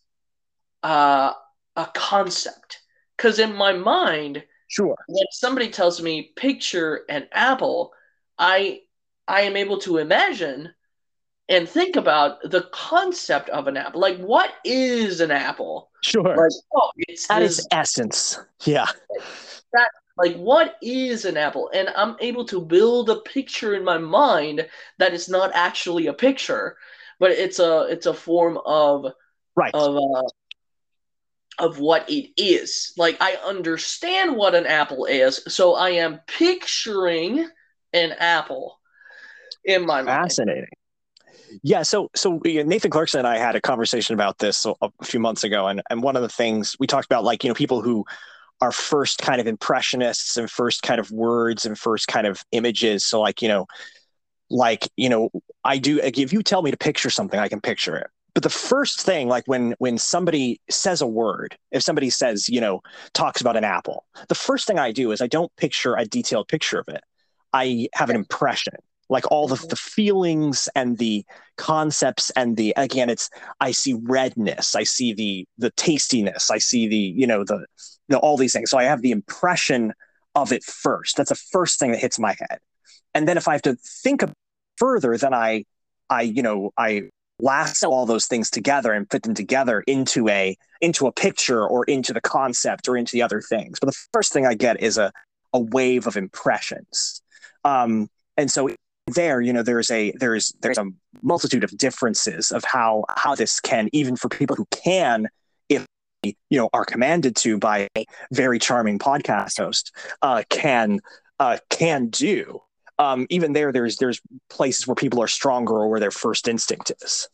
uh, 0.82 1.32
a 1.76 1.86
concept 1.94 2.80
because 3.16 3.38
in 3.38 3.54
my 3.54 3.72
mind, 3.72 4.42
sure, 4.68 4.96
when 5.08 5.26
somebody 5.32 5.68
tells 5.70 6.00
me 6.00 6.32
picture 6.36 7.04
an 7.08 7.28
apple, 7.32 7.92
I 8.38 8.80
I 9.28 9.42
am 9.42 9.56
able 9.56 9.78
to 9.80 9.98
imagine 9.98 10.72
and 11.50 11.68
think 11.68 11.96
about 11.96 12.40
the 12.48 12.62
concept 12.72 13.50
of 13.50 13.66
an 13.66 13.76
apple. 13.76 14.00
Like, 14.00 14.18
what 14.18 14.52
is 14.64 15.20
an 15.20 15.32
apple? 15.32 15.90
Sure. 16.02 16.22
Like, 16.22 16.52
oh, 16.74 16.90
it's 16.96 17.28
at 17.28 17.40
this, 17.40 17.58
its 17.58 17.68
essence. 17.72 18.38
Yeah. 18.64 18.86
That 19.72 19.90
like 20.16 20.36
what 20.36 20.76
is 20.80 21.24
an 21.24 21.36
apple? 21.36 21.70
And 21.74 21.88
I'm 21.96 22.16
able 22.20 22.44
to 22.46 22.60
build 22.60 23.10
a 23.10 23.16
picture 23.16 23.74
in 23.74 23.84
my 23.84 23.98
mind 23.98 24.66
that 24.98 25.12
is 25.12 25.28
not 25.28 25.50
actually 25.54 26.06
a 26.06 26.12
picture, 26.12 26.76
but 27.18 27.32
it's 27.32 27.58
a 27.58 27.86
it's 27.90 28.06
a 28.06 28.14
form 28.14 28.58
of 28.64 29.06
right 29.56 29.74
of 29.74 29.96
uh, 29.96 30.28
of 31.58 31.78
what 31.78 32.08
it 32.08 32.30
is. 32.36 32.92
Like 32.96 33.16
I 33.20 33.36
understand 33.44 34.36
what 34.36 34.54
an 34.54 34.66
apple 34.66 35.04
is, 35.06 35.42
so 35.48 35.74
I 35.74 35.90
am 35.90 36.20
picturing 36.26 37.48
an 37.92 38.12
apple 38.12 38.78
in 39.64 39.84
my 39.84 40.02
mind. 40.02 40.22
Fascinating. 40.22 40.68
Yeah, 41.62 41.82
so 41.82 42.10
so 42.14 42.40
Nathan 42.44 42.90
Clarkson 42.90 43.18
and 43.18 43.28
I 43.28 43.38
had 43.38 43.56
a 43.56 43.60
conversation 43.60 44.14
about 44.14 44.38
this 44.38 44.66
a 44.66 44.90
few 45.04 45.20
months 45.20 45.44
ago, 45.44 45.66
and 45.66 45.82
and 45.90 46.02
one 46.02 46.16
of 46.16 46.22
the 46.22 46.28
things 46.28 46.76
we 46.78 46.86
talked 46.86 47.06
about, 47.06 47.24
like 47.24 47.44
you 47.44 47.48
know, 47.48 47.54
people 47.54 47.80
who 47.80 48.04
are 48.60 48.72
first 48.72 49.18
kind 49.18 49.40
of 49.40 49.46
impressionists 49.46 50.36
and 50.36 50.50
first 50.50 50.82
kind 50.82 51.00
of 51.00 51.10
words 51.10 51.64
and 51.64 51.78
first 51.78 52.08
kind 52.08 52.26
of 52.26 52.42
images. 52.52 53.06
So 53.06 53.20
like 53.20 53.42
you 53.42 53.48
know, 53.48 53.66
like 54.50 54.88
you 54.96 55.08
know, 55.08 55.30
I 55.64 55.78
do. 55.78 56.00
If 56.02 56.32
you 56.32 56.42
tell 56.42 56.62
me 56.62 56.70
to 56.70 56.76
picture 56.76 57.10
something, 57.10 57.38
I 57.38 57.48
can 57.48 57.60
picture 57.60 57.96
it 57.96 58.08
but 58.34 58.42
the 58.42 58.50
first 58.50 59.00
thing 59.00 59.28
like 59.28 59.44
when 59.46 59.74
when 59.78 59.98
somebody 59.98 60.60
says 60.70 61.00
a 61.00 61.06
word 61.06 61.56
if 61.72 61.82
somebody 61.82 62.10
says 62.10 62.48
you 62.48 62.60
know 62.60 62.80
talks 63.12 63.40
about 63.40 63.56
an 63.56 63.64
apple 63.64 64.04
the 64.28 64.34
first 64.34 64.66
thing 64.66 64.78
i 64.78 64.92
do 64.92 65.12
is 65.12 65.20
i 65.20 65.26
don't 65.26 65.54
picture 65.56 65.94
a 65.96 66.04
detailed 66.04 66.48
picture 66.48 66.78
of 66.78 66.88
it 66.88 67.02
i 67.52 67.88
have 67.94 68.10
an 68.10 68.16
impression 68.16 68.74
like 69.10 69.30
all 69.30 69.46
the, 69.46 69.56
mm-hmm. 69.56 69.68
the 69.68 69.76
feelings 69.76 70.68
and 70.74 70.96
the 70.98 71.24
concepts 71.56 72.30
and 72.30 72.56
the 72.56 72.72
again 72.76 73.10
it's 73.10 73.28
i 73.60 73.70
see 73.70 73.94
redness 74.04 74.74
i 74.74 74.82
see 74.82 75.12
the 75.12 75.46
the 75.58 75.70
tastiness 75.72 76.50
i 76.50 76.56
see 76.56 76.88
the 76.88 76.96
you 76.96 77.26
know 77.26 77.44
the, 77.44 77.66
the 78.08 78.18
all 78.18 78.38
these 78.38 78.52
things 78.52 78.70
so 78.70 78.78
i 78.78 78.84
have 78.84 79.02
the 79.02 79.10
impression 79.10 79.92
of 80.34 80.52
it 80.52 80.64
first 80.64 81.16
that's 81.16 81.28
the 81.28 81.34
first 81.34 81.78
thing 81.78 81.92
that 81.92 82.00
hits 82.00 82.18
my 82.18 82.34
head 82.38 82.58
and 83.14 83.28
then 83.28 83.36
if 83.36 83.46
i 83.46 83.52
have 83.52 83.62
to 83.62 83.76
think 84.02 84.22
further 84.78 85.18
then 85.18 85.34
i 85.34 85.64
i 86.08 86.22
you 86.22 86.42
know 86.42 86.70
i 86.78 87.02
lasso 87.42 87.90
all 87.90 88.06
those 88.06 88.26
things 88.26 88.50
together 88.50 88.92
and 88.92 89.08
put 89.08 89.22
them 89.22 89.34
together 89.34 89.80
into 89.86 90.28
a 90.28 90.56
into 90.80 91.06
a 91.06 91.12
picture 91.12 91.66
or 91.66 91.84
into 91.84 92.12
the 92.12 92.20
concept 92.20 92.88
or 92.88 92.96
into 92.96 93.12
the 93.12 93.22
other 93.22 93.40
things. 93.40 93.78
But 93.80 93.86
the 93.86 93.98
first 94.12 94.32
thing 94.32 94.46
I 94.46 94.54
get 94.54 94.82
is 94.82 94.98
a 94.98 95.12
a 95.52 95.60
wave 95.60 96.06
of 96.06 96.16
impressions. 96.16 97.22
Um, 97.64 98.08
and 98.36 98.50
so 98.50 98.70
there, 99.14 99.40
you 99.40 99.52
know, 99.52 99.62
there's 99.62 99.90
a 99.90 100.12
there's 100.12 100.52
there's 100.60 100.78
a 100.78 100.86
multitude 101.22 101.64
of 101.64 101.76
differences 101.76 102.50
of 102.50 102.64
how 102.64 103.04
how 103.16 103.34
this 103.34 103.60
can 103.60 103.88
even 103.92 104.16
for 104.16 104.28
people 104.28 104.56
who 104.56 104.66
can 104.70 105.28
if 105.68 105.86
you 106.22 106.34
know 106.50 106.68
are 106.72 106.84
commanded 106.84 107.36
to 107.36 107.58
by 107.58 107.88
a 107.96 108.04
very 108.32 108.58
charming 108.58 108.98
podcast 108.98 109.58
host 109.58 109.94
uh, 110.22 110.42
can 110.50 111.00
uh, 111.38 111.58
can 111.70 112.08
do 112.08 112.60
um, 113.00 113.26
even 113.30 113.54
there, 113.54 113.72
there's 113.72 113.96
there's 113.96 114.20
places 114.50 114.86
where 114.86 114.94
people 114.94 115.22
are 115.22 115.26
stronger 115.26 115.72
or 115.72 115.88
where 115.88 116.00
their 116.00 116.10
first 116.10 116.46
instinct 116.46 116.92
is. 117.00 117.28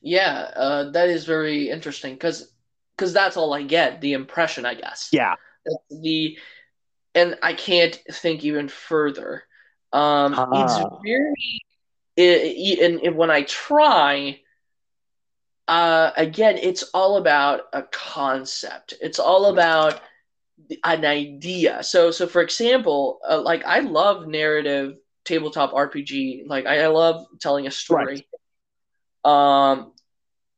Yeah, 0.00 0.50
uh, 0.54 0.90
that 0.92 1.08
is 1.08 1.24
very 1.24 1.68
interesting 1.68 2.14
because 2.14 2.48
because 2.96 3.12
that's 3.12 3.36
all 3.36 3.52
I 3.52 3.62
get 3.62 4.00
the 4.00 4.12
impression, 4.12 4.64
I 4.64 4.74
guess. 4.74 5.08
Yeah. 5.12 5.34
the 5.90 6.38
and 7.14 7.38
I 7.42 7.54
can't 7.54 7.98
think 8.12 8.44
even 8.44 8.68
further. 8.68 9.42
Um, 9.92 10.34
It's 10.54 10.74
very 11.04 11.62
it, 12.16 12.80
and, 12.80 13.00
and 13.00 13.16
when 13.16 13.30
I 13.30 13.42
try, 13.42 14.40
uh, 15.68 16.10
again, 16.16 16.58
it's 16.58 16.82
all 16.94 17.16
about 17.16 17.62
a 17.72 17.82
concept. 17.82 18.94
It's 19.00 19.18
all 19.18 19.46
about 19.46 20.00
an 20.84 21.04
idea. 21.04 21.82
So 21.82 22.10
so 22.10 22.26
for 22.26 22.42
example, 22.42 23.20
uh, 23.28 23.40
like 23.40 23.64
I 23.64 23.80
love 23.80 24.26
narrative 24.26 24.96
tabletop 25.24 25.72
RPG. 25.72 26.46
Like 26.46 26.66
I, 26.66 26.82
I 26.82 26.86
love 26.88 27.26
telling 27.40 27.66
a 27.66 27.70
story. 27.70 28.26
Right. 29.24 29.70
Um 29.70 29.92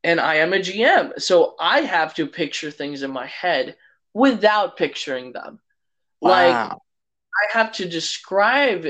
and 0.04 0.18
I 0.20 0.36
am 0.36 0.52
a 0.52 0.58
GM. 0.58 1.20
So 1.20 1.54
I 1.60 1.80
have 1.82 2.14
to 2.14 2.26
picture 2.26 2.70
things 2.70 3.02
in 3.02 3.10
my 3.10 3.26
head 3.26 3.76
without 4.12 4.76
picturing 4.76 5.32
them. 5.32 5.60
Wow. 6.20 6.30
Like 6.30 6.56
I 6.56 7.58
have 7.58 7.72
to 7.72 7.88
describe 7.88 8.86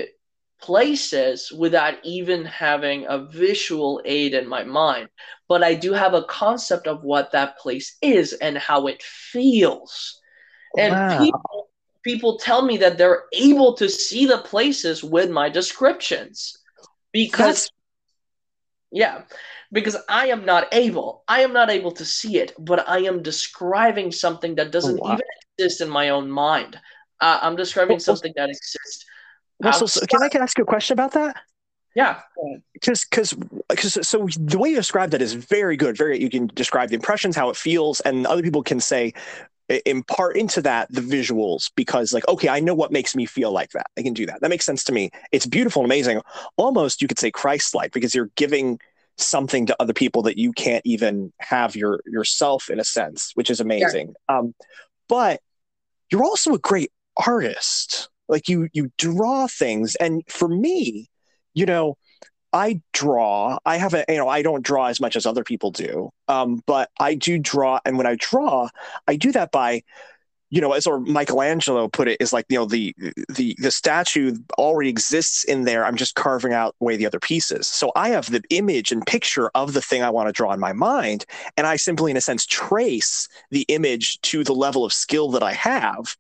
places 0.62 1.52
without 1.52 1.94
even 2.04 2.44
having 2.44 3.04
a 3.08 3.18
visual 3.18 4.00
aid 4.04 4.32
in 4.32 4.48
my 4.48 4.64
mind. 4.64 5.08
But 5.48 5.62
I 5.62 5.74
do 5.74 5.92
have 5.92 6.14
a 6.14 6.24
concept 6.24 6.86
of 6.86 7.02
what 7.02 7.32
that 7.32 7.58
place 7.58 7.96
is 8.00 8.32
and 8.32 8.56
how 8.56 8.86
it 8.86 9.02
feels. 9.02 10.20
And 10.78 10.94
wow. 10.94 11.18
people 11.18 11.68
people 12.02 12.38
tell 12.38 12.62
me 12.62 12.78
that 12.78 12.98
they're 12.98 13.24
able 13.32 13.74
to 13.74 13.88
see 13.88 14.26
the 14.26 14.38
places 14.38 15.04
with 15.04 15.30
my 15.30 15.48
descriptions 15.48 16.58
because 17.12 17.38
That's... 17.38 17.70
yeah 18.90 19.22
because 19.70 19.96
i 20.08 20.26
am 20.26 20.44
not 20.44 20.66
able 20.72 21.22
i 21.28 21.40
am 21.40 21.52
not 21.52 21.70
able 21.70 21.92
to 21.92 22.04
see 22.04 22.38
it 22.38 22.52
but 22.58 22.88
i 22.88 22.98
am 22.98 23.22
describing 23.22 24.10
something 24.10 24.56
that 24.56 24.72
doesn't 24.72 24.98
oh, 25.00 25.04
wow. 25.04 25.12
even 25.12 25.26
exist 25.58 25.80
in 25.80 25.88
my 25.88 26.08
own 26.08 26.30
mind 26.30 26.78
uh, 27.20 27.38
i'm 27.42 27.56
describing 27.56 27.98
something 28.00 28.32
that 28.36 28.48
exists 28.48 29.04
well, 29.62 29.88
so, 29.88 30.06
can 30.06 30.22
i 30.22 30.28
can 30.28 30.42
ask 30.42 30.58
you 30.58 30.64
a 30.64 30.66
question 30.66 30.94
about 30.94 31.12
that? 31.12 31.36
Yeah. 31.94 32.20
Because 32.72 33.04
because 33.04 33.34
because 33.68 34.08
so 34.08 34.26
the 34.38 34.58
way 34.58 34.70
you 34.70 34.76
describe 34.76 35.10
that 35.10 35.22
is 35.22 35.34
very 35.34 35.76
good 35.76 35.96
very 35.96 36.20
you 36.20 36.30
can 36.30 36.46
describe 36.54 36.88
the 36.88 36.94
impressions 36.94 37.36
how 37.36 37.50
it 37.50 37.56
feels 37.56 38.00
and 38.00 38.26
other 38.26 38.42
people 38.42 38.62
can 38.62 38.80
say 38.80 39.12
impart 39.86 40.36
into 40.36 40.60
that 40.60 40.92
the 40.92 41.00
visuals 41.00 41.70
because 41.76 42.12
like 42.12 42.26
okay 42.28 42.48
i 42.48 42.60
know 42.60 42.74
what 42.74 42.92
makes 42.92 43.14
me 43.14 43.26
feel 43.26 43.52
like 43.52 43.70
that. 43.70 43.86
I 43.98 44.02
can 44.02 44.14
do 44.14 44.26
that. 44.26 44.40
That 44.40 44.50
makes 44.50 44.66
sense 44.66 44.84
to 44.84 44.92
me. 44.92 45.10
It's 45.32 45.46
beautiful 45.46 45.82
and 45.82 45.90
amazing. 45.90 46.20
Almost 46.56 47.02
you 47.02 47.08
could 47.08 47.18
say 47.18 47.30
christ-like 47.30 47.92
because 47.92 48.14
you're 48.14 48.30
giving 48.36 48.80
something 49.18 49.66
to 49.66 49.76
other 49.78 49.92
people 49.92 50.22
that 50.22 50.38
you 50.38 50.52
can't 50.52 50.84
even 50.86 51.32
have 51.38 51.76
your 51.76 52.00
yourself 52.06 52.70
in 52.70 52.80
a 52.80 52.84
sense 52.84 53.32
which 53.34 53.50
is 53.50 53.60
amazing. 53.60 54.14
Yeah. 54.28 54.38
um, 54.38 54.54
but 55.08 55.40
you're 56.10 56.24
also 56.24 56.54
a 56.54 56.58
great 56.58 56.90
artist 57.16 58.08
like 58.33 58.49
you 58.49 58.68
you 58.72 58.91
draw 58.99 59.47
things 59.47 59.95
and 59.97 60.22
for 60.28 60.49
me 60.49 61.09
you 61.55 61.66
know 61.66 61.97
I 62.53 62.83
draw. 62.93 63.59
I 63.64 63.78
have 63.78 63.95
a, 63.95 64.05
you 64.09 64.16
know, 64.16 64.28
I 64.28 64.43
don't 64.43 64.62
draw 64.64 64.87
as 64.87 65.01
much 65.01 65.16
as 65.16 65.24
other 65.24 65.43
people 65.43 65.70
do, 65.70 66.11
um, 66.28 66.62
but 66.66 66.91
I 67.01 67.14
do 67.14 67.39
draw. 67.39 67.80
And 67.85 67.97
when 67.97 68.07
I 68.07 68.16
draw, 68.18 68.68
I 69.09 69.16
do 69.16 69.33
that 69.33 69.53
by, 69.53 69.83
you 70.51 70.61
know, 70.61 70.72
as 70.72 70.87
or 70.87 71.01
Michelangelo 71.01 71.89
put 71.89 72.09
it, 72.09 72.18
is 72.20 72.30
like 72.30 72.45
you 72.51 72.59
know 72.59 72.66
the 72.66 72.95
the 73.30 73.57
the 73.59 73.70
statue 73.70 74.37
already 74.59 74.91
exists 74.91 75.45
in 75.45 75.64
there. 75.64 75.87
I'm 75.87 75.97
just 75.97 76.14
carving 76.14 76.53
out 76.53 76.76
away 76.78 76.97
the 76.97 77.07
other 77.07 77.18
pieces. 77.18 77.66
So 77.66 77.91
I 77.97 78.11
have 78.11 78.30
the 78.30 78.43
image 78.51 78.93
and 78.93 79.05
picture 79.07 79.51
of 79.55 79.72
the 79.72 79.80
thing 79.80 80.03
I 80.03 80.11
want 80.11 80.28
to 80.28 80.33
draw 80.33 80.53
in 80.53 80.61
my 80.61 80.74
mind, 80.74 81.24
and 81.57 81.66
I 81.66 81.76
simply, 81.76 82.11
in 82.11 82.18
a 82.18 82.20
sense, 82.20 82.45
trace 82.45 83.28
the 83.51 83.64
image 83.68 84.20
to 84.22 84.45
the 84.45 84.53
level 84.53 84.85
of 84.85 84.93
skill 84.93 85.30
that 85.30 85.43
I 85.43 85.55
have 85.55 86.16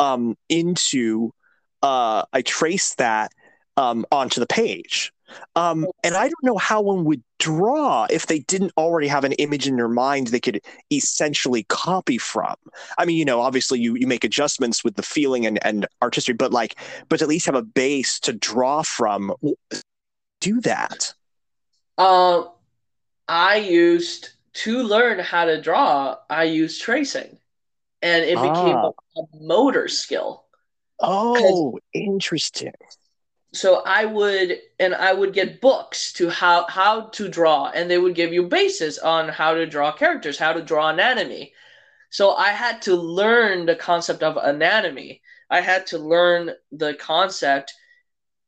um, 0.00 0.36
into. 0.48 1.30
Uh, 1.86 2.24
I 2.32 2.42
trace 2.42 2.94
that 2.96 3.30
um, 3.76 4.04
onto 4.10 4.40
the 4.40 4.46
page. 4.46 5.12
Um, 5.54 5.86
and 6.02 6.16
I 6.16 6.24
don't 6.24 6.44
know 6.44 6.56
how 6.56 6.80
one 6.80 7.04
would 7.04 7.22
draw 7.38 8.06
if 8.10 8.26
they 8.26 8.40
didn't 8.40 8.72
already 8.76 9.08
have 9.08 9.24
an 9.24 9.32
image 9.34 9.68
in 9.68 9.76
their 9.76 9.88
mind 9.88 10.28
they 10.28 10.40
could 10.40 10.60
essentially 10.90 11.64
copy 11.68 12.18
from. 12.18 12.56
I 12.98 13.04
mean, 13.04 13.16
you 13.16 13.24
know, 13.24 13.40
obviously 13.40 13.78
you, 13.78 13.94
you 13.96 14.06
make 14.06 14.24
adjustments 14.24 14.82
with 14.82 14.96
the 14.96 15.02
feeling 15.02 15.46
and, 15.46 15.64
and 15.64 15.86
artistry, 16.00 16.34
but 16.34 16.52
like, 16.52 16.76
but 17.08 17.22
at 17.22 17.28
least 17.28 17.46
have 17.46 17.54
a 17.54 17.62
base 17.62 18.18
to 18.20 18.32
draw 18.32 18.82
from. 18.82 19.32
Do 20.40 20.60
that. 20.62 21.12
Uh, 21.98 22.44
I 23.28 23.56
used 23.56 24.30
to 24.64 24.82
learn 24.82 25.18
how 25.20 25.44
to 25.44 25.60
draw, 25.60 26.16
I 26.30 26.44
used 26.44 26.82
tracing, 26.82 27.38
and 28.02 28.24
it 28.24 28.36
became 28.36 28.76
Ah. 28.76 28.90
a, 29.16 29.20
a 29.20 29.24
motor 29.40 29.86
skill. 29.88 30.45
Oh, 31.00 31.78
interesting. 31.94 32.72
so 33.52 33.82
I 33.86 34.04
would 34.04 34.58
and 34.78 34.94
I 34.94 35.12
would 35.14 35.32
get 35.32 35.60
books 35.60 36.12
to 36.14 36.28
how 36.30 36.66
how 36.68 37.02
to 37.10 37.28
draw 37.28 37.70
and 37.74 37.90
they 37.90 37.98
would 37.98 38.14
give 38.14 38.32
you 38.32 38.44
basis 38.48 38.98
on 38.98 39.28
how 39.28 39.54
to 39.54 39.66
draw 39.66 39.92
characters, 39.92 40.38
how 40.38 40.52
to 40.52 40.62
draw 40.62 40.88
anatomy. 40.90 41.52
So 42.10 42.32
I 42.34 42.50
had 42.50 42.82
to 42.82 42.96
learn 42.96 43.66
the 43.66 43.76
concept 43.76 44.22
of 44.22 44.36
anatomy. 44.38 45.22
I 45.50 45.60
had 45.62 45.86
to 45.88 45.98
learn 45.98 46.52
the 46.72 46.94
concept 46.94 47.74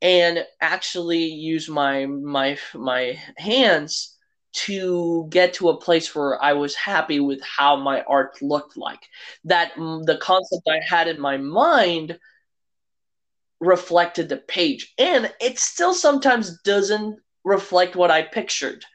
and 0.01 0.45
actually 0.61 1.25
use 1.25 1.69
my 1.69 2.05
my 2.07 2.57
my 2.75 3.19
hands 3.37 4.17
to 4.51 5.27
get 5.29 5.53
to 5.55 5.69
a 5.69 5.79
place 5.81 6.15
where 6.15 6.41
I 6.43 6.53
was 6.53 6.75
happy 6.75 7.19
with 7.19 7.41
how 7.43 7.75
my 7.77 8.01
art 8.03 8.41
looked 8.41 8.77
like. 8.77 9.01
That 9.45 9.73
mm, 9.75 10.05
the 10.05 10.17
concept 10.17 10.63
I 10.69 10.79
had 10.85 11.07
in 11.07 11.19
my 11.21 11.37
mind 11.37 12.19
reflected 13.59 14.29
the 14.29 14.37
page. 14.37 14.93
And 14.97 15.31
it 15.41 15.59
still 15.59 15.93
sometimes 15.93 16.59
doesn't 16.61 17.19
reflect 17.43 17.95
what 17.95 18.11
i 18.11 18.21
pictured. 18.21 18.85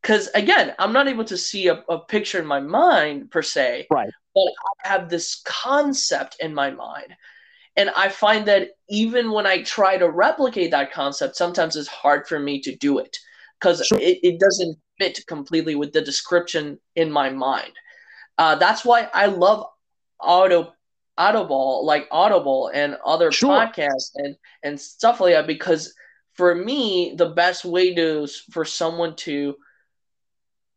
Because 0.00 0.28
again 0.34 0.74
i'm 0.78 0.92
not 0.92 1.08
able 1.08 1.24
to 1.24 1.36
see 1.36 1.68
a, 1.68 1.74
a, 1.88 1.98
picture 1.98 2.38
in 2.38 2.46
my 2.46 2.60
mind 2.60 3.30
per 3.30 3.42
se 3.42 3.86
right. 3.90 4.10
but 4.34 4.50
i 4.84 4.88
have 4.88 5.08
this 5.08 5.42
concept 5.44 6.36
in 6.40 6.54
my 6.54 6.70
mind. 6.70 7.14
And 7.76 7.90
i 7.90 8.08
find 8.08 8.46
that 8.46 8.70
even 8.88 9.30
when 9.30 9.46
i 9.46 9.62
try 9.62 9.96
to 9.98 10.08
replicate 10.08 10.70
that 10.70 10.92
concept 10.92 11.36
sometimes 11.36 11.76
it's 11.76 11.88
hard 11.88 12.26
for 12.26 12.38
me 12.38 12.60
to 12.62 12.74
do 12.76 12.98
it. 12.98 13.16
Because 13.58 13.84
sure. 13.84 13.98
it, 13.98 14.18
it 14.22 14.40
doesn't 14.40 14.78
fit 14.98 15.26
completely 15.26 15.74
with 15.74 15.92
the 15.92 16.00
description 16.00 16.78
in 16.96 17.10
my 17.12 17.28
mind. 17.28 17.72
Uh, 18.38 18.54
that's 18.54 18.84
why 18.84 19.08
i 19.12 19.26
love 19.26 19.66
auto 20.18 20.72
Audible, 21.20 21.84
like 21.84 22.08
Audible 22.10 22.70
and 22.72 22.96
other 23.04 23.30
sure. 23.30 23.50
podcasts 23.50 24.12
and 24.14 24.36
and 24.62 24.80
stuff 24.80 25.20
like 25.20 25.34
that 25.34 25.46
because 25.46 25.94
for 26.32 26.54
me 26.54 27.14
the 27.16 27.28
best 27.28 27.64
way 27.64 27.94
to 27.94 28.26
for 28.50 28.64
someone 28.64 29.14
to 29.16 29.54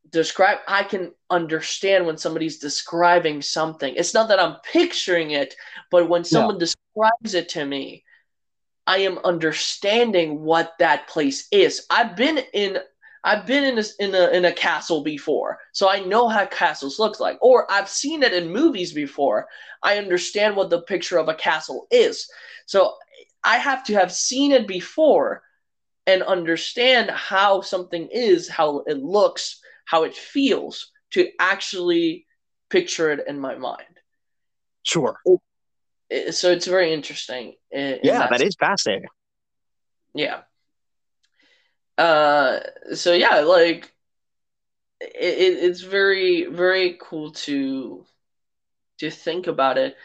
describe 0.10 0.60
I 0.68 0.84
can 0.84 1.14
understand 1.30 2.06
when 2.06 2.18
somebody's 2.18 2.60
describing 2.60 3.42
something. 3.42 3.94
It's 3.96 4.14
not 4.14 4.28
that 4.28 4.40
I'm 4.40 4.58
picturing 4.72 5.32
it, 5.32 5.56
but 5.90 6.10
when 6.10 6.26
someone 6.26 6.56
no. 6.56 6.60
describes 6.60 7.34
it 7.34 7.50
to 7.50 7.66
me, 7.66 8.04
I 8.86 8.98
am 9.00 9.20
understanding 9.20 10.42
what 10.42 10.74
that 10.80 11.08
place 11.08 11.48
is. 11.52 11.86
I've 11.90 12.18
been 12.18 12.40
in 12.54 12.80
I've 13.24 13.46
been 13.46 13.64
in 13.64 13.80
a, 13.80 13.84
in 14.00 14.16
a 14.16 14.28
in 14.32 14.46
a 14.46 14.52
castle 14.52 15.02
before, 15.02 15.60
so 15.72 15.90
I 15.90 16.00
know 16.02 16.28
how 16.28 16.46
castles 16.46 17.00
look 17.00 17.20
like. 17.20 17.38
Or 17.42 17.72
I've 17.72 17.88
seen 17.88 18.22
it 18.22 18.34
in 18.34 18.52
movies 18.52 18.92
before. 18.92 19.48
I 19.82 19.98
understand 19.98 20.56
what 20.56 20.70
the 20.70 20.82
picture 20.82 21.18
of 21.18 21.30
a 21.30 21.36
castle 21.36 21.88
is. 21.90 22.30
So 22.66 22.96
I 23.44 23.58
have 23.58 23.84
to 23.86 23.94
have 23.94 24.12
seen 24.12 24.52
it 24.52 24.68
before 24.68 25.44
and 26.06 26.22
understand 26.24 27.10
how 27.12 27.62
something 27.62 28.10
is, 28.12 28.50
how 28.50 28.80
it 28.88 28.98
looks, 28.98 29.62
how 29.86 30.04
it 30.04 30.16
feels 30.16 30.92
to 31.12 31.30
actually 31.40 32.26
picture 32.70 33.12
it 33.12 33.26
in 33.28 33.40
my 33.40 33.56
mind. 33.56 33.84
Sure. 34.84 35.18
So 36.32 36.52
it's 36.52 36.68
very 36.68 36.94
interesting. 36.94 37.54
In, 37.72 38.00
yeah, 38.04 38.20
that, 38.20 38.32
that 38.32 38.42
is 38.42 38.56
fascinating. 38.60 39.08
Yeah 40.14 40.42
uh 41.98 42.60
so 42.94 43.14
yeah 43.14 43.42
like 43.42 43.92
it, 45.00 45.58
it's 45.64 45.82
very 45.82 46.46
very 46.46 46.98
cool 47.00 47.32
to 47.32 48.06
to 49.00 49.12
think 49.12 49.48
about 49.48 49.78
it 49.78 49.96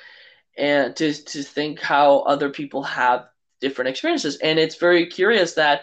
and 0.56 0.94
to 0.96 1.12
to 1.12 1.42
think 1.42 1.80
how 1.80 2.18
other 2.20 2.50
people 2.50 2.82
have 2.82 3.28
different 3.60 3.88
experiences. 3.88 4.36
And 4.36 4.58
it's 4.58 4.76
very 4.76 5.06
curious 5.06 5.54
that 5.54 5.82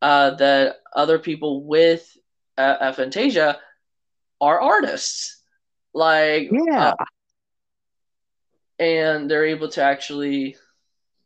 uh 0.00 0.30
that 0.36 0.76
other 0.94 1.18
people 1.18 1.64
with 1.64 2.16
uh, 2.56 2.78
aphantasia 2.78 3.56
are 4.40 4.60
artists. 4.60 5.42
Like 5.92 6.50
yeah. 6.52 6.94
uh, 6.98 7.04
and 8.78 9.30
they're 9.30 9.46
able 9.46 9.68
to 9.70 9.82
actually 9.82 10.56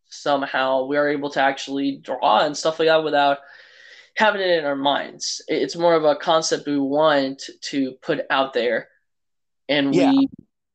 somehow 0.09 0.85
we 0.85 0.97
are 0.97 1.09
able 1.09 1.31
to 1.31 1.41
actually 1.41 1.97
draw 1.99 2.45
and 2.45 2.57
stuff 2.57 2.79
like 2.79 2.89
that 2.89 3.05
without 3.05 3.39
having 4.21 4.43
it 4.43 4.51
in 4.51 4.67
our 4.67 4.77
minds. 4.77 5.43
It's 5.49 5.77
more 5.77 5.95
of 5.95 6.05
a 6.05 6.15
concept 6.15 6.67
we 6.67 6.79
want 6.79 7.43
to 7.63 7.93
put 8.03 8.21
out 8.29 8.53
there, 8.53 8.89
and 9.67 9.95
yeah. 9.95 10.11
we 10.11 10.29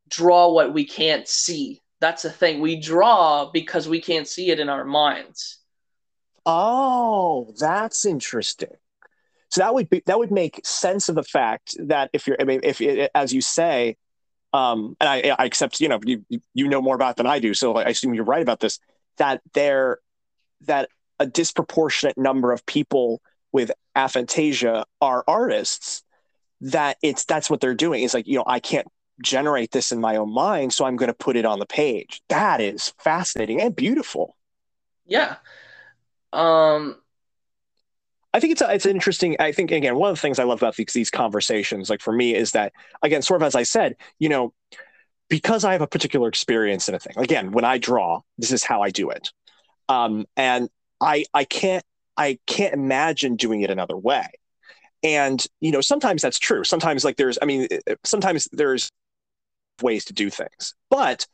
draw 0.09 0.51
what 0.51 0.73
we 0.73 0.83
can't 0.83 1.27
see. 1.27 1.83
That's 2.01 2.23
the 2.23 2.31
thing. 2.31 2.59
We 2.59 2.81
draw 2.81 3.51
because 3.51 3.87
we 3.87 4.01
can't 4.01 4.27
see 4.27 4.49
it 4.49 4.59
in 4.59 4.67
our 4.67 4.83
minds. 4.83 5.59
Oh, 6.43 7.53
that's 7.59 8.03
interesting. 8.05 8.75
So 9.49 9.61
that 9.61 9.75
would 9.75 9.89
be 9.91 10.01
that 10.07 10.17
would 10.17 10.31
make 10.31 10.65
sense 10.65 11.07
of 11.07 11.13
the 11.13 11.23
fact 11.23 11.75
that 11.87 12.09
if 12.13 12.25
you're, 12.25 12.37
I 12.39 12.45
mean, 12.45 12.61
if 12.63 12.81
as 13.13 13.31
you 13.31 13.41
say, 13.41 13.95
um, 14.53 14.97
and 14.99 15.07
I, 15.07 15.35
I 15.37 15.45
accept, 15.45 15.79
you 15.79 15.87
know, 15.87 15.99
you 16.03 16.25
you 16.55 16.67
know 16.67 16.81
more 16.81 16.95
about 16.95 17.11
it 17.11 17.17
than 17.17 17.27
I 17.27 17.37
do, 17.37 17.53
so 17.53 17.75
I 17.75 17.83
assume 17.83 18.15
you're 18.15 18.25
right 18.25 18.41
about 18.41 18.59
this. 18.59 18.79
That 19.17 19.41
there, 19.53 19.99
that 20.61 20.89
a 21.19 21.27
disproportionate 21.27 22.17
number 22.17 22.51
of 22.51 22.65
people 22.65 23.21
with 23.55 23.71
aphantasia 23.95 24.83
are 24.99 25.23
artists 25.29 26.03
that 26.59 26.97
it's 27.01 27.23
that's 27.23 27.49
what 27.49 27.61
they're 27.61 27.73
doing 27.73 28.03
it's 28.03 28.13
like 28.13 28.27
you 28.27 28.35
know 28.35 28.43
i 28.45 28.59
can't 28.59 28.85
generate 29.21 29.71
this 29.71 29.93
in 29.93 30.01
my 30.01 30.17
own 30.17 30.29
mind 30.29 30.73
so 30.73 30.83
i'm 30.83 30.97
going 30.97 31.07
to 31.07 31.13
put 31.13 31.37
it 31.37 31.45
on 31.45 31.57
the 31.57 31.65
page 31.65 32.21
that 32.27 32.59
is 32.59 32.93
fascinating 32.99 33.61
and 33.61 33.73
beautiful 33.73 34.35
yeah 35.05 35.37
um 36.33 36.97
I 38.33 38.41
think 38.41 38.51
it's 38.51 38.61
a, 38.61 38.73
it's 38.73 38.85
interesting. 38.85 39.37
I 39.39 39.53
think 39.53 39.71
again, 39.71 39.95
one 39.95 40.09
of 40.09 40.17
the 40.17 40.21
things 40.21 40.39
I 40.39 40.43
love 40.43 40.59
about 40.61 40.75
these, 40.75 40.91
these 40.91 41.09
conversations, 41.09 41.89
like 41.89 42.01
for 42.01 42.11
me, 42.11 42.35
is 42.35 42.51
that 42.51 42.73
again, 43.01 43.21
sort 43.21 43.41
of 43.41 43.47
as 43.47 43.55
I 43.55 43.63
said, 43.63 43.95
you 44.19 44.27
know, 44.27 44.53
because 45.29 45.63
I 45.63 45.71
have 45.71 45.81
a 45.81 45.87
particular 45.87 46.27
experience 46.27 46.89
in 46.89 46.95
a 46.95 46.99
thing. 46.99 47.13
Again, 47.15 47.53
when 47.53 47.63
I 47.63 47.77
draw, 47.77 48.19
this 48.37 48.51
is 48.51 48.61
how 48.61 48.81
I 48.81 48.89
do 48.89 49.09
it, 49.09 49.31
um, 49.87 50.25
and 50.35 50.69
I 50.99 51.23
I 51.33 51.45
can't 51.45 51.85
I 52.17 52.39
can't 52.47 52.73
imagine 52.73 53.35
doing 53.35 53.61
it 53.61 53.69
another 53.69 53.97
way. 53.97 54.27
And, 55.03 55.45
you 55.59 55.71
know, 55.71 55.81
sometimes 55.81 56.21
that's 56.21 56.39
true. 56.39 56.63
Sometimes, 56.63 57.05
like, 57.05 57.17
there's, 57.17 57.37
I 57.41 57.45
mean, 57.45 57.67
sometimes 58.03 58.47
there's 58.51 58.89
ways 59.81 60.05
to 60.05 60.13
do 60.13 60.29
things, 60.29 60.73
but 60.89 61.27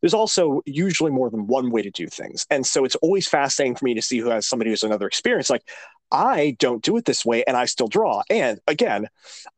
there's 0.00 0.14
also 0.14 0.60
usually 0.66 1.10
more 1.10 1.30
than 1.30 1.46
one 1.46 1.70
way 1.70 1.82
to 1.82 1.90
do 1.90 2.06
things. 2.06 2.46
And 2.50 2.64
so 2.64 2.84
it's 2.84 2.94
always 2.96 3.26
fascinating 3.26 3.74
for 3.74 3.84
me 3.84 3.94
to 3.94 4.02
see 4.02 4.18
who 4.18 4.30
has 4.30 4.46
somebody 4.46 4.70
who's 4.70 4.82
another 4.82 5.06
experience. 5.06 5.50
Like, 5.50 5.68
I 6.12 6.56
don't 6.58 6.84
do 6.84 6.96
it 6.96 7.04
this 7.04 7.24
way 7.24 7.42
and 7.44 7.56
I 7.56 7.64
still 7.64 7.88
draw. 7.88 8.22
And 8.30 8.60
again, 8.68 9.08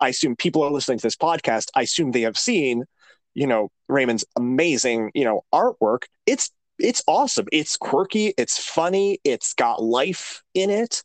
I 0.01 0.09
assume 0.09 0.37
people 0.37 0.63
are 0.63 0.71
listening 0.71 0.99
to 0.99 1.03
this 1.03 1.17
podcast. 1.17 1.69
I 1.75 1.83
assume 1.83 2.13
they 2.13 2.23
have 2.23 2.39
seen, 2.39 2.85
you 3.35 3.47
know, 3.47 3.71
Raymond's 3.89 4.25
amazing, 4.37 5.11
you 5.15 5.25
know, 5.25 5.43
artwork. 5.53 6.05
It's 6.25 6.51
it's 6.79 7.03
awesome. 7.07 7.47
It's 7.53 7.77
quirky. 7.77 8.35
It's 8.37 8.59
funny. 8.59 9.19
It's 9.25 9.55
got 9.55 9.83
life 9.83 10.43
in 10.55 10.71
it. 10.71 11.03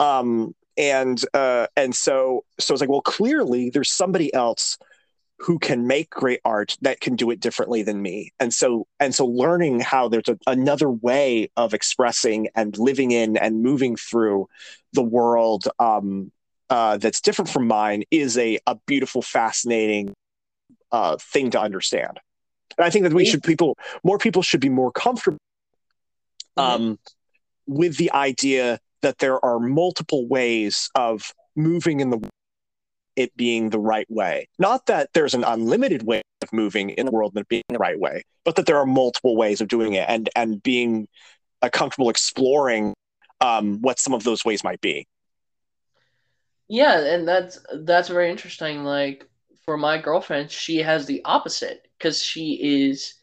Um, 0.00 0.54
and 0.76 1.22
uh, 1.34 1.66
and 1.76 1.94
so 1.94 2.44
so 2.58 2.74
it's 2.74 2.80
like, 2.80 2.90
well, 2.90 3.00
clearly 3.00 3.70
there's 3.70 3.92
somebody 3.92 4.32
else 4.34 4.76
who 5.38 5.58
can 5.58 5.86
make 5.86 6.10
great 6.10 6.40
art 6.44 6.76
that 6.80 7.00
can 7.00 7.16
do 7.16 7.30
it 7.30 7.40
differently 7.40 7.82
than 7.82 8.00
me. 8.00 8.32
And 8.40 8.52
so 8.52 8.86
and 9.00 9.14
so 9.14 9.26
learning 9.26 9.80
how 9.80 10.08
there's 10.08 10.28
a, 10.28 10.38
another 10.46 10.90
way 10.90 11.50
of 11.56 11.74
expressing 11.74 12.48
and 12.54 12.76
living 12.78 13.10
in 13.10 13.36
and 13.36 13.62
moving 13.62 13.96
through 13.96 14.48
the 14.92 15.02
world 15.02 15.68
um, 15.78 16.30
uh, 16.70 16.96
that's 16.96 17.20
different 17.20 17.50
from 17.50 17.66
mine 17.66 18.04
is 18.10 18.38
a 18.38 18.58
a 18.66 18.76
beautiful, 18.86 19.22
fascinating 19.22 20.14
uh, 20.92 21.16
thing 21.18 21.50
to 21.50 21.60
understand. 21.60 22.18
And 22.76 22.84
I 22.84 22.90
think 22.90 23.04
that 23.04 23.12
we 23.12 23.24
should 23.24 23.42
people 23.42 23.76
more 24.02 24.18
people 24.18 24.42
should 24.42 24.60
be 24.60 24.68
more 24.68 24.92
comfortable 24.92 25.38
mm-hmm. 26.56 26.82
um, 26.82 26.98
with 27.66 27.96
the 27.96 28.12
idea 28.12 28.78
that 29.02 29.18
there 29.18 29.44
are 29.44 29.58
multiple 29.58 30.26
ways 30.26 30.90
of 30.94 31.32
moving 31.56 32.00
in 32.00 32.10
the 32.10 32.28
it 33.16 33.36
being 33.36 33.70
the 33.70 33.78
right 33.78 34.10
way. 34.10 34.48
Not 34.58 34.86
that 34.86 35.10
there's 35.14 35.34
an 35.34 35.44
unlimited 35.44 36.02
way 36.02 36.22
of 36.42 36.52
moving 36.52 36.90
in 36.90 37.06
the 37.06 37.12
world 37.12 37.32
and 37.36 37.46
being 37.48 37.62
the 37.68 37.78
right 37.78 37.98
way, 37.98 38.24
but 38.44 38.56
that 38.56 38.66
there 38.66 38.78
are 38.78 38.86
multiple 38.86 39.36
ways 39.36 39.60
of 39.60 39.68
doing 39.68 39.94
it 39.94 40.06
and 40.08 40.28
and 40.34 40.62
being 40.62 41.06
uh, 41.62 41.68
comfortable 41.72 42.10
exploring 42.10 42.94
um, 43.40 43.80
what 43.80 43.98
some 43.98 44.14
of 44.14 44.24
those 44.24 44.44
ways 44.44 44.64
might 44.64 44.80
be. 44.80 45.06
Yeah, 46.68 46.98
and 46.98 47.28
that's 47.28 47.58
that's 47.72 48.08
very 48.08 48.30
interesting. 48.30 48.84
Like 48.84 49.28
for 49.64 49.76
my 49.76 49.98
girlfriend, 49.98 50.50
she 50.50 50.78
has 50.78 51.06
the 51.06 51.22
opposite 51.24 51.86
because 52.04 52.22
she 52.22 52.84
is 52.86 53.14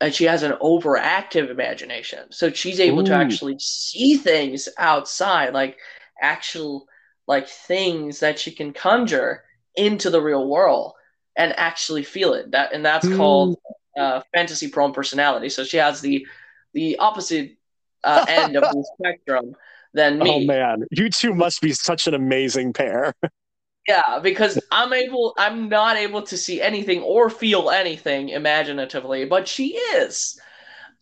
and 0.00 0.14
she 0.14 0.24
has 0.24 0.42
an 0.42 0.52
overactive 0.62 1.50
imagination. 1.50 2.32
So 2.32 2.50
she's 2.50 2.80
able 2.80 3.00
Ooh. 3.00 3.06
to 3.06 3.14
actually 3.14 3.56
see 3.58 4.16
things 4.16 4.68
outside, 4.78 5.52
like 5.52 5.76
actual 6.20 6.86
like 7.26 7.46
things 7.46 8.20
that 8.20 8.38
she 8.38 8.52
can 8.52 8.72
conjure 8.72 9.44
into 9.76 10.08
the 10.10 10.20
real 10.20 10.48
world 10.48 10.94
and 11.36 11.52
actually 11.58 12.04
feel 12.04 12.32
it. 12.32 12.52
That 12.52 12.72
and 12.72 12.84
that's 12.84 13.06
mm. 13.06 13.16
called 13.16 13.58
uh, 13.98 14.22
fantasy 14.34 14.68
prone 14.68 14.94
personality. 14.94 15.50
So 15.50 15.62
she 15.62 15.76
has 15.76 16.00
the 16.00 16.26
the 16.72 16.96
opposite 16.96 17.56
uh, 18.02 18.24
end 18.26 18.56
of 18.56 18.62
the 18.62 18.86
spectrum 18.98 19.54
than 19.92 20.18
me. 20.18 20.30
Oh 20.30 20.46
man, 20.46 20.84
you 20.90 21.10
two 21.10 21.34
must 21.34 21.60
be 21.60 21.72
such 21.72 22.06
an 22.06 22.14
amazing 22.14 22.72
pair. 22.72 23.14
Yeah, 23.86 24.18
because 24.22 24.58
I'm 24.70 24.92
able, 24.92 25.34
I'm 25.36 25.68
not 25.68 25.96
able 25.96 26.22
to 26.22 26.36
see 26.36 26.62
anything 26.62 27.02
or 27.02 27.28
feel 27.28 27.70
anything 27.70 28.30
imaginatively, 28.30 29.26
but 29.26 29.46
she 29.46 29.76
is. 29.76 30.40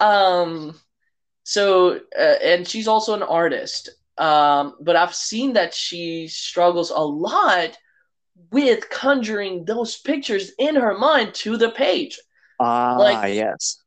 Um, 0.00 0.74
so, 1.44 2.00
uh, 2.18 2.36
and 2.42 2.66
she's 2.66 2.88
also 2.88 3.14
an 3.14 3.22
artist. 3.22 3.90
Um, 4.18 4.74
but 4.80 4.96
I've 4.96 5.14
seen 5.14 5.52
that 5.54 5.74
she 5.74 6.28
struggles 6.28 6.90
a 6.90 7.00
lot 7.00 7.76
with 8.50 8.88
conjuring 8.90 9.64
those 9.64 9.98
pictures 9.98 10.52
in 10.58 10.74
her 10.74 10.98
mind 10.98 11.34
to 11.34 11.56
the 11.56 11.70
page. 11.70 12.18
Ah, 12.60 12.96
like, 12.98 13.34
yes. 13.34 13.78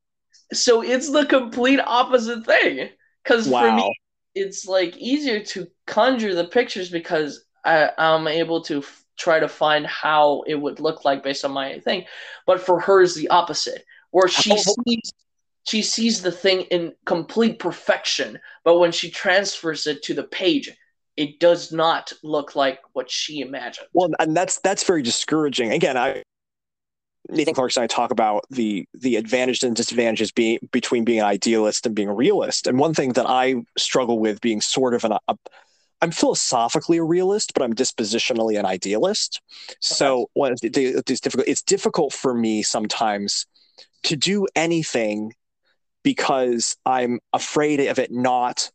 So 0.54 0.82
it's 0.82 1.12
the 1.12 1.26
complete 1.26 1.80
opposite 1.80 2.46
thing. 2.46 2.90
Because 3.24 3.48
wow. 3.48 3.62
for 3.62 3.76
me, 3.76 3.98
it's 4.36 4.66
like 4.68 4.96
easier 4.98 5.40
to 5.40 5.68
conjure 5.88 6.36
the 6.36 6.46
pictures 6.46 6.90
because 6.90 7.45
I, 7.66 7.92
am 7.98 8.28
able 8.28 8.62
to 8.64 8.80
f- 8.80 9.06
try 9.18 9.40
to 9.40 9.48
find 9.48 9.86
how 9.86 10.44
it 10.48 10.56
would 10.56 10.80
look 10.80 11.06
like 11.06 11.24
based 11.24 11.44
on 11.46 11.52
my 11.52 11.80
thing. 11.80 12.06
But 12.46 12.62
for 12.62 12.80
her 12.82 13.02
is 13.02 13.16
the 13.16 13.30
opposite, 13.30 13.86
where 14.12 14.28
she 14.28 14.54
oh. 14.54 14.74
sees 14.86 15.14
she 15.66 15.82
sees 15.82 16.22
the 16.22 16.32
thing 16.32 16.62
in 16.72 16.94
complete 17.06 17.58
perfection, 17.58 18.40
but 18.64 18.78
when 18.78 18.92
she 18.92 19.10
transfers 19.10 19.88
it 19.88 20.04
to 20.04 20.14
the 20.14 20.24
page, 20.24 20.72
it 21.18 21.40
does 21.40 21.72
not 21.72 22.14
look 22.24 22.56
like 22.56 22.80
what 22.94 23.10
she 23.10 23.42
imagined. 23.42 23.88
Well, 23.94 24.12
and 24.20 24.38
that's 24.38 24.60
that's 24.60 24.84
very 24.84 25.02
discouraging. 25.02 25.72
Again, 25.72 25.98
I 25.98 26.24
Nathan 27.30 27.54
Clarkson 27.54 27.82
and 27.82 27.92
I 27.92 27.94
talk 27.94 28.12
about 28.12 28.46
the 28.50 28.88
the 28.94 29.16
advantages 29.16 29.64
and 29.64 29.76
disadvantages 29.76 30.32
being 30.32 30.60
between 30.72 31.06
being 31.06 31.20
an 31.20 31.26
idealist 31.26 31.86
and 31.86 31.96
being 31.96 32.10
a 32.10 32.14
realist. 32.14 32.68
And 32.68 32.78
one 32.78 32.94
thing 32.94 33.14
that 33.14 33.28
I 33.28 33.64
struggle 33.78 34.20
with 34.20 34.42
being 34.42 34.62
sort 34.62 34.94
of 34.94 35.04
an 35.04 35.14
a, 35.28 35.36
I'm 36.02 36.12
philosophically 36.12 36.98
a 36.98 37.04
realist, 37.04 37.54
but 37.54 37.64
I'm 37.64 37.74
dispositionally 37.74 38.60
an 38.60 38.66
idealist. 38.66 39.42
So 39.80 40.30
when 40.34 40.54
it's 40.54 40.62
difficult, 41.22 41.48
it's 41.48 41.62
difficult 41.62 42.14
for 42.14 42.34
me 42.34 42.64
sometimes 42.64 43.48
to 44.04 44.16
do 44.16 44.48
anything 44.56 45.34
because 46.04 46.78
I'm 46.86 47.20
afraid 47.34 47.80
of 47.80 47.98
it 47.98 48.12
not 48.12 48.70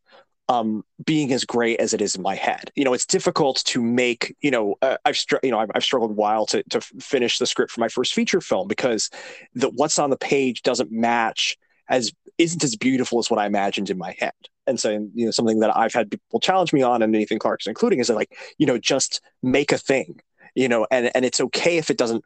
um, 0.48 0.82
being 1.04 1.32
as 1.32 1.44
great 1.44 1.78
as 1.78 1.94
it 1.94 2.00
is 2.00 2.16
in 2.16 2.22
my 2.22 2.34
head. 2.34 2.72
You 2.74 2.84
know, 2.84 2.92
it's 2.92 3.06
difficult 3.06 3.62
to 3.66 3.80
make. 3.80 4.34
You 4.40 4.50
know, 4.50 4.74
uh, 4.82 4.96
I've 5.04 5.16
str- 5.16 5.36
you 5.44 5.52
know 5.52 5.60
I've, 5.60 5.70
I've, 5.74 5.84
struggled 5.84 6.10
a 6.10 6.14
while 6.14 6.44
to 6.46 6.64
to 6.70 6.80
finish 6.80 7.38
the 7.38 7.46
script 7.46 7.70
for 7.70 7.80
my 7.80 7.88
first 7.88 8.14
feature 8.14 8.40
film 8.40 8.66
because 8.66 9.10
the 9.54 9.70
what's 9.70 10.00
on 10.00 10.10
the 10.10 10.16
page 10.16 10.62
doesn't 10.62 10.90
match 10.90 11.56
as 11.88 12.12
isn't 12.36 12.64
as 12.64 12.74
beautiful 12.74 13.20
as 13.20 13.30
what 13.30 13.38
I 13.38 13.46
imagined 13.46 13.90
in 13.90 13.98
my 13.98 14.16
head 14.18 14.32
and 14.70 14.80
so 14.80 14.90
you 15.14 15.26
know 15.26 15.30
something 15.30 15.60
that 15.60 15.76
I've 15.76 15.92
had 15.92 16.10
people 16.10 16.40
challenge 16.40 16.72
me 16.72 16.82
on 16.82 17.02
and 17.02 17.12
Nathan 17.12 17.38
Clarkson 17.38 17.70
including 17.70 17.98
is 17.98 18.08
that 18.08 18.14
like 18.14 18.36
you 18.56 18.66
know 18.66 18.78
just 18.78 19.20
make 19.42 19.72
a 19.72 19.78
thing 19.78 20.20
you 20.54 20.68
know 20.68 20.86
and 20.90 21.10
and 21.14 21.24
it's 21.24 21.40
okay 21.40 21.76
if 21.76 21.90
it 21.90 21.98
doesn't 21.98 22.24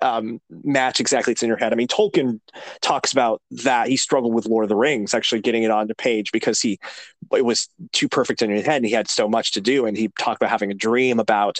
um, 0.00 0.40
match 0.64 1.00
exactly 1.00 1.32
it's 1.32 1.42
in 1.42 1.48
your 1.48 1.56
head. 1.56 1.72
I 1.72 1.76
mean, 1.76 1.88
Tolkien 1.88 2.40
talks 2.80 3.12
about 3.12 3.42
that. 3.50 3.88
He 3.88 3.96
struggled 3.96 4.32
with 4.32 4.46
Lord 4.46 4.64
of 4.64 4.68
the 4.68 4.76
Rings, 4.76 5.12
actually 5.12 5.40
getting 5.40 5.64
it 5.64 5.70
onto 5.70 5.94
page 5.94 6.32
because 6.32 6.60
he 6.60 6.78
it 7.34 7.44
was 7.44 7.68
too 7.92 8.08
perfect 8.08 8.42
in 8.42 8.50
his 8.50 8.64
head, 8.64 8.76
and 8.76 8.86
he 8.86 8.92
had 8.92 9.08
so 9.08 9.28
much 9.28 9.52
to 9.52 9.60
do. 9.60 9.86
And 9.86 9.96
he 9.96 10.08
talked 10.18 10.40
about 10.40 10.50
having 10.50 10.70
a 10.70 10.74
dream 10.74 11.18
about 11.20 11.58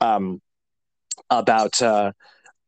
um, 0.00 0.40
about 1.30 1.80
uh, 1.82 2.12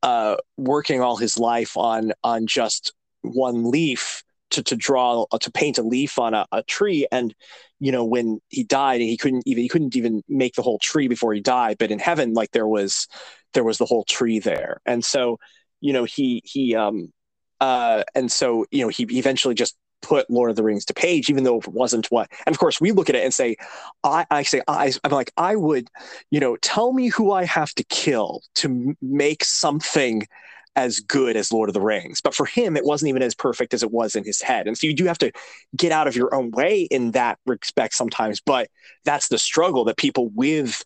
uh, 0.02 0.36
working 0.56 1.00
all 1.00 1.16
his 1.16 1.38
life 1.38 1.76
on 1.76 2.12
on 2.22 2.46
just 2.46 2.92
one 3.22 3.70
leaf 3.70 4.22
to, 4.50 4.62
to 4.62 4.76
draw 4.76 5.26
uh, 5.32 5.38
to 5.38 5.50
paint 5.50 5.78
a 5.78 5.82
leaf 5.82 6.18
on 6.18 6.34
a, 6.34 6.46
a 6.52 6.62
tree 6.64 7.06
and 7.10 7.34
you 7.80 7.90
know 7.90 8.04
when 8.04 8.40
he 8.48 8.64
died 8.64 9.00
he 9.00 9.16
couldn't 9.16 9.42
even 9.46 9.62
he 9.62 9.68
couldn't 9.68 9.96
even 9.96 10.22
make 10.28 10.54
the 10.54 10.62
whole 10.62 10.78
tree 10.78 11.08
before 11.08 11.32
he 11.32 11.40
died 11.40 11.76
but 11.78 11.90
in 11.90 11.98
heaven 11.98 12.34
like 12.34 12.50
there 12.52 12.66
was 12.66 13.08
there 13.52 13.64
was 13.64 13.78
the 13.78 13.86
whole 13.86 14.04
tree 14.04 14.38
there 14.38 14.80
and 14.86 15.04
so 15.04 15.38
you 15.80 15.92
know 15.92 16.04
he 16.04 16.42
he 16.44 16.74
um 16.74 17.12
uh 17.60 18.02
and 18.14 18.30
so 18.30 18.64
you 18.70 18.82
know 18.82 18.88
he 18.88 19.06
eventually 19.10 19.54
just 19.54 19.76
put 20.04 20.28
Lord 20.30 20.50
of 20.50 20.56
the 20.56 20.62
Rings 20.62 20.84
to 20.84 20.94
page, 20.94 21.30
even 21.30 21.44
though 21.44 21.58
it 21.58 21.66
wasn't 21.66 22.06
what. 22.10 22.30
And 22.46 22.54
of 22.54 22.60
course, 22.60 22.78
we 22.78 22.92
look 22.92 23.08
at 23.08 23.16
it 23.16 23.24
and 23.24 23.32
say, 23.32 23.56
I, 24.04 24.26
I 24.30 24.42
say, 24.42 24.60
I, 24.68 24.92
I'm 25.02 25.10
like, 25.10 25.32
I 25.38 25.56
would, 25.56 25.88
you 26.30 26.40
know, 26.40 26.56
tell 26.56 26.92
me 26.92 27.08
who 27.08 27.32
I 27.32 27.44
have 27.46 27.72
to 27.76 27.84
kill 27.84 28.42
to 28.56 28.94
make 29.00 29.44
something 29.44 30.26
as 30.76 31.00
good 31.00 31.36
as 31.36 31.52
Lord 31.52 31.68
of 31.68 31.74
the 31.74 31.80
Rings. 31.80 32.20
But 32.20 32.34
for 32.34 32.46
him, 32.46 32.76
it 32.76 32.84
wasn't 32.84 33.10
even 33.10 33.22
as 33.22 33.34
perfect 33.34 33.74
as 33.74 33.82
it 33.82 33.92
was 33.92 34.16
in 34.16 34.24
his 34.24 34.40
head. 34.40 34.66
And 34.66 34.76
so 34.76 34.86
you 34.86 34.94
do 34.94 35.04
have 35.04 35.18
to 35.18 35.32
get 35.76 35.92
out 35.92 36.08
of 36.08 36.16
your 36.16 36.34
own 36.34 36.50
way 36.50 36.82
in 36.82 37.12
that 37.12 37.38
respect 37.46 37.94
sometimes. 37.94 38.40
But 38.40 38.68
that's 39.04 39.28
the 39.28 39.38
struggle 39.38 39.84
that 39.84 39.96
people 39.96 40.30
with, 40.30 40.84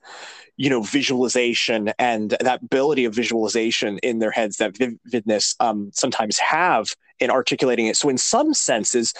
you 0.56 0.68
know, 0.68 0.82
visualization 0.82 1.92
and 1.98 2.36
that 2.40 2.62
ability 2.62 3.04
of 3.04 3.14
visualization 3.14 3.98
in 3.98 4.18
their 4.18 4.30
heads, 4.30 4.58
that 4.58 4.76
vividness 4.76 5.54
um, 5.60 5.90
sometimes 5.94 6.38
have 6.38 6.88
in 7.18 7.30
articulating 7.30 7.86
it. 7.86 7.96
So 7.96 8.08
in 8.08 8.18
some 8.18 8.54
senses, 8.54 9.14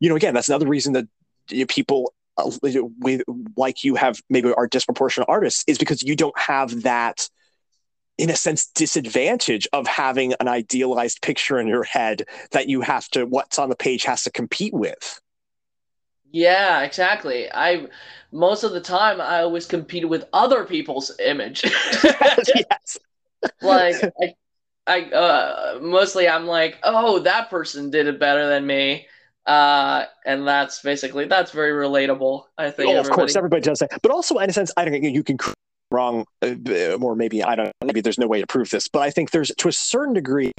you 0.00 0.08
know, 0.08 0.16
again, 0.16 0.34
that's 0.34 0.48
another 0.48 0.68
reason 0.68 0.92
that 0.94 1.08
you 1.48 1.60
know, 1.60 1.66
people 1.66 2.12
uh, 2.36 2.50
with 2.62 3.22
like 3.56 3.84
you 3.84 3.94
have 3.96 4.20
maybe 4.28 4.52
are 4.52 4.66
disproportionate 4.66 5.28
artists 5.28 5.64
is 5.66 5.78
because 5.78 6.02
you 6.02 6.14
don't 6.14 6.38
have 6.38 6.82
that 6.82 7.28
in 8.20 8.28
a 8.30 8.36
sense 8.36 8.66
disadvantage 8.66 9.66
of 9.72 9.86
having 9.86 10.34
an 10.40 10.48
idealized 10.48 11.22
picture 11.22 11.58
in 11.58 11.66
your 11.66 11.82
head 11.82 12.24
that 12.50 12.68
you 12.68 12.82
have 12.82 13.08
to 13.08 13.24
what's 13.24 13.58
on 13.58 13.70
the 13.70 13.76
page 13.76 14.04
has 14.04 14.22
to 14.22 14.30
compete 14.30 14.74
with 14.74 15.20
yeah 16.30 16.82
exactly 16.82 17.50
i 17.52 17.86
most 18.30 18.62
of 18.62 18.72
the 18.72 18.80
time 18.80 19.20
i 19.20 19.40
always 19.40 19.64
competed 19.64 20.10
with 20.10 20.24
other 20.32 20.64
people's 20.64 21.10
image 21.18 21.64
yes. 22.04 22.98
like 23.62 23.96
i 24.20 24.34
i 24.86 25.02
uh 25.12 25.78
mostly 25.80 26.28
i'm 26.28 26.46
like 26.46 26.78
oh 26.82 27.20
that 27.20 27.48
person 27.48 27.90
did 27.90 28.06
it 28.06 28.20
better 28.20 28.46
than 28.48 28.66
me 28.66 29.06
uh, 29.46 30.04
and 30.26 30.46
that's 30.46 30.82
basically 30.82 31.24
that's 31.24 31.50
very 31.50 31.72
relatable. 31.72 32.44
I 32.58 32.70
think. 32.70 32.90
Oh, 32.90 33.00
of 33.00 33.10
course, 33.10 33.34
everybody 33.34 33.62
does 33.62 33.78
that. 33.78 33.90
But 34.02 34.12
also, 34.12 34.38
in 34.38 34.50
a 34.50 34.52
sense, 34.52 34.70
I 34.76 34.88
think 34.88 35.02
you 35.02 35.24
can 35.24 35.38
wrong, 35.90 36.24
uh, 36.42 36.94
or 37.00 37.16
maybe 37.16 37.42
I 37.42 37.56
don't 37.56 37.66
know, 37.66 37.72
maybe 37.86 38.00
there's 38.00 38.18
no 38.18 38.26
way 38.26 38.40
to 38.40 38.46
prove 38.46 38.70
this, 38.70 38.88
but 38.88 39.02
I 39.02 39.10
think 39.10 39.30
there's 39.30 39.52
to 39.58 39.68
a 39.68 39.72
certain 39.72 40.14
degree 40.14 40.52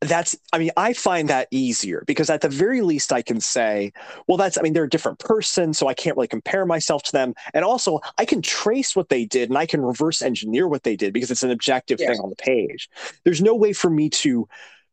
that's 0.00 0.36
i 0.52 0.58
mean 0.58 0.70
i 0.76 0.92
find 0.92 1.28
that 1.28 1.48
easier 1.50 2.04
because 2.06 2.30
at 2.30 2.40
the 2.40 2.48
very 2.48 2.82
least 2.82 3.12
i 3.12 3.20
can 3.20 3.40
say 3.40 3.92
well 4.28 4.36
that's 4.38 4.56
i 4.56 4.62
mean 4.62 4.72
they're 4.72 4.84
a 4.84 4.88
different 4.88 5.18
person 5.18 5.74
so 5.74 5.88
i 5.88 5.94
can't 5.94 6.16
really 6.16 6.28
compare 6.28 6.64
myself 6.64 7.02
to 7.02 7.12
them. 7.12 7.34
And 7.52 7.64
also 7.64 8.00
i 8.16 8.24
can 8.24 8.40
trace 8.40 8.94
what 8.94 9.08
they 9.08 9.24
did 9.24 9.48
and 9.48 9.58
i 9.58 9.66
can 9.66 9.82
reverse 9.82 10.22
engineer 10.22 10.68
what 10.68 10.84
they 10.84 10.94
did 10.94 11.12
because 11.12 11.30
it's 11.30 11.42
an 11.42 11.50
objective 11.50 11.98
thing 11.98 12.18
on 12.20 12.30
the 12.30 12.36
page. 12.36 12.88
There's 13.24 13.42
no 13.42 13.54
way 13.54 13.72
for 13.72 13.90
me 13.90 14.08
to 14.10 14.48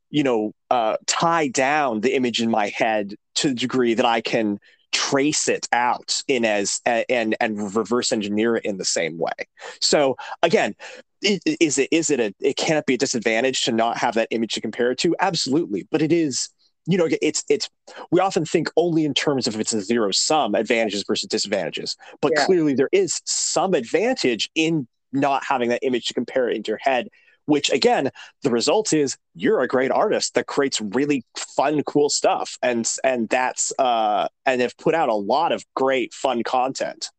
you 0.10 0.24
know 0.24 0.54
uh, 0.72 0.98
tie 1.06 1.50
down 1.50 2.02
the 2.02 2.16
image 2.16 2.42
in 2.42 2.50
my 2.50 2.70
head 2.70 3.16
to 3.36 3.50
the 3.50 3.54
degree 3.56 3.94
that 3.94 4.06
i 4.06 4.22
can 4.22 4.60
trace 4.96 5.50
it 5.50 5.68
out 5.74 6.22
in 6.30 6.46
as 6.46 6.80
and 6.86 7.36
and 7.42 7.76
reverse 7.76 8.14
engineer 8.14 8.56
it 8.56 8.64
in 8.64 8.78
the 8.78 8.86
same 8.86 9.18
way. 9.18 9.34
So 9.82 10.16
again, 10.42 10.74
is 11.22 11.78
it 11.78 11.90
is 11.92 12.10
it 12.10 12.22
a 12.22 12.34
it 12.40 12.56
can't 12.56 12.86
be 12.86 12.94
a 12.94 12.98
disadvantage 12.98 13.64
to 13.66 13.74
not 13.74 13.98
have 13.98 14.16
that 14.16 14.30
image 14.32 14.54
to 14.54 14.62
compare 14.62 14.92
it 14.92 15.00
to? 15.00 15.14
Absolutely, 15.20 15.86
but 15.92 16.02
it 16.02 16.14
is. 16.14 16.50
You 16.88 17.00
know, 17.00 17.10
it's 17.22 17.44
it's. 17.50 17.68
We 18.12 18.20
often 18.20 18.46
think 18.46 18.70
only 18.78 19.06
in 19.06 19.14
terms 19.14 19.48
of 19.48 19.56
if 19.56 19.60
it's 19.60 19.74
a 19.74 19.82
zero 19.82 20.12
sum 20.12 20.56
advantages 20.56 21.04
versus 21.06 21.28
disadvantages, 21.28 21.98
but 22.22 22.32
yeah. 22.36 22.46
clearly 22.46 22.76
there 22.76 22.90
is 22.92 23.22
some 23.26 23.74
advantage 23.74 24.50
in 24.56 24.88
not 25.12 25.44
having 25.44 25.70
that 25.70 25.80
image 25.82 26.06
to 26.06 26.14
compare 26.14 26.48
it 26.48 26.56
into 26.56 26.70
your 26.70 26.80
head 26.82 27.08
which 27.46 27.72
again 27.72 28.10
the 28.44 28.50
result 28.50 28.94
is 28.94 29.18
you're 29.34 29.62
a 29.62 29.68
great 29.68 29.92
artist 29.92 30.34
that 30.34 30.48
creates 30.48 30.82
really 30.82 31.24
fun 31.36 31.82
cool 31.84 32.10
stuff 32.10 32.58
and 32.62 32.90
and 33.04 33.30
that's 33.30 33.72
uh 33.80 34.28
and 34.46 34.62
have 34.62 34.78
put 34.78 34.96
out 34.96 35.10
a 35.10 35.14
lot 35.14 35.52
of 35.52 35.64
great 35.76 36.14
fun 36.14 36.44
content 36.44 37.10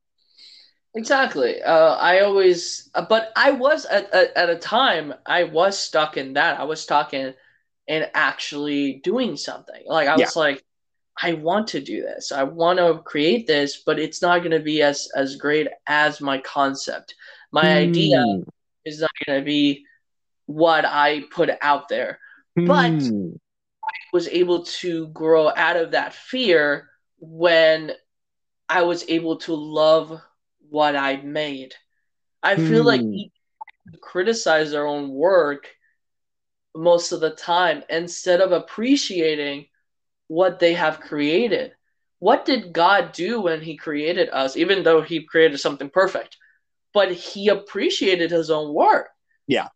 exactly 0.94 1.62
uh 1.62 1.94
i 1.96 2.20
always 2.20 2.90
uh, 2.94 3.04
but 3.08 3.32
i 3.36 3.50
was 3.50 3.84
at, 3.86 4.12
at, 4.12 4.36
at 4.36 4.50
a 4.50 4.56
time 4.56 5.12
i 5.26 5.44
was 5.44 5.78
stuck 5.78 6.16
in 6.16 6.34
that 6.34 6.58
i 6.58 6.64
was 6.64 6.80
stuck 6.80 7.14
in 7.14 7.34
in 7.86 8.04
actually 8.14 9.00
doing 9.04 9.36
something 9.36 9.82
like 9.86 10.08
i 10.08 10.16
was 10.16 10.36
like 10.36 10.62
I 11.22 11.32
want 11.32 11.68
to 11.68 11.80
do 11.80 12.02
this. 12.02 12.30
I 12.30 12.42
want 12.42 12.78
to 12.78 13.00
create 13.02 13.46
this, 13.46 13.82
but 13.86 13.98
it's 13.98 14.20
not 14.20 14.40
going 14.40 14.50
to 14.50 14.60
be 14.60 14.82
as 14.82 15.08
as 15.16 15.36
great 15.36 15.66
as 15.86 16.20
my 16.20 16.38
concept. 16.38 17.14
My 17.52 17.64
mm. 17.64 17.88
idea 17.88 18.22
hmm. 18.22 18.42
is 18.84 19.00
not 19.00 19.10
going 19.24 19.40
to 19.40 19.44
be 19.44 19.85
what 20.46 20.84
I 20.84 21.24
put 21.30 21.50
out 21.60 21.88
there. 21.88 22.18
Mm. 22.58 22.66
But 22.66 23.02
hmm. 23.02 23.36
I 23.84 23.92
was 24.12 24.28
able 24.28 24.64
to 24.64 25.08
grow 25.08 25.52
out 25.54 25.76
of 25.76 25.92
that 25.92 26.14
fear 26.14 26.88
when 27.18 27.92
I 28.68 28.82
was 28.82 29.04
able 29.08 29.36
to 29.38 29.54
love 29.54 30.20
what 30.68 30.96
I 30.96 31.16
made. 31.18 31.74
I 32.42 32.56
feel 32.56 32.82
mm. 32.82 32.86
like 32.86 33.00
hmm. 33.00 33.96
criticize 34.00 34.70
their 34.70 34.86
own 34.86 35.10
work 35.10 35.68
most 36.74 37.12
of 37.12 37.20
the 37.20 37.30
time 37.30 37.82
instead 37.88 38.40
of 38.40 38.52
appreciating 38.52 39.66
what 40.28 40.58
they 40.58 40.74
have 40.74 41.00
created. 41.00 41.72
What 42.18 42.44
did 42.44 42.72
God 42.72 43.12
do 43.12 43.40
when 43.42 43.60
He 43.60 43.76
created 43.76 44.28
us, 44.30 44.56
even 44.56 44.82
though 44.82 45.02
He 45.02 45.24
created 45.24 45.58
something 45.58 45.90
perfect? 45.90 46.36
But 46.92 47.12
He 47.12 47.48
appreciated 47.48 48.30
His 48.30 48.50
own 48.50 48.72
work. 48.72 49.08
Yeah. 49.46 49.68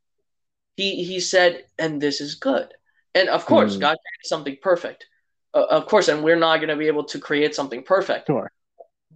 He, 0.81 1.05
he 1.05 1.21
said, 1.21 1.65
and 1.79 2.01
this 2.01 2.23
is 2.23 2.37
good. 2.37 2.73
And 3.15 3.29
of 3.29 3.45
course, 3.45 3.77
mm. 3.77 3.81
God 3.81 3.99
created 4.07 4.25
something 4.25 4.57
perfect. 4.63 5.07
Uh, 5.53 5.67
of 5.69 5.85
course, 5.85 6.09
and 6.09 6.25
we're 6.25 6.37
not 6.37 6.57
going 6.57 6.71
to 6.71 6.77
be 6.77 6.87
able 6.87 7.05
to 7.05 7.19
create 7.19 7.55
something 7.55 7.83
perfect. 7.83 8.29
Sure. 8.29 8.51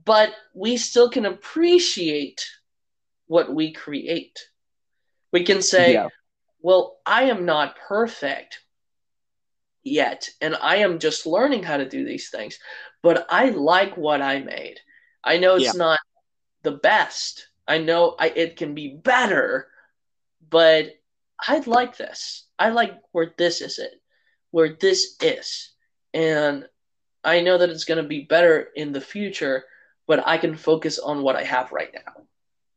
But 0.04 0.34
we 0.52 0.76
still 0.76 1.08
can 1.08 1.24
appreciate 1.24 2.44
what 3.28 3.54
we 3.54 3.72
create. 3.72 4.38
We 5.32 5.44
can 5.44 5.62
say, 5.62 5.94
yeah. 5.94 6.08
well, 6.60 6.98
I 7.06 7.24
am 7.24 7.46
not 7.46 7.76
perfect 7.88 8.58
yet, 9.82 10.28
and 10.42 10.54
I 10.54 10.76
am 10.76 10.98
just 10.98 11.24
learning 11.24 11.62
how 11.62 11.78
to 11.78 11.88
do 11.88 12.04
these 12.04 12.28
things, 12.28 12.58
but 13.02 13.26
I 13.30 13.48
like 13.48 13.96
what 13.96 14.20
I 14.20 14.40
made. 14.40 14.80
I 15.24 15.38
know 15.38 15.54
it's 15.54 15.64
yeah. 15.64 15.72
not 15.78 16.00
the 16.62 16.72
best. 16.72 17.48
I 17.66 17.78
know 17.78 18.16
I, 18.18 18.28
it 18.28 18.56
can 18.56 18.74
be 18.74 18.88
better, 18.88 19.68
but 20.50 20.90
I 21.46 21.58
like 21.66 21.96
this. 21.96 22.46
I 22.58 22.70
like 22.70 22.94
where 23.12 23.32
this 23.36 23.60
is 23.60 23.78
it, 23.78 24.00
where 24.50 24.76
this 24.80 25.16
is. 25.20 25.72
And 26.12 26.66
I 27.22 27.40
know 27.40 27.58
that 27.58 27.70
it's 27.70 27.84
going 27.84 28.02
to 28.02 28.08
be 28.08 28.22
better 28.22 28.68
in 28.76 28.92
the 28.92 29.00
future, 29.00 29.64
but 30.06 30.26
I 30.26 30.38
can 30.38 30.56
focus 30.56 30.98
on 30.98 31.22
what 31.22 31.36
I 31.36 31.42
have 31.42 31.72
right 31.72 31.90
now. 31.94 32.24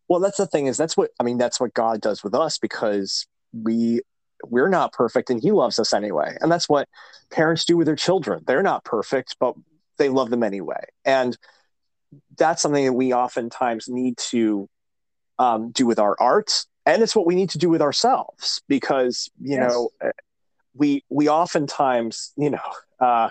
Well, 0.07 0.19
that's 0.19 0.37
the 0.37 0.47
thing 0.47 0.67
is 0.67 0.77
that's 0.77 0.95
what 0.95 1.11
I 1.19 1.23
mean. 1.23 1.37
That's 1.37 1.59
what 1.59 1.73
God 1.73 1.99
does 1.99 2.23
with 2.23 2.33
us 2.33 2.57
because 2.57 3.27
we 3.51 4.01
we're 4.45 4.69
not 4.69 4.93
perfect 4.93 5.29
and 5.29 5.41
He 5.41 5.51
loves 5.51 5.79
us 5.79 5.93
anyway, 5.93 6.37
and 6.39 6.49
that's 6.49 6.69
what 6.69 6.87
parents 7.29 7.65
do 7.65 7.75
with 7.75 7.87
their 7.87 7.97
children. 7.97 8.43
They're 8.47 8.63
not 8.63 8.85
perfect, 8.85 9.35
but 9.39 9.55
they 9.97 10.07
love 10.07 10.29
them 10.29 10.43
anyway, 10.43 10.85
and 11.03 11.37
that's 12.37 12.61
something 12.61 12.85
that 12.85 12.93
we 12.93 13.13
oftentimes 13.13 13.89
need 13.89 14.17
to 14.17 14.69
um, 15.39 15.71
do 15.71 15.85
with 15.85 15.99
our 15.99 16.15
art, 16.19 16.65
and 16.87 17.03
it's 17.03 17.15
what 17.15 17.27
we 17.27 17.35
need 17.35 17.51
to 17.51 17.57
do 17.59 17.69
with 17.69 17.81
ourselves 17.81 18.63
because 18.67 19.29
you 19.39 19.57
yes. 19.57 19.71
know 19.71 19.89
we 20.73 21.03
we 21.09 21.29
oftentimes 21.29 22.33
you 22.37 22.49
know. 22.49 22.59
Uh, 22.99 23.29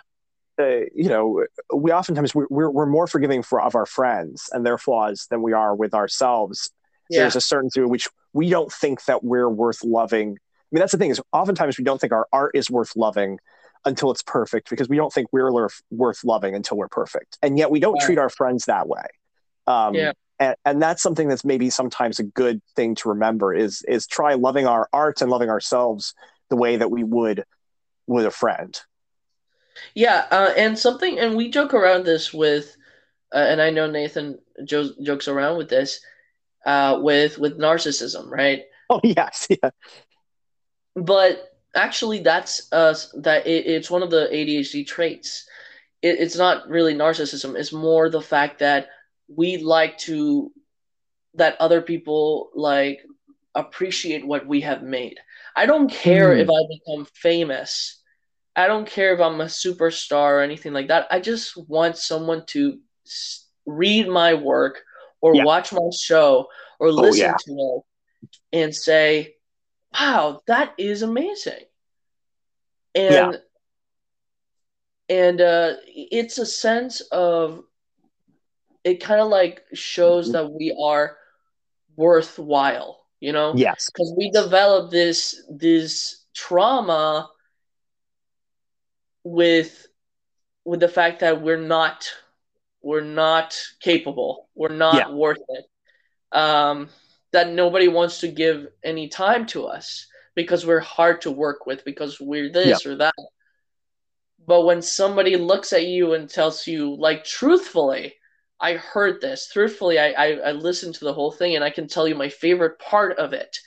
uh, 0.59 0.87
you 0.95 1.11
know, 1.11 1.45
we 1.75 1.93
oftentimes 1.93 2.35
we're, 2.35 2.71
we're 2.71 2.87
more 2.87 3.07
forgiving 3.07 3.43
for 3.43 3.61
of 3.61 3.75
our 3.75 3.85
friends 3.85 4.49
and 4.53 4.65
their 4.65 4.79
flaws 4.79 5.27
than 5.29 5.43
we 5.43 5.53
are 5.53 5.75
with 5.75 5.93
ourselves. 5.93 6.71
Yeah. 7.11 7.21
There's 7.21 7.37
a 7.37 7.43
certain 7.43 7.69
to 7.75 7.87
which 7.87 8.09
we 8.33 8.49
don't 8.49 8.73
think 8.73 9.05
that 9.05 9.23
we're 9.23 9.51
worth 9.51 9.85
loving. 9.85 10.31
I 10.31 10.69
mean, 10.73 10.81
that's 10.81 10.93
the 10.93 10.99
thing 10.99 11.11
is 11.11 11.21
oftentimes 11.31 11.77
we 11.77 11.85
don't 11.85 12.01
think 12.01 12.15
our 12.15 12.27
art 12.33 12.53
is 12.55 12.71
worth 12.71 12.97
loving 12.97 13.39
until 13.85 14.11
it's 14.11 14.23
perfect 14.23 14.71
because 14.71 14.89
we 14.89 14.97
don't 14.97 15.13
think 15.13 15.29
we're 15.31 15.53
worth 15.91 16.25
loving 16.25 16.55
until 16.55 16.79
we're 16.79 16.89
perfect. 16.89 17.37
And 17.43 17.59
yet 17.59 17.71
we 17.71 17.79
don't 17.79 18.01
treat 18.01 18.17
our 18.17 18.31
friends 18.31 18.65
that 18.65 18.89
way. 18.89 19.05
Um, 19.67 19.95
yeah. 19.95 20.13
And, 20.39 20.57
and 20.65 20.83
that's 20.83 21.03
something 21.03 21.29
that's 21.29 21.45
maybe 21.45 21.71
sometimes 21.71 22.19
a 22.19 22.25
good 22.25 22.61
thing 22.75 22.95
to 22.97 23.09
remember 23.09 23.55
is 23.55 23.83
is 23.89 24.07
try 24.07 24.35
loving 24.35 24.67
our 24.67 24.89
art 24.93 25.23
and 25.23 25.31
loving 25.31 25.51
ourselves 25.51 26.15
the 26.51 26.57
way 26.57 26.77
that 26.77 26.91
we 26.91 27.05
would 27.05 27.45
with 28.07 28.27
a 28.27 28.31
friend. 28.31 28.79
Yeah, 29.95 30.27
uh, 30.31 30.53
and 30.57 30.79
something, 30.79 31.19
and 31.19 31.37
we 31.37 31.51
joke 31.51 31.75
around 31.75 32.05
this 32.05 32.33
with, 32.33 32.77
uh, 33.35 33.39
and 33.39 33.61
I 33.61 33.71
know 33.71 33.91
Nathan 33.91 34.39
jo- 34.65 34.93
jokes 35.03 35.29
around 35.29 35.59
with 35.59 35.69
this, 35.69 36.01
uh, 36.65 36.99
with 37.01 37.39
with 37.39 37.59
narcissism, 37.59 38.31
right? 38.31 38.65
Oh 38.91 39.01
yes, 39.05 39.47
yeah. 39.51 39.71
But 40.95 41.53
actually, 41.75 42.21
that's 42.21 42.71
uh 42.73 42.95
that 43.23 43.47
it, 43.47 43.67
it's 43.67 43.91
one 43.91 44.03
of 44.03 44.11
the 44.11 44.29
ADHD 44.33 44.87
traits. 44.87 45.47
It, 46.03 46.19
it's 46.21 46.37
not 46.37 46.69
really 46.69 46.95
narcissism; 46.95 47.59
it's 47.59 47.73
more 47.73 48.09
the 48.09 48.23
fact 48.23 48.61
that 48.61 48.89
we 49.29 49.59
like 49.59 49.99
to 49.99 50.53
that 51.35 51.61
other 51.61 51.83
people 51.83 52.51
like 52.55 53.01
appreciate 53.55 54.27
what 54.27 54.47
we 54.47 54.63
have 54.63 54.83
made. 54.83 55.19
I 55.55 55.67
don't 55.67 55.91
care 55.91 56.31
mm. 56.31 56.41
if 56.41 56.49
I 56.49 56.63
become 56.69 57.07
famous 57.15 58.03
I 58.57 58.67
don't 58.67 58.89
care 58.89 59.13
if 59.13 59.21
I'm 59.21 59.41
a 59.43 59.45
superstar 59.45 60.39
or 60.39 60.41
anything 60.41 60.73
like 60.73 60.89
that. 60.89 61.07
I 61.11 61.21
just 61.21 61.57
want 61.69 61.99
someone 61.99 62.45
to 62.47 62.79
read 63.67 64.09
my 64.09 64.33
work 64.33 64.83
or 65.21 65.35
yeah. 65.35 65.45
watch 65.45 65.75
my 65.75 65.91
show 65.95 66.47
or 66.81 66.89
oh, 66.89 66.93
listen 66.93 67.27
oh, 67.27 67.29
yeah. 67.29 67.37
to 67.37 67.83
it 68.23 68.59
and 68.59 68.75
say, 68.75 69.35
"Wow, 69.93 70.41
that 70.47 70.73
is 70.79 71.03
amazing." 71.03 71.65
And 72.95 73.39
yeah. 75.11 75.15
and 75.15 75.41
uh, 75.43 75.75
it's 75.87 76.39
a 76.39 76.47
sense 76.47 77.03
of 77.13 77.63
it 78.87 79.03
kind 79.03 79.21
of 79.21 79.29
like 79.29 79.65
shows 79.75 80.31
that 80.31 80.49
we 80.49 80.75
are 80.81 81.17
worthwhile, 81.97 83.05
you 83.19 83.33
know? 83.33 83.53
Yes. 83.57 83.91
Because 83.93 84.15
we 84.17 84.31
develop 84.31 84.93
this 84.93 85.43
this 85.51 86.25
trauma 86.35 87.29
with 89.25 89.89
with 90.65 90.79
the 90.79 90.89
fact 90.89 91.21
that 91.21 91.43
we're 91.43 91.61
not 91.61 92.09
we're 92.81 93.01
not 93.01 93.61
capable 93.81 94.49
we're 94.55 94.69
not 94.69 94.95
yeah. 94.95 95.11
worth 95.11 95.41
it 95.49 95.65
um, 96.31 96.89
that 97.33 97.51
nobody 97.51 97.89
wants 97.89 98.21
to 98.21 98.29
give 98.29 98.69
any 98.85 99.09
time 99.09 99.47
to 99.47 99.67
us 99.67 100.07
because 100.37 100.65
we're 100.65 100.79
hard 100.79 101.23
to 101.23 101.31
work 101.33 101.67
with 101.67 101.85
because 101.85 102.21
we're 102.21 102.53
this 102.53 102.85
yeah. 102.85 102.93
or 102.93 102.97
that 102.97 103.15
but 104.47 104.65
when 104.65 104.81
somebody 104.81 105.37
looks 105.37 105.73
at 105.73 105.87
you 105.87 106.13
and 106.15 106.31
tells 106.31 106.67
you 106.69 106.95
like 106.95 107.25
truthfully 107.25 108.15
i 108.61 108.75
heard 108.75 109.21
this 109.21 109.49
truthfully 109.53 109.99
i 109.99 110.11
i, 110.13 110.27
I 110.33 110.53
listened 110.53 110.95
to 110.97 111.05
the 111.05 111.13
whole 111.13 111.33
thing 111.33 111.55
and 111.55 111.65
i 111.65 111.71
can 111.71 111.89
tell 111.89 112.09
you 112.09 112.15
my 112.15 112.29
favorite 112.29 112.79
part 112.79 113.19
of 113.19 113.33
it 113.33 113.59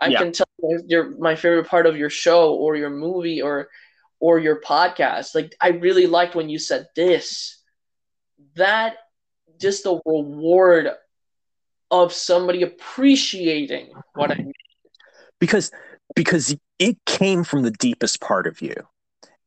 i 0.00 0.08
yeah. 0.08 0.18
can 0.18 0.32
tell 0.32 0.46
you 0.62 0.82
your 0.86 1.16
my 1.18 1.36
favorite 1.36 1.66
part 1.68 1.86
of 1.86 1.96
your 1.96 2.10
show 2.10 2.54
or 2.54 2.76
your 2.76 2.90
movie 2.90 3.42
or 3.42 3.68
or 4.20 4.38
your 4.38 4.60
podcast. 4.60 5.34
Like 5.34 5.54
I 5.60 5.68
really 5.68 6.06
liked 6.06 6.34
when 6.34 6.48
you 6.48 6.58
said 6.58 6.86
this. 6.94 7.58
That 8.56 8.96
just 9.60 9.84
the 9.84 10.00
reward 10.04 10.88
of 11.90 12.12
somebody 12.12 12.62
appreciating 12.62 13.92
what 14.14 14.30
I 14.30 14.36
mean. 14.36 14.52
Because 15.38 15.70
because 16.14 16.56
it 16.78 16.96
came 17.04 17.44
from 17.44 17.62
the 17.62 17.70
deepest 17.70 18.20
part 18.20 18.46
of 18.46 18.60
you. 18.60 18.74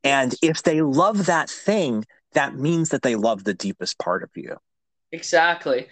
And 0.04 0.34
if 0.42 0.64
they 0.64 0.82
love 0.82 1.26
that 1.26 1.50
thing, 1.50 2.06
that 2.34 2.56
means 2.56 2.90
that 2.90 3.02
they 3.02 3.16
love 3.16 3.44
the 3.44 3.54
deepest 3.54 4.00
part 4.00 4.24
of 4.24 4.30
you. 4.36 4.58
Exactly. 5.12 5.88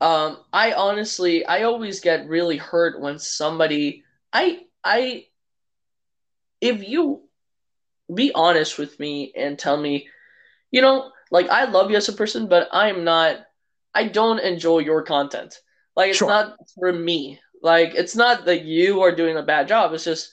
Um, 0.00 0.38
I 0.52 0.72
honestly, 0.72 1.44
I 1.44 1.64
always 1.64 2.00
get 2.00 2.28
really 2.28 2.56
hurt 2.56 3.00
when 3.00 3.18
somebody, 3.18 4.04
I, 4.32 4.60
I, 4.82 5.26
if 6.60 6.86
you 6.86 7.22
be 8.12 8.32
honest 8.34 8.78
with 8.78 8.98
me 8.98 9.32
and 9.36 9.58
tell 9.58 9.76
me, 9.76 10.08
you 10.70 10.80
know, 10.80 11.10
like 11.30 11.48
I 11.48 11.64
love 11.64 11.90
you 11.90 11.96
as 11.96 12.08
a 12.08 12.12
person, 12.12 12.48
but 12.48 12.68
I'm 12.72 13.04
not. 13.04 13.38
I 13.94 14.06
don't 14.06 14.38
enjoy 14.38 14.78
your 14.80 15.02
content. 15.02 15.58
Like 15.96 16.10
it's 16.10 16.18
sure. 16.18 16.28
not 16.28 16.56
for 16.78 16.92
me. 16.92 17.40
Like 17.62 17.94
it's 17.94 18.16
not 18.16 18.44
that 18.46 18.62
you 18.62 19.02
are 19.02 19.14
doing 19.14 19.36
a 19.36 19.42
bad 19.42 19.68
job. 19.68 19.92
It's 19.92 20.04
just 20.04 20.32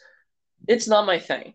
it's 0.67 0.87
not 0.87 1.05
my 1.05 1.19
thing. 1.19 1.53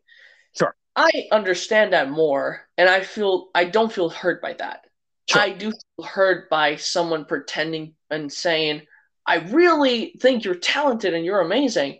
Sure. 0.56 0.74
I 0.96 1.28
understand 1.30 1.92
that 1.92 2.10
more, 2.10 2.68
and 2.76 2.88
I 2.88 3.02
feel 3.02 3.48
I 3.54 3.64
don't 3.64 3.92
feel 3.92 4.10
hurt 4.10 4.42
by 4.42 4.54
that. 4.54 4.84
Sure. 5.28 5.40
I 5.40 5.50
do 5.50 5.70
feel 5.70 6.06
hurt 6.06 6.50
by 6.50 6.76
someone 6.76 7.24
pretending 7.24 7.94
and 8.10 8.32
saying, 8.32 8.82
"I 9.26 9.36
really 9.36 10.14
think 10.20 10.44
you're 10.44 10.54
talented 10.56 11.14
and 11.14 11.24
you're 11.24 11.40
amazing." 11.40 11.98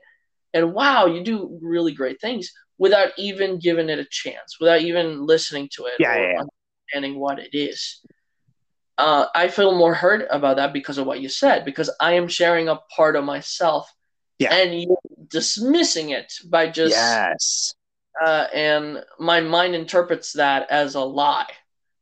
and 0.55 0.73
wow, 0.73 1.07
you 1.07 1.23
do 1.23 1.59
really 1.63 1.93
great 1.93 2.21
things 2.21 2.53
without 2.79 3.11
even 3.17 3.59
giving 3.59 3.89
it 3.89 3.99
a 3.99 4.05
chance, 4.05 4.59
without 4.61 4.83
even 4.83 5.25
listening 5.25 5.69
to 5.73 5.87
it 5.87 5.95
yeah, 5.99 6.15
or 6.15 6.31
yeah, 6.31 6.43
understanding 6.93 7.21
what 7.21 7.39
it 7.39 7.51
is. 7.53 8.01
Uh, 8.99 9.27
I 9.35 9.49
feel 9.49 9.77
more 9.77 9.95
hurt 9.95 10.27
about 10.31 10.57
that 10.57 10.73
because 10.73 10.99
of 10.99 11.07
what 11.07 11.21
you 11.21 11.29
said, 11.29 11.65
because 11.65 11.91
I 12.01 12.15
am 12.15 12.29
sharing 12.29 12.69
a 12.69 12.81
part 12.95 13.17
of 13.17 13.25
myself, 13.25 13.91
yeah. 14.39 14.55
and 14.55 14.81
you're 14.81 14.97
dismissing 15.29 16.11
it 16.11 16.33
by 16.45 16.69
just 16.69 16.95
yes, 16.95 17.75
uh, 18.23 18.47
and 18.53 19.03
my 19.19 19.41
mind 19.41 19.75
interprets 19.75 20.35
that 20.35 20.71
as 20.71 20.95
a 20.95 21.01
lie. 21.01 21.47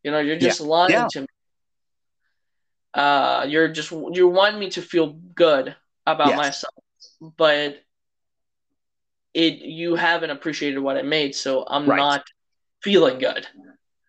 You 0.03 0.11
know, 0.11 0.19
you're 0.19 0.39
just 0.39 0.61
yeah. 0.61 0.67
lying 0.67 0.93
yeah. 0.93 1.09
to 1.13 1.21
me. 1.23 1.27
Uh, 2.93 3.47
you're 3.49 3.69
just 3.69 3.91
you 3.91 4.29
want 4.29 4.59
me 4.59 4.71
to 4.71 4.83
feel 4.83 5.13
good 5.35 5.77
about 6.07 6.29
yes. 6.29 6.37
myself, 6.37 6.75
but 7.37 7.83
it 9.33 9.59
you 9.59 9.95
haven't 9.95 10.31
appreciated 10.31 10.81
what 10.81 10.97
I 10.97 11.03
made, 11.03 11.35
so 11.35 11.65
I'm 11.69 11.87
right. 11.87 11.97
not 11.97 12.25
feeling 12.83 13.19
good. 13.19 13.47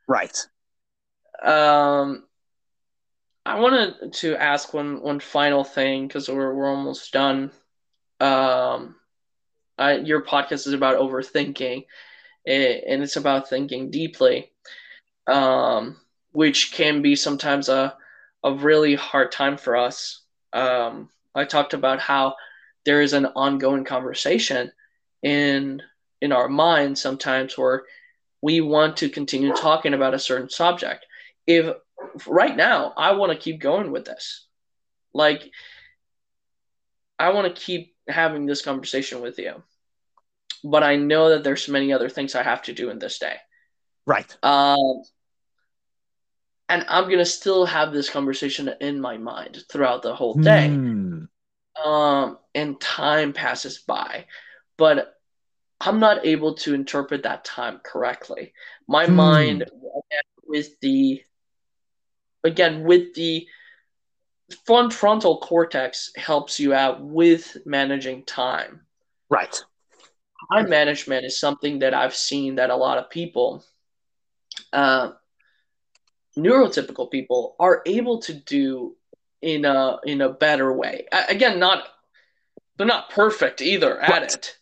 Right. 0.08 0.36
Um, 1.44 2.24
I 3.46 3.60
wanted 3.60 4.14
to 4.14 4.36
ask 4.36 4.74
one 4.74 5.02
one 5.02 5.20
final 5.20 5.64
thing 5.64 6.08
because 6.08 6.30
we're 6.30 6.54
we're 6.54 6.70
almost 6.70 7.12
done. 7.12 7.52
um, 8.20 8.96
I, 9.78 9.98
your 9.98 10.22
podcast 10.22 10.68
is 10.68 10.74
about 10.74 10.98
overthinking, 10.98 11.86
and 12.46 13.04
it's 13.04 13.16
about 13.16 13.50
thinking 13.50 13.90
deeply, 13.90 14.51
um, 15.28 15.98
which 16.32 16.72
can 16.74 17.02
be 17.02 17.16
sometimes 17.16 17.70
a 17.70 17.96
a 18.44 18.54
really 18.54 18.96
hard 18.96 19.32
time 19.32 19.58
for 19.58 19.76
us. 19.76 20.22
Um, 20.54 21.10
I 21.36 21.46
talked 21.46 21.74
about 21.74 22.00
how 22.00 22.36
there 22.86 23.02
is 23.02 23.14
an 23.14 23.28
ongoing 23.28 23.86
conversation 23.86 24.72
in 25.22 25.82
in 26.22 26.32
our 26.32 26.48
mind 26.48 26.98
sometimes 26.98 27.58
where 27.58 27.84
we 28.42 28.62
want 28.62 28.98
to 28.98 29.10
continue 29.10 29.54
talking 29.54 29.94
about 29.94 30.14
a 30.14 30.20
certain 30.20 30.50
subject. 30.50 31.06
If 31.46 31.76
right 32.28 32.56
now 32.56 32.94
I 32.98 33.14
want 33.14 33.32
to 33.32 33.38
keep 33.38 33.60
going 33.60 33.92
with 33.92 34.06
this, 34.06 34.46
like 35.14 35.50
I 37.20 37.30
want 37.30 37.54
to 37.54 37.62
keep 37.62 37.96
having 38.08 38.46
this 38.46 38.64
conversation 38.64 39.22
with 39.22 39.38
you, 39.38 39.62
but 40.64 40.84
I 40.84 40.96
know 40.96 41.30
that 41.30 41.44
there's 41.44 41.70
many 41.70 41.94
other 41.94 42.10
things 42.10 42.34
I 42.34 42.44
have 42.44 42.64
to 42.64 42.74
do 42.74 42.90
in 42.90 42.98
this 42.98 43.20
day. 43.20 43.36
Right. 44.06 44.36
Um, 44.44 45.04
and 46.70 46.86
I'm 46.88 47.10
gonna 47.10 47.26
still 47.26 47.66
have 47.66 47.92
this 47.92 48.10
conversation 48.10 48.70
in 48.80 49.00
my 49.00 49.18
mind 49.18 49.64
throughout 49.70 50.02
the 50.02 50.16
whole 50.16 50.36
day. 50.36 50.68
Hmm. 50.68 51.26
Um, 51.86 52.38
and 52.54 52.80
time 52.80 53.34
passes 53.34 53.80
by, 53.80 54.26
but 54.78 55.16
I'm 55.80 56.00
not 56.00 56.26
able 56.26 56.56
to 56.56 56.74
interpret 56.74 57.24
that 57.24 57.44
time 57.44 57.80
correctly. 57.84 58.54
My 58.88 59.06
Hmm. 59.06 59.16
mind, 59.16 59.72
with 60.46 60.80
the 60.80 61.24
again 62.44 62.84
with 62.84 63.14
the 63.14 63.48
front 64.66 64.94
frontal 64.94 65.40
cortex 65.40 66.12
helps 66.16 66.60
you 66.60 66.74
out 66.74 67.02
with 67.02 67.58
managing 67.66 68.26
time. 68.26 68.82
Right. 69.30 69.64
Time 70.52 70.70
management 70.70 71.26
is 71.26 71.40
something 71.40 71.80
that 71.80 71.94
I've 71.94 72.16
seen 72.16 72.56
that 72.56 72.70
a 72.70 72.76
lot 72.76 72.98
of 72.98 73.10
people, 73.10 73.64
uh, 74.74 75.12
neurotypical 76.38 77.10
people, 77.12 77.56
are 77.60 77.82
able 77.86 78.20
to 78.22 78.34
do 78.34 78.96
in 79.42 79.66
a 79.66 79.98
in 80.06 80.22
a 80.22 80.30
better 80.30 80.72
way. 80.72 81.08
Again, 81.30 81.60
not 81.60 81.88
they're 82.78 82.88
not 82.88 83.10
perfect 83.10 83.62
either 83.62 84.00
at 84.00 84.10
Right. 84.10 84.34
it. 84.34 84.58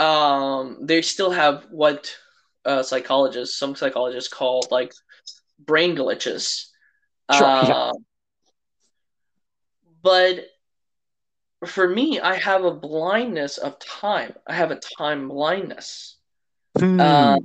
Um, 0.00 0.78
they 0.82 1.02
still 1.02 1.30
have 1.30 1.66
what 1.70 2.14
uh, 2.64 2.82
psychologists, 2.82 3.58
some 3.58 3.76
psychologists 3.76 4.32
call 4.32 4.66
like 4.70 4.92
brain 5.58 5.94
glitches. 5.96 6.66
Sure, 7.32 7.46
yeah. 7.46 7.90
Uh, 7.90 7.92
But 10.02 10.46
for 11.66 11.88
me, 11.88 12.20
I 12.20 12.34
have 12.34 12.64
a 12.64 12.70
blindness 12.70 13.56
of 13.56 13.78
time. 13.78 14.34
I 14.46 14.54
have 14.54 14.70
a 14.70 14.80
time 14.98 15.28
blindness. 15.28 16.16
Hmm. 16.78 17.00
Uh, 17.00 17.36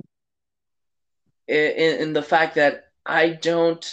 in, 1.50 2.00
in 2.00 2.12
the 2.12 2.22
fact 2.22 2.54
that 2.54 2.84
I 3.04 3.30
don't, 3.30 3.84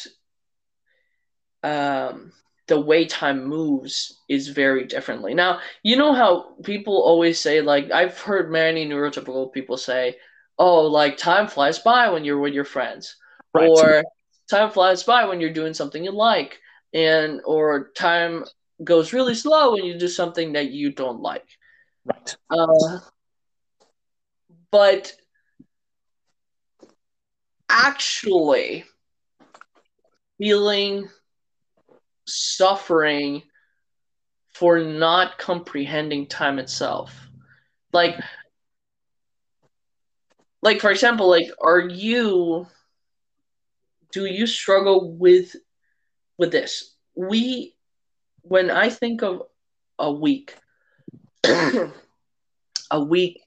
um, 1.64 2.32
the 2.68 2.80
way 2.80 3.06
time 3.06 3.46
moves 3.46 4.22
is 4.30 4.50
very 4.50 4.86
differently. 4.86 5.34
Now, 5.34 5.60
you 5.84 5.96
know 5.96 6.14
how 6.14 6.56
people 6.64 7.02
always 7.02 7.40
say, 7.40 7.62
like, 7.62 7.92
I've 7.92 8.20
heard 8.20 8.52
many 8.52 8.86
neurotypical 8.86 9.52
people 9.52 9.78
say, 9.78 10.18
oh, 10.60 10.82
like, 10.82 11.18
time 11.18 11.48
flies 11.48 11.80
by 11.80 12.10
when 12.10 12.26
you're 12.26 12.40
with 12.40 12.54
your 12.54 12.66
friends, 12.66 13.16
right. 13.54 13.70
or 13.70 14.04
time 14.50 14.72
flies 14.72 15.04
by 15.04 15.26
when 15.26 15.40
you're 15.40 15.54
doing 15.54 15.74
something 15.74 16.04
you 16.04 16.12
like, 16.12 16.60
and, 16.94 17.42
or 17.46 17.92
time 17.96 18.44
goes 18.84 19.14
really 19.14 19.34
slow 19.34 19.74
when 19.74 19.86
you 19.86 19.98
do 19.98 20.08
something 20.08 20.54
that 20.54 20.70
you 20.70 20.92
don't 20.92 21.22
like. 21.22 21.48
right. 22.06 22.36
Uh, 22.50 23.00
but 24.72 25.14
actually 27.70 28.86
feeling 30.38 31.10
suffering 32.26 33.44
for 34.54 34.80
not 34.80 35.38
comprehending 35.38 36.28
time 36.28 36.60
itself. 36.60 37.28
Like 37.94 38.16
like 40.62 40.82
for 40.82 40.92
example, 40.92 41.30
like 41.30 41.50
are 41.62 41.82
you 41.88 42.68
do 44.12 44.26
you 44.26 44.48
struggle 44.48 45.12
with 45.14 45.56
with 46.38 46.52
this? 46.52 46.96
We 47.16 47.76
when 48.42 48.70
I 48.72 48.90
think 48.90 49.22
of 49.24 49.44
a 50.00 50.12
week 50.12 50.56
a 52.92 53.04
week 53.04 53.40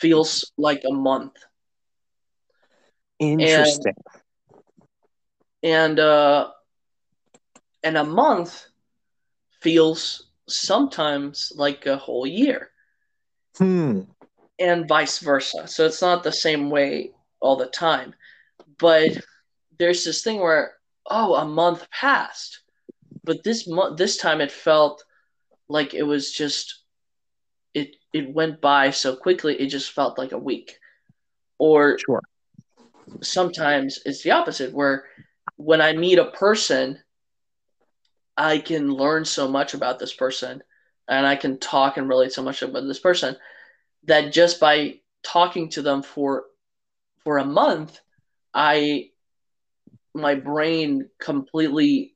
feels 0.00 0.52
like 0.56 0.82
a 0.88 0.92
month. 0.92 1.36
Interesting. 3.18 3.94
and 5.62 5.98
uh 5.98 6.50
and 7.82 7.96
a 7.96 8.04
month 8.04 8.66
feels 9.60 10.26
sometimes 10.48 11.52
like 11.56 11.86
a 11.86 11.96
whole 11.96 12.26
year 12.26 12.70
hmm. 13.56 14.02
and 14.58 14.86
vice 14.88 15.18
versa 15.18 15.66
so 15.66 15.86
it's 15.86 16.02
not 16.02 16.22
the 16.22 16.32
same 16.32 16.70
way 16.70 17.10
all 17.40 17.56
the 17.56 17.66
time 17.66 18.14
but 18.78 19.10
there's 19.78 20.04
this 20.04 20.22
thing 20.22 20.40
where 20.40 20.74
oh 21.06 21.34
a 21.34 21.44
month 21.44 21.88
passed 21.90 22.60
but 23.24 23.42
this 23.42 23.66
month 23.66 23.96
this 23.96 24.16
time 24.18 24.40
it 24.40 24.52
felt 24.52 25.04
like 25.68 25.94
it 25.94 26.02
was 26.02 26.32
just 26.32 26.82
it 27.74 27.96
it 28.12 28.32
went 28.32 28.60
by 28.60 28.90
so 28.90 29.16
quickly 29.16 29.54
it 29.60 29.66
just 29.66 29.90
felt 29.90 30.18
like 30.18 30.32
a 30.32 30.38
week 30.38 30.78
or 31.58 31.98
Sure. 31.98 32.22
Sometimes 33.22 34.00
it's 34.04 34.22
the 34.22 34.30
opposite 34.30 34.72
where 34.72 35.04
when 35.56 35.80
i 35.80 35.92
meet 35.92 36.18
a 36.18 36.30
person 36.32 36.98
i 38.36 38.58
can 38.58 38.88
learn 38.90 39.24
so 39.24 39.48
much 39.48 39.74
about 39.74 39.98
this 39.98 40.14
person 40.14 40.62
and 41.08 41.26
i 41.26 41.36
can 41.36 41.58
talk 41.58 41.96
and 41.96 42.08
relate 42.08 42.32
so 42.32 42.42
much 42.42 42.62
about 42.62 42.84
this 42.86 42.98
person 42.98 43.36
that 44.04 44.32
just 44.32 44.60
by 44.60 44.94
talking 45.22 45.68
to 45.68 45.82
them 45.82 46.02
for 46.02 46.44
for 47.24 47.38
a 47.38 47.44
month 47.44 48.00
i 48.54 49.08
my 50.14 50.34
brain 50.34 51.08
completely 51.20 52.14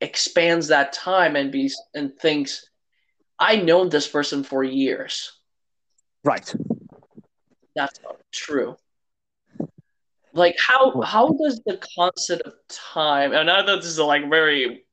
expands 0.00 0.68
that 0.68 0.92
time 0.92 1.36
and 1.36 1.52
be 1.52 1.70
and 1.94 2.16
thinks 2.18 2.66
i 3.38 3.56
known 3.56 3.88
this 3.88 4.08
person 4.08 4.42
for 4.42 4.62
years 4.62 5.32
Right. 6.22 6.54
that's 7.74 7.98
true 8.32 8.76
like 10.32 10.56
how 10.58 11.00
how 11.02 11.28
does 11.42 11.60
the 11.66 11.78
concept 11.96 12.42
of 12.42 12.54
time 12.68 13.32
and 13.32 13.50
i 13.50 13.64
know 13.64 13.76
this 13.76 13.86
is 13.86 13.98
a 13.98 14.04
like 14.04 14.28
very 14.30 14.84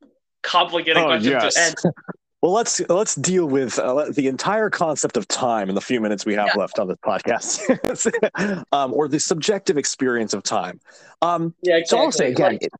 complicated 0.44 0.98
Oh, 0.98 1.08
question 1.08 1.32
yes. 1.32 1.54
to 1.54 1.62
end 1.62 1.76
Well, 2.40 2.52
let's 2.52 2.80
let's 2.88 3.16
deal 3.16 3.48
with 3.48 3.80
uh, 3.80 4.12
the 4.12 4.28
entire 4.28 4.70
concept 4.70 5.18
of 5.18 5.28
time 5.28 5.70
in 5.70 5.76
the 5.76 5.82
few 5.82 6.00
minutes 6.00 6.24
we 6.24 6.36
have 6.36 6.52
Yeah. 6.54 6.62
left 6.62 6.78
on 6.78 6.88
this 6.88 6.98
podcast, 7.04 8.64
um, 8.72 8.94
or 8.94 9.08
the 9.08 9.20
subjective 9.20 9.76
experience 9.76 10.36
of 10.36 10.44
time. 10.44 10.80
Um, 11.24 11.56
yeah 11.64 11.80
so 11.84 11.98
I'll 11.98 12.12
say 12.12 12.32
again, 12.32 12.60
Like, 12.62 12.62
it, 12.62 12.72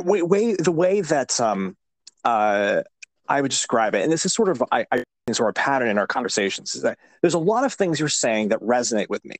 way, 0.00 0.22
way 0.22 0.54
the 0.54 0.72
way 0.72 1.02
that 1.02 1.38
um, 1.38 1.76
uh, 2.24 2.82
I 3.28 3.40
would 3.40 3.50
describe 3.50 3.94
it, 3.94 4.02
and 4.02 4.12
this 4.12 4.26
is 4.26 4.32
sort 4.32 4.48
of 4.48 4.62
I, 4.70 4.86
I 4.92 5.02
sort 5.32 5.48
of 5.48 5.54
pattern 5.56 5.88
in 5.88 5.98
our 5.98 6.06
conversations 6.06 6.76
is 6.76 6.82
that 6.82 6.98
there's 7.20 7.34
a 7.34 7.38
lot 7.38 7.64
of 7.64 7.72
things 7.72 7.98
you're 7.98 8.08
saying 8.08 8.48
that 8.48 8.60
resonate 8.60 9.08
with 9.08 9.24
me 9.24 9.36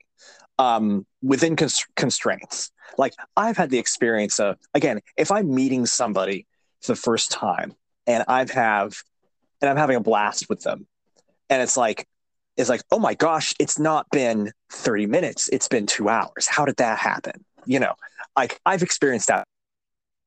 um, 0.59 1.07
within 1.23 1.57
cons- 1.57 1.87
constraints. 1.95 2.71
Like 2.99 3.15
I've 3.37 3.57
had 3.57 3.71
the 3.71 3.79
experience 3.79 4.41
of 4.41 4.57
again, 4.75 5.01
if 5.17 5.31
I'm 5.31 5.55
meeting 5.55 5.87
somebody 5.87 6.47
for 6.83 6.93
the 6.93 6.97
first 6.97 7.31
time 7.31 7.75
and 8.07 8.25
I've 8.29 8.51
have 8.51 8.97
and 9.61 9.71
I'm 9.71 9.77
having 9.77 9.97
a 9.97 10.01
blast 10.01 10.49
with 10.49 10.63
them, 10.63 10.87
and 11.51 11.63
it's 11.63 11.77
like 11.77 12.07
it's 12.57 12.69
like 12.69 12.83
oh 12.91 12.99
my 12.99 13.15
gosh, 13.15 13.55
it's 13.61 13.79
not 13.79 14.07
been 14.11 14.53
30 14.71 15.07
minutes, 15.07 15.49
it's 15.53 15.69
been 15.69 15.87
two 15.87 16.09
hours. 16.09 16.47
How 16.47 16.65
did 16.65 16.77
that 16.77 16.99
happen? 16.99 17.45
You 17.65 17.81
know, 17.81 17.95
like 18.37 18.61
I've 18.67 18.83
experienced 18.83 19.29
that. 19.29 19.47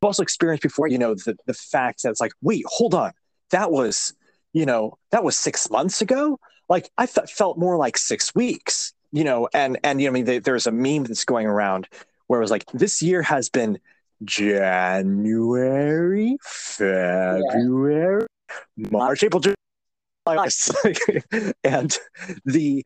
I've 0.02 0.08
also 0.08 0.24
experienced 0.24 0.64
before, 0.64 0.88
you 0.88 0.98
know, 0.98 1.16
the 1.16 1.36
the 1.46 1.54
fact 1.54 2.04
that 2.04 2.12
it's 2.12 2.22
like, 2.22 2.32
wait, 2.42 2.64
hold 2.68 2.94
on, 2.94 3.12
that 3.52 3.72
was, 3.72 4.14
you 4.54 4.66
know, 4.66 4.98
that 5.12 5.24
was 5.24 5.38
six 5.38 5.70
months 5.70 6.02
ago. 6.02 6.40
Like 6.68 6.90
I 6.98 7.06
felt 7.08 7.58
more 7.58 7.78
like 7.78 7.98
six 7.98 8.34
weeks, 8.36 8.94
you 9.12 9.24
know, 9.24 9.50
and 9.54 9.80
and 9.84 10.02
you 10.02 10.08
know, 10.08 10.12
I 10.12 10.14
mean, 10.14 10.26
there- 10.26 10.40
there's 10.40 10.68
a 10.68 10.72
meme 10.72 11.06
that's 11.06 11.26
going 11.26 11.48
around 11.48 11.88
where 12.28 12.40
it 12.40 12.44
was 12.44 12.52
like, 12.52 12.66
this 12.74 13.02
year 13.02 13.22
has 13.24 13.50
been 13.50 13.80
January, 14.24 16.38
February, 16.44 18.28
March, 18.78 19.24
April, 19.24 19.40
June, 19.40 19.56
and 21.64 21.98
the 22.46 22.86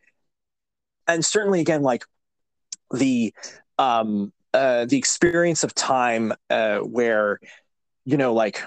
and 1.08 1.26
certainly 1.26 1.60
again 1.60 1.82
like 1.82 2.06
the 2.92 3.34
um 3.78 4.32
uh 4.54 4.86
the 4.86 4.98
experience 4.98 5.64
of 5.64 5.74
time 5.76 6.34
uh 6.50 6.80
where 6.80 7.40
you 8.06 8.18
know 8.18 8.34
like 8.34 8.62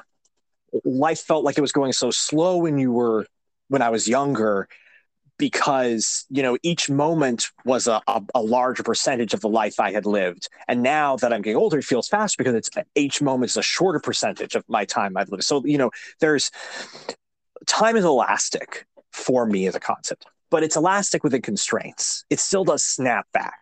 life 0.85 1.21
felt 1.21 1.45
like 1.45 1.59
it 1.59 1.63
was 1.63 1.73
going 1.73 1.93
so 1.93 2.11
slow 2.11 2.59
when 2.59 2.79
you 2.79 2.93
were 2.93 3.27
when 3.69 3.83
I 3.83 3.91
was 3.91 4.07
younger 4.07 4.69
because 5.39 6.25
you 6.31 6.43
know 6.43 6.57
each 6.63 6.89
moment 6.89 7.51
was 7.65 7.87
a, 7.87 8.01
a, 8.07 8.23
a, 8.35 8.41
larger 8.41 8.83
percentage 8.83 9.35
of 9.35 9.41
the 9.41 9.49
life 9.49 9.79
I 9.79 9.93
had 9.93 10.07
lived, 10.07 10.49
and 10.69 10.83
now 10.83 11.17
that 11.17 11.33
I'm 11.33 11.43
getting 11.43 11.57
older, 11.57 11.79
it 11.79 11.85
feels 11.85 12.09
faster 12.09 12.37
because 12.39 12.55
it's 12.55 12.71
each 12.95 13.21
moment 13.21 13.51
is 13.51 13.57
a 13.57 13.63
shorter 13.63 14.01
percentage 14.01 14.55
of 14.55 14.65
my 14.69 14.85
time 14.85 15.17
I've 15.17 15.29
lived. 15.29 15.45
So 15.45 15.65
you 15.65 15.79
know, 15.79 15.91
there's 16.21 16.51
time 17.67 17.97
is 17.97 18.05
elastic 18.05 18.87
for 19.13 19.47
me 19.47 19.67
as 19.67 19.75
a 19.75 19.81
concept, 19.81 20.27
but 20.51 20.63
it's 20.63 20.77
elastic 20.77 21.23
within 21.23 21.43
constraints. 21.43 22.25
It 22.31 22.41
still 22.41 22.65
does 22.65 22.83
snap 22.83 23.27
back. 23.33 23.55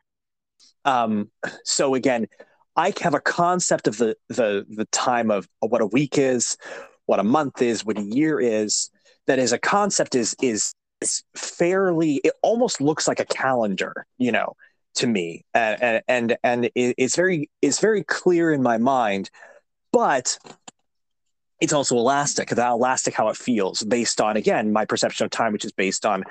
Um, 0.84 1.30
so 1.64 1.94
again, 1.94 2.26
I 2.76 2.92
have 3.00 3.14
a 3.14 3.20
concept 3.20 3.88
of 3.88 3.98
the 3.98 4.16
the 4.28 4.66
the 4.68 4.86
time 4.86 5.30
of 5.30 5.48
what 5.60 5.80
a 5.80 5.86
week 5.86 6.18
is, 6.18 6.56
what 7.06 7.20
a 7.20 7.24
month 7.24 7.62
is, 7.62 7.84
what 7.84 7.98
a 7.98 8.02
year 8.02 8.40
is. 8.40 8.90
That 9.26 9.38
is 9.38 9.52
a 9.52 9.58
concept 9.58 10.14
is 10.14 10.36
is 10.42 10.74
is 11.00 11.22
fairly. 11.36 12.16
It 12.24 12.34
almost 12.42 12.80
looks 12.80 13.08
like 13.08 13.20
a 13.20 13.24
calendar, 13.24 14.06
you 14.18 14.32
know, 14.32 14.54
to 14.96 15.06
me, 15.06 15.44
and 15.54 16.02
and 16.08 16.36
and 16.42 16.70
it's 16.74 17.16
very 17.16 17.48
it's 17.62 17.80
very 17.80 18.04
clear 18.04 18.52
in 18.52 18.62
my 18.62 18.78
mind, 18.78 19.30
but 19.92 20.38
it's 21.60 21.72
also 21.72 21.96
elastic. 21.96 22.50
That 22.50 22.70
elastic 22.70 23.14
how 23.14 23.28
it 23.28 23.36
feels 23.36 23.82
based 23.82 24.20
on 24.20 24.36
again 24.36 24.72
my 24.72 24.84
perception 24.84 25.24
of 25.24 25.30
time, 25.30 25.52
which 25.52 25.64
is 25.64 25.72
based 25.72 26.04
on 26.04 26.24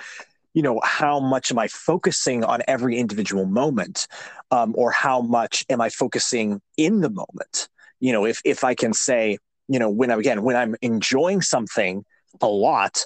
you 0.53 0.61
know 0.61 0.79
how 0.83 1.19
much 1.19 1.51
am 1.51 1.57
i 1.57 1.67
focusing 1.67 2.43
on 2.43 2.61
every 2.67 2.97
individual 2.97 3.45
moment 3.45 4.07
um, 4.51 4.73
or 4.77 4.91
how 4.91 5.21
much 5.21 5.65
am 5.69 5.81
i 5.81 5.89
focusing 5.89 6.61
in 6.77 7.01
the 7.01 7.09
moment 7.09 7.69
you 7.99 8.11
know 8.11 8.25
if 8.25 8.41
if 8.45 8.63
i 8.63 8.75
can 8.75 8.93
say 8.93 9.37
you 9.73 9.79
know 9.79 9.89
when 9.89 10.11
I'm, 10.11 10.19
again 10.19 10.43
when 10.43 10.55
i'm 10.55 10.75
enjoying 10.81 11.41
something 11.41 12.05
a 12.41 12.47
lot 12.47 13.05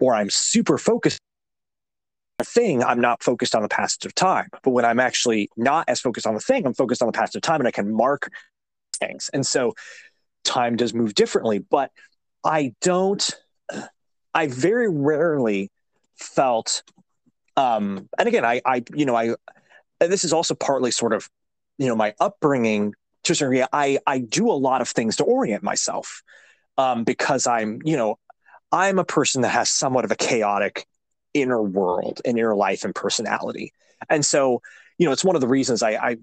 or 0.00 0.14
i'm 0.14 0.28
super 0.28 0.76
focused 0.76 1.20
on 2.40 2.42
a 2.42 2.44
thing 2.44 2.82
i'm 2.82 3.00
not 3.00 3.22
focused 3.22 3.54
on 3.54 3.62
the 3.62 3.68
passage 3.68 4.04
of 4.04 4.14
time. 4.14 4.48
But 4.64 4.72
when 4.72 4.84
i'm 4.84 4.98
actually 4.98 5.48
not 5.56 5.88
as 5.88 6.00
focused 6.00 6.26
on 6.26 6.34
the 6.34 6.40
thing 6.40 6.66
i'm 6.66 6.74
focused 6.74 7.00
on 7.00 7.06
the 7.06 7.12
passage 7.12 7.36
of 7.36 7.42
time 7.42 7.60
and 7.60 7.68
i 7.68 7.70
can 7.70 7.94
mark 7.94 8.30
things. 8.98 9.30
And 9.32 9.46
so 9.46 9.74
time 10.42 10.76
does 10.76 10.92
move 10.92 11.14
differently 11.14 11.58
but 11.58 11.92
i 12.44 12.74
don't 12.80 13.38
i 14.34 14.46
very 14.48 14.90
rarely 14.90 15.70
felt 16.16 16.82
um 17.56 18.08
and 18.18 18.26
again 18.26 18.44
i 18.44 18.60
i 18.64 18.82
you 18.94 19.04
know 19.04 19.14
i 19.14 19.34
this 20.00 20.24
is 20.24 20.32
also 20.32 20.54
partly 20.54 20.90
sort 20.90 21.12
of 21.12 21.28
you 21.78 21.86
know 21.86 21.94
my 21.94 22.14
upbringing 22.18 22.94
to 23.24 23.32
a 23.32 23.34
certain 23.34 23.52
degree 23.52 23.66
i 23.72 23.98
i 24.06 24.18
do 24.18 24.50
a 24.50 24.52
lot 24.52 24.80
of 24.80 24.88
things 24.88 25.16
to 25.16 25.24
orient 25.24 25.62
myself 25.62 26.22
um 26.78 27.04
because 27.04 27.46
i'm 27.46 27.80
you 27.84 27.96
know 27.96 28.18
i'm 28.72 28.98
a 28.98 29.04
person 29.04 29.42
that 29.42 29.50
has 29.50 29.70
somewhat 29.70 30.04
of 30.04 30.10
a 30.10 30.16
chaotic 30.16 30.86
inner 31.34 31.62
world 31.62 32.20
and 32.24 32.38
inner 32.38 32.54
life 32.54 32.84
and 32.84 32.94
personality. 32.94 33.72
And 34.08 34.24
so 34.24 34.62
you 34.98 35.06
know 35.06 35.12
it's 35.12 35.24
one 35.24 35.34
of 35.34 35.40
the 35.40 35.48
reasons 35.48 35.82
i 35.82 35.92
i 35.92 36.16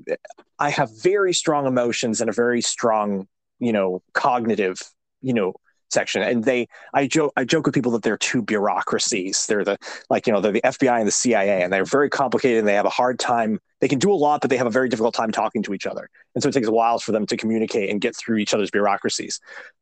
i 0.60 0.70
have 0.70 0.89
very 1.02 1.34
strong 1.34 1.66
emotions 1.66 2.22
and 2.22 2.30
a 2.30 2.34
very 2.34 2.62
strong 2.62 3.28
you 3.60 3.72
know 3.72 4.04
cognitive 4.14 4.80
you 5.22 5.34
know 5.34 5.54
section. 5.90 6.22
And 6.22 6.44
they 6.44 6.68
i 6.94 7.08
joke 7.08 7.34
i 7.36 7.44
joke 7.44 7.66
with 7.66 7.76
people 7.76 7.92
that 7.94 8.04
they're 8.04 8.18
two 8.18 8.42
bureaucracies. 8.42 9.46
They're 9.46 9.64
the 9.64 9.78
like 10.10 10.28
you 10.28 10.34
know 10.34 10.42
they're 10.42 10.52
the 10.52 10.62
fbi 10.62 10.98
and 11.00 11.08
the 11.08 11.12
cia 11.12 11.62
and 11.64 11.72
they're 11.72 11.86
very 11.86 12.10
complicated 12.10 12.60
and 12.60 12.68
they 12.68 12.76
have 12.76 12.86
a 12.86 12.90
hard 12.90 13.20
time 13.20 13.60
they 13.80 13.88
can 13.88 14.00
do 14.00 14.12
a 14.12 14.16
lot 14.16 14.42
but 14.42 14.50
they 14.50 14.58
have 14.58 14.68
a 14.68 14.72
very 14.72 14.90
difficult 14.90 15.16
time 15.16 15.32
talking 15.32 15.64
to 15.64 15.74
each 15.74 15.86
other. 15.86 16.10
And 16.36 16.44
so 16.44 16.50
it 16.50 16.54
takes 16.54 16.68
a 16.68 16.72
while 16.72 17.00
for 17.00 17.12
them 17.12 17.26
to 17.28 17.38
communicate 17.38 17.90
and 17.90 18.02
get 18.02 18.16
through 18.16 18.38
each 18.38 18.54
other's 18.54 18.72
bureaucracies. 18.72 19.40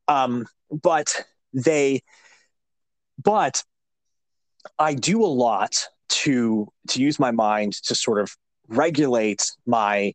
Um, 0.07 0.45
but 0.69 1.25
they 1.53 2.01
but 3.23 3.63
i 4.77 4.93
do 4.93 5.23
a 5.23 5.27
lot 5.27 5.87
to 6.09 6.67
to 6.89 7.01
use 7.01 7.19
my 7.19 7.31
mind 7.31 7.73
to 7.73 7.95
sort 7.95 8.19
of 8.19 8.35
regulate 8.67 9.51
my 9.65 10.13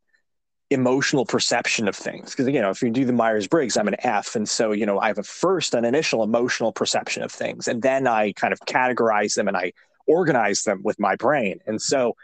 emotional 0.70 1.26
perception 1.26 1.88
of 1.88 1.96
things. 1.96 2.30
Because 2.30 2.48
you 2.48 2.60
know 2.60 2.70
if 2.70 2.82
you 2.82 2.90
do 2.90 3.04
the 3.04 3.12
myers-briggs 3.12 3.76
i'm 3.76 3.88
an 3.88 3.96
f 3.98 4.36
and 4.36 4.48
so 4.48 4.72
you 4.72 4.86
know 4.86 5.00
i 5.00 5.08
have 5.08 5.18
a 5.18 5.22
first 5.22 5.74
an 5.74 5.84
initial 5.84 6.22
emotional 6.22 6.72
perception 6.72 7.22
of 7.22 7.32
things 7.32 7.66
and 7.68 7.82
then 7.82 8.06
i 8.06 8.32
kind 8.32 8.52
of 8.52 8.60
categorize 8.60 9.34
them 9.34 9.48
and 9.48 9.56
i 9.56 9.72
organize 10.06 10.64
them 10.64 10.80
with 10.82 10.98
my 10.98 11.16
brain. 11.16 11.60
And 11.66 11.80
so 11.80 12.16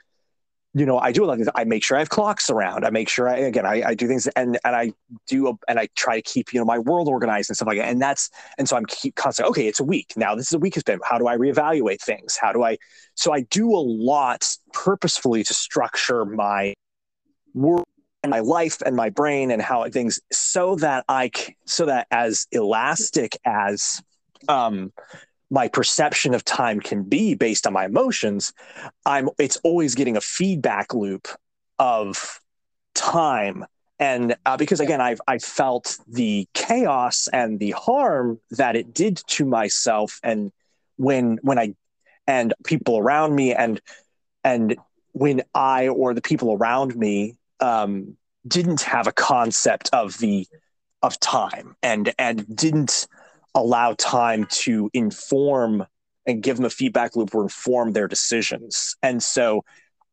you 0.74 0.84
know 0.84 0.98
i 0.98 1.10
do 1.10 1.24
a 1.24 1.26
lot 1.26 1.40
of 1.40 1.48
i 1.54 1.64
make 1.64 1.82
sure 1.82 1.96
i 1.96 2.00
have 2.00 2.10
clocks 2.10 2.50
around. 2.50 2.84
I 2.84 2.90
make 2.90 3.08
sure 3.08 3.28
i 3.28 3.36
again 3.36 3.64
i, 3.64 3.82
I 3.82 3.94
do 3.94 4.06
things 4.06 4.26
and 4.28 4.58
and 4.62 4.76
i 4.76 4.92
do 5.26 5.48
a, 5.48 5.52
and 5.68 5.78
i 5.78 5.88
try 5.96 6.16
to 6.16 6.22
keep 6.22 6.52
you 6.52 6.60
know 6.60 6.66
my 6.66 6.78
world 6.78 7.08
organized 7.08 7.48
and 7.48 7.56
stuff 7.56 7.68
like 7.68 7.78
that. 7.78 7.88
And 7.88 8.00
that's 8.00 8.30
and 8.58 8.68
so 8.68 8.76
i'm 8.76 8.84
keep 8.86 9.14
constantly 9.14 9.50
okay 9.50 9.66
it's 9.68 9.80
a 9.80 9.84
week. 9.84 10.12
Now 10.16 10.34
this 10.34 10.48
is 10.48 10.52
a 10.52 10.58
week 10.58 10.74
has 10.74 10.82
been 10.82 11.00
how 11.02 11.18
do 11.18 11.26
i 11.26 11.36
reevaluate 11.36 12.00
things? 12.00 12.36
How 12.36 12.52
do 12.52 12.62
i 12.62 12.76
so 13.14 13.32
i 13.32 13.40
do 13.40 13.74
a 13.74 13.80
lot 13.80 14.46
purposefully 14.72 15.42
to 15.44 15.54
structure 15.54 16.24
my 16.24 16.74
world 18.26 18.44
my 18.44 18.52
life 18.52 18.82
and 18.84 18.96
my 18.96 19.10
brain 19.10 19.50
and 19.50 19.62
how 19.62 19.88
things 19.88 20.20
so 20.32 20.76
that 20.76 21.04
I 21.08 21.30
so 21.66 21.86
that 21.86 22.06
as 22.10 22.46
elastic 22.52 23.38
as 23.44 24.02
um, 24.48 24.92
my 25.50 25.68
perception 25.68 26.34
of 26.34 26.44
time 26.44 26.80
can 26.80 27.04
be 27.04 27.34
based 27.34 27.66
on 27.66 27.72
my 27.72 27.86
emotions, 27.86 28.52
I'm 29.04 29.28
it's 29.38 29.56
always 29.58 29.94
getting 29.94 30.16
a 30.16 30.20
feedback 30.20 30.94
loop 30.94 31.28
of 31.78 32.40
time. 32.94 33.64
And 33.98 34.36
uh, 34.44 34.56
because 34.56 34.80
again 34.80 35.00
I've 35.00 35.20
I 35.26 35.38
felt 35.38 35.96
the 36.06 36.46
chaos 36.54 37.28
and 37.32 37.58
the 37.58 37.70
harm 37.72 38.40
that 38.50 38.76
it 38.76 38.92
did 38.92 39.22
to 39.28 39.44
myself 39.44 40.20
and 40.22 40.52
when 40.96 41.38
when 41.42 41.58
I 41.58 41.74
and 42.26 42.52
people 42.64 42.98
around 42.98 43.34
me 43.34 43.54
and 43.54 43.80
and 44.44 44.76
when 45.12 45.42
I 45.54 45.88
or 45.88 46.12
the 46.12 46.20
people 46.20 46.52
around 46.52 46.94
me 46.94 47.36
um, 47.60 48.16
didn't 48.46 48.82
have 48.82 49.06
a 49.06 49.12
concept 49.12 49.90
of 49.92 50.18
the 50.18 50.46
of 51.02 51.18
time 51.20 51.76
and 51.82 52.14
and 52.18 52.56
didn't 52.56 53.06
allow 53.54 53.94
time 53.94 54.46
to 54.50 54.90
inform 54.92 55.86
and 56.26 56.42
give 56.42 56.56
them 56.56 56.66
a 56.66 56.70
feedback 56.70 57.16
loop 57.16 57.34
or 57.34 57.42
inform 57.42 57.92
their 57.92 58.08
decisions. 58.08 58.96
And 59.02 59.22
so 59.22 59.64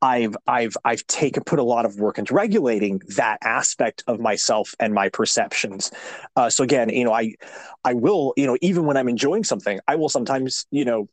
I've 0.01 0.35
I've 0.47 0.75
I've 0.83 1.05
taken 1.07 1.43
put 1.43 1.59
a 1.59 1.63
lot 1.63 1.85
of 1.85 1.97
work 1.97 2.17
into 2.19 2.33
regulating 2.33 3.01
that 3.15 3.39
aspect 3.41 4.03
of 4.07 4.19
myself 4.19 4.75
and 4.79 4.93
my 4.93 5.09
perceptions. 5.09 5.91
Uh, 6.35 6.49
so 6.49 6.63
again, 6.63 6.89
you 6.89 7.05
know, 7.05 7.13
I 7.13 7.35
I 7.83 7.93
will 7.93 8.33
you 8.37 8.45
know 8.45 8.57
even 8.61 8.85
when 8.85 8.97
I'm 8.97 9.07
enjoying 9.07 9.43
something, 9.43 9.79
I 9.87 9.95
will 9.95 10.09
sometimes 10.09 10.65
you 10.71 10.85
know 10.85 11.07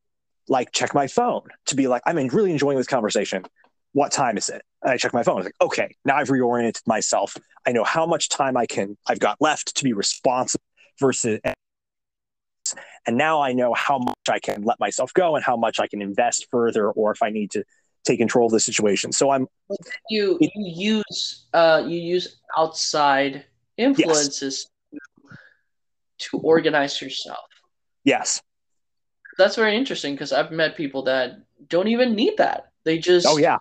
like 0.49 0.73
check 0.73 0.95
my 0.95 1.07
phone 1.07 1.43
to 1.67 1.77
be 1.77 1.87
like 1.87 2.03
I'm 2.05 2.17
really 2.17 2.51
enjoying 2.51 2.77
this 2.77 2.89
conversation 2.89 3.45
what 3.93 4.13
time 4.13 4.37
is 4.37 4.49
it? 4.49 4.63
And 4.83 4.93
I 4.93 4.97
check 4.97 5.13
my 5.13 5.23
phone. 5.23 5.35
I 5.35 5.37
was 5.37 5.45
like, 5.47 5.55
okay, 5.61 5.95
now 6.05 6.17
I've 6.17 6.29
reoriented 6.29 6.87
myself. 6.87 7.37
I 7.67 7.73
know 7.73 7.85
how 7.85 8.07
much 8.07 8.29
time 8.29 8.57
I 8.57 8.67
can 8.67 8.97
I've 9.07 9.19
got 9.21 9.37
left 9.41 9.77
to 9.77 9.85
be 9.85 9.93
responsible 9.93 10.65
versus 10.99 11.41
and 13.07 13.17
now 13.17 13.43
I 13.43 13.53
know 13.53 13.75
how 13.75 13.99
much 13.99 14.17
I 14.29 14.39
can 14.39 14.63
let 14.63 14.79
myself 14.79 15.13
go 15.15 15.35
and 15.35 15.45
how 15.45 15.57
much 15.57 15.81
I 15.81 15.87
can 15.87 16.03
invest 16.03 16.47
further 16.51 16.91
or 16.91 17.11
if 17.11 17.23
I 17.23 17.31
need 17.31 17.51
to 17.53 17.65
take 18.05 18.19
control 18.19 18.47
of 18.47 18.53
the 18.53 18.61
situation. 18.61 19.13
So 19.13 19.31
I'm 19.31 19.47
you 20.09 20.39
you 20.41 20.51
use 21.09 21.47
uh 21.53 21.83
you 21.87 21.99
use 21.99 22.41
outside 22.57 23.45
influences 23.77 24.69
yes. 24.93 25.03
to 26.19 26.39
organize 26.39 27.01
yourself. 27.01 27.45
Yes. 28.05 28.41
That's 29.39 29.57
very 29.57 29.77
interesting 29.77 30.15
because 30.15 30.33
I've 30.33 30.51
met 30.51 30.77
people 30.77 31.03
that 31.05 31.41
don't 31.69 31.89
even 31.89 32.15
need 32.15 32.37
that. 32.39 32.73
They 32.85 32.99
just 32.99 33.27
Oh 33.27 33.37
yeah 33.37 33.59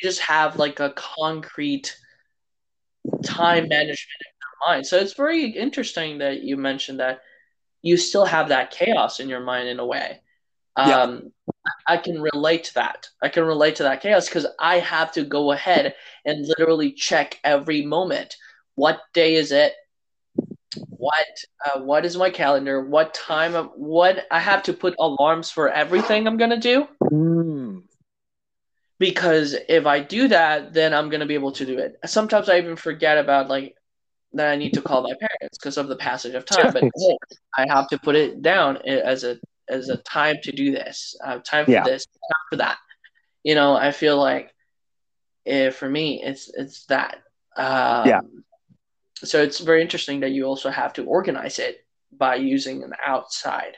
they 0.00 0.08
just 0.08 0.20
have 0.20 0.58
like 0.58 0.80
a 0.80 0.90
concrete 0.90 1.96
time 3.24 3.68
management 3.68 4.20
in 4.20 4.32
their 4.40 4.74
mind. 4.74 4.86
So 4.86 4.98
it's 4.98 5.14
very 5.14 5.46
interesting 5.46 6.18
that 6.18 6.42
you 6.42 6.56
mentioned 6.56 7.00
that 7.00 7.20
you 7.82 7.96
still 7.96 8.24
have 8.24 8.48
that 8.48 8.70
chaos 8.70 9.20
in 9.20 9.28
your 9.28 9.40
mind 9.40 9.68
in 9.68 9.80
a 9.80 9.86
way. 9.86 10.20
Yeah. 10.78 11.02
Um, 11.02 11.32
I 11.86 11.96
can 11.98 12.20
relate 12.20 12.64
to 12.64 12.74
that. 12.74 13.08
I 13.22 13.28
can 13.28 13.44
relate 13.44 13.76
to 13.76 13.82
that 13.82 14.00
chaos 14.00 14.26
because 14.28 14.46
I 14.58 14.78
have 14.78 15.12
to 15.12 15.24
go 15.24 15.52
ahead 15.52 15.94
and 16.24 16.46
literally 16.46 16.92
check 16.92 17.38
every 17.44 17.84
moment. 17.84 18.36
What 18.74 19.00
day 19.12 19.34
is 19.34 19.52
it? 19.52 19.74
What 20.88 21.26
uh, 21.66 21.80
what 21.80 22.06
is 22.06 22.16
my 22.16 22.30
calendar? 22.30 22.86
What 22.86 23.12
time? 23.12 23.54
Of, 23.54 23.72
what 23.74 24.26
I 24.30 24.38
have 24.38 24.62
to 24.64 24.72
put 24.72 24.94
alarms 24.98 25.50
for 25.50 25.68
everything 25.68 26.26
I'm 26.26 26.38
gonna 26.38 26.58
do. 26.58 26.88
Mm 27.02 27.82
because 29.02 29.56
if 29.68 29.84
I 29.84 29.98
do 29.98 30.28
that, 30.28 30.72
then 30.72 30.94
I'm 30.94 31.10
gonna 31.10 31.26
be 31.26 31.34
able 31.34 31.50
to 31.52 31.66
do 31.66 31.76
it. 31.76 31.96
Sometimes 32.06 32.48
I 32.48 32.58
even 32.58 32.76
forget 32.76 33.18
about 33.18 33.48
like 33.48 33.74
that 34.34 34.52
I 34.52 34.54
need 34.54 34.74
to 34.74 34.80
call 34.80 35.02
my 35.02 35.14
parents 35.18 35.58
because 35.58 35.76
of 35.76 35.88
the 35.88 35.96
passage 35.96 36.34
of 36.36 36.44
time. 36.44 36.72
But 36.72 36.84
hey, 36.96 37.16
I 37.58 37.66
have 37.68 37.88
to 37.88 37.98
put 37.98 38.14
it 38.14 38.42
down 38.42 38.76
as 38.86 39.24
a 39.24 39.38
as 39.68 39.88
a 39.88 39.96
time 39.98 40.36
to 40.44 40.52
do 40.52 40.70
this, 40.70 41.16
uh, 41.26 41.38
time 41.38 41.64
for 41.66 41.72
yeah. 41.72 41.82
this, 41.82 42.06
time 42.06 42.44
for 42.50 42.56
that. 42.58 42.78
You 43.42 43.56
know, 43.56 43.74
I 43.74 43.90
feel 43.90 44.18
like 44.18 44.54
eh, 45.46 45.70
for 45.70 45.88
me, 45.90 46.22
it's 46.22 46.48
it's 46.54 46.86
that. 46.86 47.16
Um, 47.56 48.06
yeah. 48.06 48.20
So 49.16 49.42
it's 49.42 49.58
very 49.58 49.82
interesting 49.82 50.20
that 50.20 50.30
you 50.30 50.44
also 50.44 50.70
have 50.70 50.92
to 50.94 51.04
organize 51.04 51.58
it 51.58 51.84
by 52.12 52.36
using 52.36 52.84
an 52.84 52.92
outside 53.04 53.74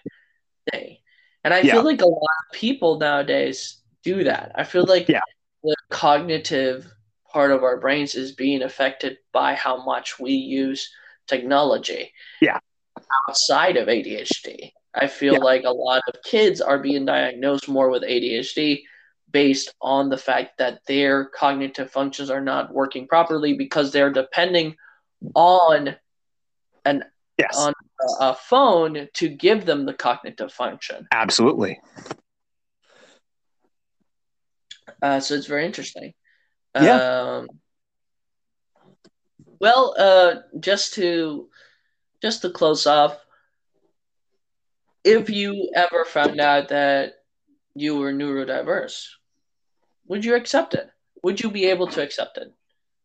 thing. 0.70 0.98
And 1.44 1.54
I 1.54 1.62
Yeah. 1.62 1.72
feel 1.72 1.84
like 1.84 2.02
a 2.02 2.06
lot 2.06 2.38
of 2.44 2.58
people 2.58 2.98
nowadays 2.98 3.80
do 4.04 4.24
that. 4.24 4.52
I 4.54 4.64
feel 4.64 4.84
like 4.84 5.08
Yeah. 5.08 5.20
the 5.62 5.76
cognitive 5.90 6.86
part 7.32 7.50
of 7.50 7.64
our 7.64 7.78
brains 7.80 8.14
is 8.14 8.32
being 8.32 8.62
affected 8.62 9.18
by 9.32 9.54
how 9.54 9.82
much 9.84 10.20
we 10.20 10.32
use 10.32 10.88
technology. 11.26 12.12
Yeah. 12.40 12.58
Outside 13.28 13.76
of 13.76 13.88
ADHD. 13.88 14.72
I 14.94 15.08
feel 15.08 15.34
Yeah. 15.34 15.40
like 15.40 15.64
a 15.64 15.70
lot 15.70 16.02
of 16.06 16.22
kids 16.22 16.60
are 16.60 16.78
being 16.78 17.04
diagnosed 17.06 17.68
more 17.68 17.90
with 17.90 18.04
ADHD 18.04 18.84
based 19.32 19.74
on 19.80 20.10
the 20.10 20.16
fact 20.18 20.58
that 20.58 20.78
their 20.86 21.24
cognitive 21.24 21.90
functions 21.90 22.30
are 22.30 22.40
not 22.40 22.72
working 22.72 23.08
properly 23.08 23.54
because 23.54 23.90
they're 23.90 24.12
depending 24.12 24.76
on 25.34 25.96
Yes, 27.36 27.56
on 27.56 27.72
a 28.20 28.32
phone 28.32 29.08
to 29.14 29.28
give 29.28 29.64
them 29.64 29.86
the 29.86 29.94
cognitive 29.94 30.52
function. 30.52 31.08
absolutely. 31.10 31.80
Uh, 35.04 35.20
so 35.20 35.34
it's 35.34 35.46
very 35.46 35.66
interesting. 35.66 36.14
Yeah. 36.74 36.96
Um, 36.96 37.48
well, 39.60 39.94
uh, 39.98 40.36
just 40.60 40.94
to 40.94 41.50
just 42.22 42.40
to 42.40 42.48
close 42.48 42.86
off, 42.86 43.18
if 45.04 45.28
you 45.28 45.70
ever 45.74 46.06
found 46.06 46.40
out 46.40 46.68
that 46.68 47.16
you 47.74 47.98
were 47.98 48.14
neurodiverse, 48.14 49.04
would 50.06 50.24
you 50.24 50.36
accept 50.36 50.72
it? 50.72 50.88
Would 51.22 51.42
you 51.42 51.50
be 51.50 51.66
able 51.66 51.88
to 51.88 52.02
accept 52.02 52.38
it? 52.38 52.54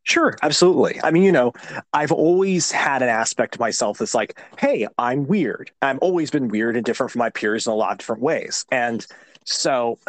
Sure, 0.04 0.38
absolutely. 0.42 1.02
I 1.04 1.12
mean, 1.12 1.24
you 1.24 1.34
know, 1.34 1.52
I've 1.92 2.14
always 2.14 2.72
had 2.72 3.02
an 3.02 3.10
aspect 3.10 3.56
of 3.56 3.60
myself 3.60 3.98
that's 3.98 4.16
like, 4.16 4.40
hey, 4.58 4.88
I'm 4.98 5.28
weird. 5.28 5.72
I've 5.82 6.00
always 6.00 6.32
been 6.32 6.48
weird 6.48 6.78
and 6.78 6.86
different 6.86 7.12
from 7.12 7.20
my 7.20 7.30
peers 7.30 7.68
in 7.68 7.74
a 7.74 7.76
lot 7.76 7.92
of 7.92 7.98
different 7.98 8.22
ways. 8.22 8.66
And 8.72 9.06
so 9.44 10.00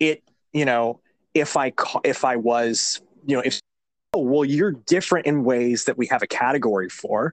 it, 0.00 0.22
you 0.54 0.64
know, 0.64 1.00
if 1.40 1.56
I 1.56 1.72
if 2.04 2.24
I 2.24 2.36
was, 2.36 3.00
you 3.26 3.36
know, 3.36 3.42
if 3.44 3.60
oh, 4.14 4.20
well, 4.20 4.44
you're 4.44 4.72
different 4.72 5.26
in 5.26 5.44
ways 5.44 5.84
that 5.84 5.98
we 5.98 6.06
have 6.06 6.22
a 6.22 6.26
category 6.26 6.88
for, 6.88 7.32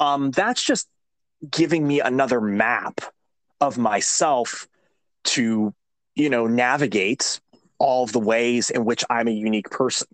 um, 0.00 0.30
that's 0.30 0.62
just 0.62 0.88
giving 1.50 1.86
me 1.86 2.00
another 2.00 2.40
map 2.40 3.00
of 3.60 3.78
myself 3.78 4.68
to, 5.24 5.74
you 6.14 6.30
know, 6.30 6.46
navigate 6.46 7.40
all 7.78 8.04
of 8.04 8.12
the 8.12 8.20
ways 8.20 8.70
in 8.70 8.84
which 8.84 9.04
I'm 9.10 9.28
a 9.28 9.32
unique 9.32 9.70
person 9.70 10.08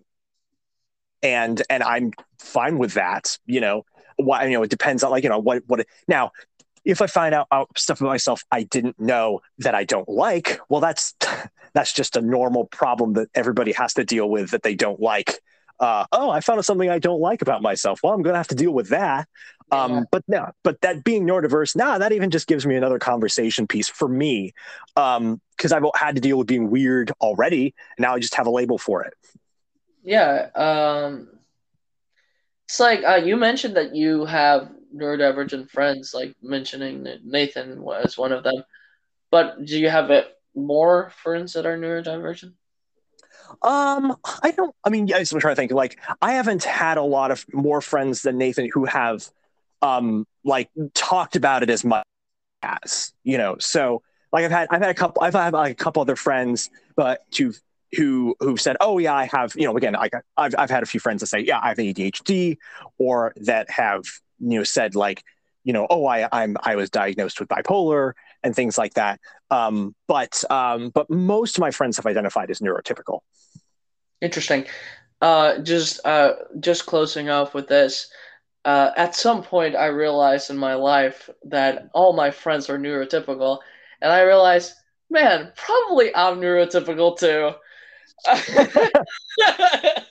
and 1.21 1.61
and 1.69 1.83
I'm 1.83 2.11
fine 2.39 2.77
with 2.77 2.93
that. 2.93 3.37
You 3.45 3.61
know, 3.61 3.85
Why 4.17 4.45
you 4.45 4.51
know, 4.51 4.63
it 4.63 4.69
depends 4.69 5.03
on 5.03 5.11
like 5.11 5.23
you 5.23 5.29
know 5.29 5.39
what 5.39 5.63
what. 5.67 5.85
Now, 6.07 6.31
if 6.85 7.01
I 7.01 7.07
find 7.07 7.35
out, 7.35 7.47
out 7.51 7.77
stuff 7.77 7.99
about 8.01 8.09
myself 8.09 8.43
I 8.51 8.63
didn't 8.63 8.99
know 8.99 9.41
that 9.59 9.75
I 9.75 9.83
don't 9.83 10.09
like, 10.09 10.59
well, 10.69 10.81
that's 10.81 11.13
that's 11.73 11.93
just 11.93 12.15
a 12.15 12.21
normal 12.21 12.65
problem 12.65 13.13
that 13.13 13.29
everybody 13.35 13.71
has 13.73 13.93
to 13.95 14.03
deal 14.03 14.29
with 14.29 14.51
that 14.51 14.63
they 14.63 14.75
don't 14.75 14.99
like. 14.99 15.39
Uh, 15.79 16.05
oh, 16.11 16.29
I 16.29 16.41
found 16.41 16.63
something 16.65 16.89
I 16.89 16.99
don't 16.99 17.21
like 17.21 17.41
about 17.41 17.61
myself. 17.61 18.01
Well, 18.03 18.13
I'm 18.13 18.21
going 18.21 18.33
to 18.33 18.39
have 18.39 18.49
to 18.49 18.55
deal 18.55 18.71
with 18.71 18.89
that. 18.89 19.27
Um, 19.71 20.07
But 20.11 20.23
no, 20.27 20.51
but 20.63 20.81
that 20.81 21.03
being 21.03 21.25
neurodiverse, 21.25 21.75
nah, 21.75 21.99
that 21.99 22.11
even 22.11 22.31
just 22.31 22.47
gives 22.47 22.65
me 22.65 22.75
another 22.75 22.99
conversation 22.99 23.67
piece 23.67 23.87
for 23.87 24.07
me, 24.07 24.53
because 24.95 25.71
I've 25.71 25.83
had 25.95 26.15
to 26.15 26.21
deal 26.21 26.37
with 26.37 26.47
being 26.47 26.69
weird 26.69 27.11
already. 27.21 27.75
And 27.97 28.03
now 28.03 28.15
I 28.15 28.19
just 28.19 28.35
have 28.35 28.47
a 28.47 28.51
label 28.51 28.77
for 28.77 29.03
it. 29.03 29.13
Yeah. 30.03 30.49
Um, 30.55 31.29
it's 32.67 32.79
like 32.79 33.03
uh, 33.03 33.21
you 33.23 33.37
mentioned 33.37 33.77
that 33.77 33.95
you 33.95 34.25
have 34.25 34.71
neurodivergent 34.95 35.69
friends, 35.69 36.13
like 36.13 36.35
mentioning 36.41 37.07
Nathan 37.23 37.81
was 37.81 38.17
one 38.17 38.31
of 38.31 38.43
them. 38.43 38.63
But 39.29 39.63
do 39.65 39.79
you 39.79 39.89
have 39.89 40.09
it 40.09 40.27
more 40.55 41.11
friends 41.21 41.53
that 41.53 41.65
are 41.65 41.77
neurodivergent? 41.77 42.53
Um, 43.61 44.15
I 44.43 44.51
don't. 44.51 44.75
I 44.83 44.89
mean, 44.89 45.07
yes, 45.07 45.31
I'm 45.31 45.39
trying 45.39 45.55
to 45.55 45.61
think. 45.61 45.71
Like, 45.71 45.99
I 46.21 46.33
haven't 46.33 46.63
had 46.63 46.97
a 46.97 47.03
lot 47.03 47.31
of 47.31 47.45
more 47.53 47.81
friends 47.81 48.21
than 48.21 48.37
Nathan 48.37 48.69
who 48.71 48.85
have, 48.85 49.27
um, 49.81 50.27
like 50.43 50.69
talked 50.93 51.35
about 51.35 51.63
it 51.63 51.69
as 51.69 51.83
much 51.83 52.03
as 52.61 53.13
you 53.23 53.37
know. 53.37 53.57
So, 53.59 54.01
like, 54.31 54.45
I've 54.45 54.51
had 54.51 54.67
I've 54.71 54.81
had 54.81 54.91
a 54.91 54.93
couple. 54.93 55.23
I've 55.23 55.33
had 55.33 55.53
like 55.53 55.71
a 55.71 55.75
couple 55.75 56.01
other 56.01 56.15
friends, 56.15 56.69
but 56.95 57.25
who 57.37 57.53
who 57.93 58.35
who've 58.39 58.61
said, 58.61 58.77
"Oh 58.79 58.97
yeah, 58.97 59.13
I 59.15 59.25
have." 59.25 59.53
You 59.55 59.65
know, 59.65 59.75
again, 59.77 59.93
like 59.93 60.13
I've 60.37 60.55
I've 60.57 60.69
had 60.69 60.83
a 60.83 60.85
few 60.85 60.99
friends 60.99 61.21
that 61.21 61.27
say, 61.27 61.39
"Yeah, 61.39 61.59
I 61.61 61.69
have 61.69 61.77
ADHD," 61.77 62.57
or 62.97 63.33
that 63.37 63.69
have 63.69 64.03
you 64.39 64.59
know 64.59 64.63
said 64.63 64.95
like, 64.95 65.23
you 65.63 65.73
know, 65.73 65.87
"Oh, 65.89 66.05
I 66.05 66.27
I'm 66.31 66.55
I 66.61 66.75
was 66.75 66.89
diagnosed 66.89 67.39
with 67.39 67.49
bipolar." 67.49 68.13
And 68.43 68.55
things 68.55 68.77
like 68.77 68.93
that. 68.93 69.19
Um, 69.51 69.93
but 70.07 70.43
um, 70.49 70.89
but 70.89 71.09
most 71.09 71.57
of 71.57 71.61
my 71.61 71.71
friends 71.71 71.97
have 71.97 72.05
identified 72.05 72.49
as 72.49 72.59
neurotypical. 72.59 73.19
Interesting. 74.21 74.65
Uh, 75.21 75.59
just 75.59 75.99
uh, 76.05 76.33
just 76.59 76.85
closing 76.85 77.29
off 77.29 77.53
with 77.53 77.67
this. 77.67 78.09
Uh, 78.65 78.91
at 78.95 79.15
some 79.15 79.43
point, 79.43 79.75
I 79.75 79.87
realized 79.87 80.49
in 80.49 80.57
my 80.57 80.75
life 80.75 81.29
that 81.43 81.89
all 81.93 82.13
my 82.13 82.31
friends 82.31 82.69
are 82.69 82.77
neurotypical, 82.77 83.59
and 84.01 84.11
I 84.11 84.21
realized, 84.21 84.73
man, 85.09 85.51
probably 85.55 86.15
I'm 86.15 86.39
neurotypical 86.39 87.17
too. 87.17 87.51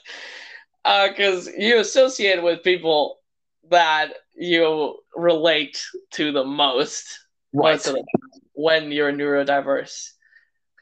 Because 0.83 1.47
you 1.55 1.79
associate 1.79 2.41
with 2.41 2.63
people 2.63 3.19
that 3.69 4.13
you 4.35 4.95
relate 5.15 5.79
to 6.11 6.31
the 6.31 6.43
most 6.43 7.19
most 7.53 7.87
of 7.87 7.93
the 7.93 7.99
time 7.99 8.41
when 8.53 8.91
you're 8.91 9.11
neurodiverse. 9.11 10.09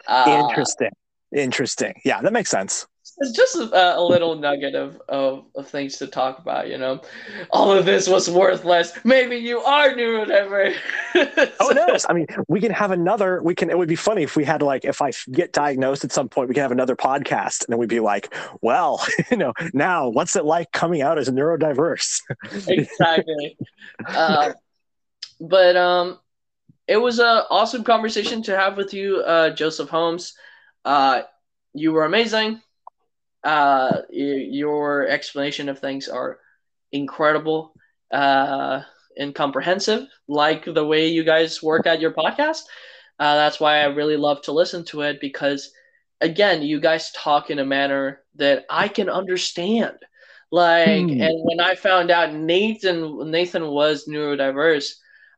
Uh, 0.07 0.45
Interesting. 0.49 0.89
Interesting. 1.35 1.93
Yeah, 2.05 2.21
that 2.21 2.31
makes 2.31 2.49
sense. 2.49 2.87
it's 3.17 3.31
just 3.31 3.55
a, 3.55 3.97
a 3.97 4.01
little 4.01 4.35
nugget 4.35 4.75
of, 4.75 5.01
of, 5.09 5.45
of 5.55 5.67
things 5.67 5.97
to 5.97 6.07
talk 6.07 6.39
about, 6.39 6.69
you 6.69 6.77
know. 6.77 7.01
All 7.51 7.71
of 7.73 7.85
this 7.85 8.07
was 8.07 8.29
worthless. 8.29 8.93
Maybe 9.03 9.35
you 9.35 9.59
are 9.59 9.89
neurodiverse. 9.89 10.75
Oh 11.59 11.71
no! 11.73 11.97
I 12.07 12.13
mean, 12.13 12.27
we 12.47 12.61
can 12.61 12.71
have 12.71 12.91
another. 12.91 13.41
We 13.41 13.55
can. 13.55 13.69
It 13.71 13.77
would 13.77 13.89
be 13.89 13.95
funny 13.95 14.21
if 14.21 14.35
we 14.35 14.43
had 14.43 14.61
like, 14.61 14.85
if 14.85 15.01
I 15.01 15.11
get 15.31 15.51
diagnosed 15.51 16.03
at 16.03 16.11
some 16.11 16.29
point, 16.29 16.47
we 16.47 16.53
can 16.53 16.61
have 16.61 16.71
another 16.71 16.95
podcast, 16.95 17.65
and 17.65 17.69
then 17.69 17.79
we'd 17.79 17.89
be 17.89 17.99
like, 17.99 18.33
well, 18.61 19.03
you 19.31 19.37
know, 19.37 19.51
now 19.73 20.07
what's 20.07 20.35
it 20.35 20.45
like 20.45 20.71
coming 20.71 21.01
out 21.01 21.17
as 21.17 21.27
neurodiverse? 21.29 22.21
exactly. 22.67 23.57
Uh, 24.07 24.53
but 25.41 25.75
um, 25.75 26.19
it 26.87 26.97
was 26.97 27.19
an 27.19 27.43
awesome 27.49 27.83
conversation 27.83 28.41
to 28.43 28.57
have 28.57 28.77
with 28.77 28.93
you, 28.93 29.17
uh, 29.21 29.49
Joseph 29.51 29.89
Holmes. 29.89 30.33
Uh, 30.85 31.21
you 31.73 31.91
were 31.91 32.05
amazing. 32.05 32.61
Uh, 33.43 34.01
your 34.09 35.07
explanation 35.07 35.69
of 35.69 35.79
things 35.79 36.07
are 36.07 36.39
incredible 36.91 37.73
uh, 38.11 38.81
and 39.17 39.33
comprehensive, 39.35 40.07
like 40.27 40.65
the 40.65 40.85
way 40.85 41.07
you 41.07 41.23
guys 41.23 41.61
work 41.63 41.85
at 41.87 41.99
your 42.01 42.11
podcast. 42.11 42.61
Uh, 43.19 43.35
that's 43.35 43.59
why 43.59 43.79
I 43.79 43.85
really 43.85 44.17
love 44.17 44.41
to 44.43 44.51
listen 44.51 44.83
to 44.85 45.01
it 45.01 45.19
because, 45.21 45.71
again, 46.21 46.61
you 46.61 46.79
guys 46.79 47.11
talk 47.11 47.49
in 47.49 47.59
a 47.59 47.65
manner 47.65 48.21
that 48.35 48.65
I 48.69 48.87
can 48.87 49.09
understand. 49.09 49.97
Like, 50.51 51.15
Hmm. 51.15 51.19
and 51.19 51.33
when 51.43 51.59
I 51.59 51.75
found 51.75 52.11
out 52.11 52.33
Nathan 52.33 53.29
Nathan 53.31 53.67
was 53.67 54.07
neurodiverse, 54.07 54.93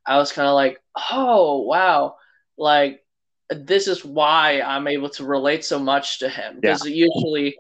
I 0.10 0.18
was 0.18 0.32
kind 0.32 0.48
of 0.48 0.56
like, 0.56 0.82
oh 1.12 1.62
wow, 1.62 2.16
like 2.58 3.04
this 3.50 3.88
is 3.88 4.04
why 4.04 4.62
I'm 4.62 4.88
able 4.88 5.10
to 5.12 5.24
relate 5.24 5.64
so 5.64 5.80
much 5.80 6.20
to 6.20 6.30
him 6.30 6.60
because 6.60 6.86
usually. 6.86 7.58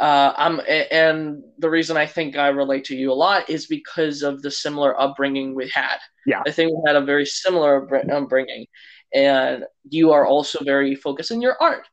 Uh, 0.00 0.34
I'm, 0.36 0.60
and 0.90 1.44
the 1.58 1.70
reason 1.70 1.96
I 1.96 2.06
think 2.06 2.36
I 2.36 2.48
relate 2.48 2.84
to 2.86 2.96
you 2.96 3.12
a 3.12 3.14
lot 3.14 3.48
is 3.48 3.66
because 3.66 4.22
of 4.22 4.42
the 4.42 4.50
similar 4.50 5.00
upbringing 5.00 5.54
we 5.54 5.68
had. 5.68 5.98
Yeah. 6.26 6.42
I 6.44 6.50
think 6.50 6.72
we 6.72 6.82
had 6.84 6.96
a 6.96 7.04
very 7.04 7.24
similar 7.24 7.74
upbringing, 8.12 8.66
and 9.14 9.64
you 9.88 10.10
are 10.10 10.26
also 10.26 10.64
very 10.64 10.96
focused 10.96 11.30
in 11.30 11.40
your 11.40 11.56
art. 11.60 11.86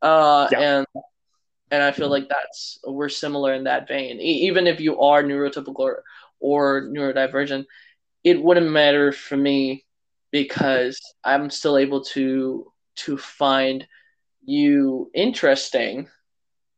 Uh, 0.00 0.46
Yeah. 0.52 0.60
and 0.60 0.86
and 1.72 1.82
I 1.82 1.90
feel 1.90 2.08
like 2.08 2.28
that's 2.28 2.78
we're 2.86 3.08
similar 3.10 3.52
in 3.54 3.64
that 3.64 3.88
vein. 3.88 4.20
E- 4.20 4.46
even 4.48 4.68
if 4.68 4.78
you 4.80 5.00
are 5.00 5.22
neurotypical 5.24 5.80
or, 5.80 6.04
or 6.38 6.82
neurodivergent, 6.82 7.66
it 8.24 8.42
wouldn't 8.42 8.70
matter 8.70 9.12
for 9.12 9.36
me 9.36 9.84
because 10.30 11.00
I'm 11.24 11.50
still 11.50 11.78
able 11.78 12.04
to 12.04 12.72
to 12.96 13.16
find 13.16 13.86
you 14.44 15.10
interesting 15.14 16.08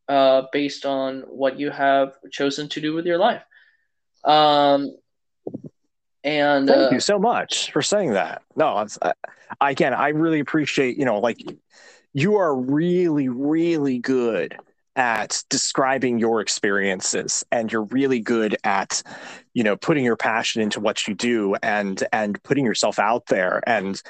uh, 0.09 0.43
based 0.53 0.85
on 0.85 1.21
what 1.29 1.59
you 1.59 1.71
have 1.71 2.15
chosen 2.31 2.69
to 2.69 2.81
do 2.81 2.95
with 2.95 3.07
your 3.07 3.19
life. 3.19 3.43
Um, 4.25 4.97
and 6.23 6.69
Thank 6.69 6.93
uh, 6.93 6.95
you 6.95 7.01
so 7.01 7.19
much 7.19 7.73
for 7.73 7.81
saying 7.81 8.13
that. 8.13 8.43
No, 8.55 8.81
it's, 8.81 8.99
I, 9.01 9.71
again, 9.71 9.95
I 9.95 10.09
really 10.09 10.41
appreciate. 10.41 10.99
You 10.99 11.07
know, 11.07 11.21
like 11.21 11.41
you 12.13 12.37
are 12.37 12.55
really, 12.55 13.29
really 13.29 13.99
good 13.99 14.59
at 14.97 15.43
describing 15.49 16.19
your 16.19 16.41
experiences 16.41 17.45
and 17.53 17.71
you're 17.71 17.85
really 17.85 18.21
good 18.21 18.57
at 18.65 19.03
you 19.55 19.63
know 19.63 19.77
putting 19.77 20.05
your 20.05 20.17
passion 20.17 20.63
into 20.63 20.81
what 20.81 21.07
you 21.07 21.15
do 21.15 21.55
and 21.63 22.05
and 22.13 22.43
putting 22.43 22.65
yourself 22.65 22.99
out 22.99 23.27
there. 23.27 23.63
And 23.67 24.01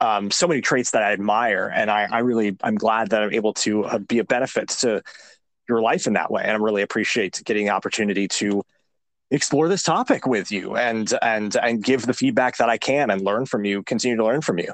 um, 0.00 0.30
so 0.30 0.48
many 0.48 0.62
traits 0.62 0.92
that 0.92 1.02
I 1.02 1.12
admire 1.12 1.70
and 1.74 1.90
I, 1.90 2.08
I 2.10 2.18
really 2.20 2.56
I'm 2.62 2.76
glad 2.76 3.10
that 3.10 3.22
I'm 3.22 3.34
able 3.34 3.52
to 3.54 3.84
uh, 3.84 3.98
be 3.98 4.18
a 4.18 4.24
benefit 4.24 4.68
to 4.80 5.02
your 5.68 5.82
life 5.82 6.06
in 6.06 6.14
that 6.14 6.30
way. 6.30 6.42
And 6.42 6.52
I 6.52 6.56
really 6.56 6.82
appreciate 6.82 7.42
getting 7.44 7.66
the 7.66 7.72
opportunity 7.72 8.26
to 8.28 8.62
explore 9.30 9.68
this 9.68 9.82
topic 9.82 10.26
with 10.26 10.50
you 10.50 10.76
and 10.76 11.12
and 11.22 11.54
and 11.56 11.84
give 11.84 12.06
the 12.06 12.14
feedback 12.14 12.56
that 12.56 12.68
I 12.68 12.78
can 12.78 13.10
and 13.10 13.22
learn 13.22 13.46
from 13.46 13.64
you 13.64 13.82
continue 13.82 14.16
to 14.16 14.24
learn 14.24 14.40
from 14.40 14.58
you 14.58 14.72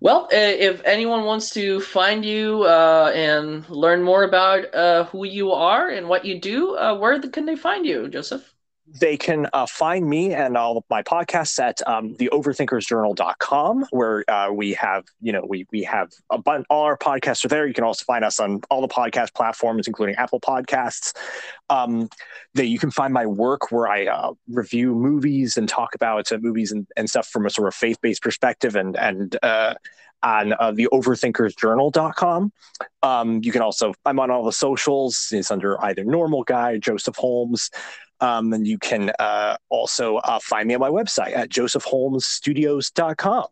well, 0.00 0.24
uh, 0.24 0.28
if 0.32 0.82
anyone 0.84 1.24
wants 1.24 1.50
to 1.50 1.80
find 1.80 2.24
you 2.24 2.62
uh, 2.64 3.12
and 3.14 3.68
learn 3.70 4.02
more 4.02 4.22
about 4.24 4.74
uh, 4.74 5.04
who 5.06 5.24
you 5.24 5.52
are 5.52 5.88
and 5.88 6.08
what 6.08 6.24
you 6.24 6.40
do, 6.40 6.76
uh, 6.76 6.96
where 6.96 7.20
can 7.20 7.46
they 7.46 7.56
find 7.56 7.86
you, 7.86 8.08
Joseph? 8.08 8.54
They 9.00 9.16
can 9.16 9.46
uh, 9.52 9.66
find 9.66 10.08
me 10.08 10.32
and 10.32 10.56
all 10.56 10.76
of 10.78 10.84
my 10.88 11.02
podcasts 11.02 11.58
at 11.58 11.86
um, 11.86 12.14
theoverthinkersjournal.com 12.14 13.86
where 13.90 14.24
uh, 14.30 14.50
we 14.50 14.72
have 14.72 15.04
you 15.20 15.32
know 15.32 15.44
we 15.46 15.66
we 15.70 15.82
have 15.82 16.10
a 16.30 16.38
bunch 16.38 16.66
all 16.70 16.84
our 16.84 16.96
podcasts 16.96 17.44
are 17.44 17.48
there 17.48 17.66
you 17.66 17.74
can 17.74 17.84
also 17.84 18.04
find 18.04 18.24
us 18.24 18.40
on 18.40 18.60
all 18.70 18.80
the 18.80 18.88
podcast 18.88 19.34
platforms 19.34 19.86
including 19.86 20.14
apple 20.16 20.40
podcasts 20.40 21.14
um, 21.70 22.08
that 22.54 22.66
you 22.66 22.78
can 22.78 22.90
find 22.90 23.12
my 23.12 23.26
work 23.26 23.70
where 23.70 23.88
i 23.88 24.06
uh, 24.06 24.32
review 24.48 24.94
movies 24.94 25.56
and 25.56 25.68
talk 25.68 25.94
about 25.94 26.30
uh, 26.32 26.38
movies 26.38 26.72
and, 26.72 26.86
and 26.96 27.10
stuff 27.10 27.28
from 27.28 27.46
a 27.46 27.50
sort 27.50 27.68
of 27.68 27.74
faith-based 27.74 28.22
perspective 28.22 28.74
and 28.74 28.96
and 28.96 29.36
uh, 29.42 29.74
on 30.22 30.52
uh, 30.58 30.72
the 30.72 30.88
overthinkersjournal.com. 30.92 32.52
Um, 33.04 33.40
you 33.42 33.52
can 33.52 33.62
also, 33.62 33.94
I'm 34.04 34.18
on 34.18 34.32
all 34.32 34.44
the 34.44 34.52
socials. 34.52 35.28
It's 35.30 35.52
under 35.52 35.80
either 35.84 36.04
normal 36.04 36.42
guy, 36.42 36.78
Joseph 36.78 37.14
Holmes. 37.14 37.70
Um, 38.20 38.52
and 38.52 38.66
you 38.66 38.78
can 38.78 39.12
uh, 39.18 39.56
also 39.68 40.16
uh, 40.16 40.38
find 40.40 40.66
me 40.68 40.74
on 40.74 40.80
my 40.80 40.90
website 40.90 41.36
at 41.36 41.48
josephholmesstudios.com. 41.50 43.46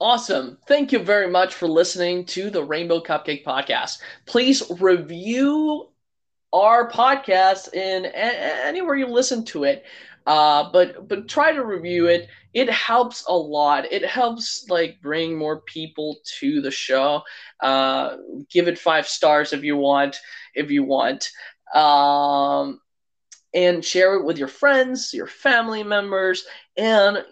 Awesome. 0.00 0.58
Thank 0.66 0.90
you 0.90 0.98
very 0.98 1.30
much 1.30 1.54
for 1.54 1.68
listening 1.68 2.24
to 2.26 2.50
the 2.50 2.64
Rainbow 2.64 3.00
Cupcake 3.00 3.44
Podcast. 3.44 3.98
Please 4.26 4.62
review 4.80 5.88
our 6.52 6.90
podcast 6.90 7.72
in 7.72 8.04
a- 8.06 8.66
anywhere 8.66 8.96
you 8.96 9.06
listen 9.06 9.44
to 9.46 9.62
it. 9.64 9.84
Uh, 10.26 10.70
but 10.72 11.08
but 11.08 11.28
try 11.28 11.52
to 11.52 11.64
review 11.64 12.06
it. 12.06 12.28
It 12.54 12.70
helps 12.70 13.24
a 13.28 13.34
lot. 13.36 13.90
It 13.90 14.04
helps 14.04 14.68
like 14.68 15.00
bring 15.00 15.36
more 15.36 15.60
people 15.62 16.18
to 16.40 16.60
the 16.60 16.70
show. 16.70 17.22
Uh, 17.60 18.16
give 18.50 18.68
it 18.68 18.78
five 18.78 19.08
stars 19.08 19.52
if 19.52 19.64
you 19.64 19.76
want. 19.76 20.18
If 20.54 20.70
you 20.70 20.84
want 20.84 21.30
um, 21.74 22.80
and 23.54 23.84
share 23.84 24.14
it 24.16 24.24
with 24.24 24.38
your 24.38 24.48
friends, 24.48 25.12
your 25.12 25.26
family 25.26 25.82
members, 25.82 26.44
and 26.76 27.24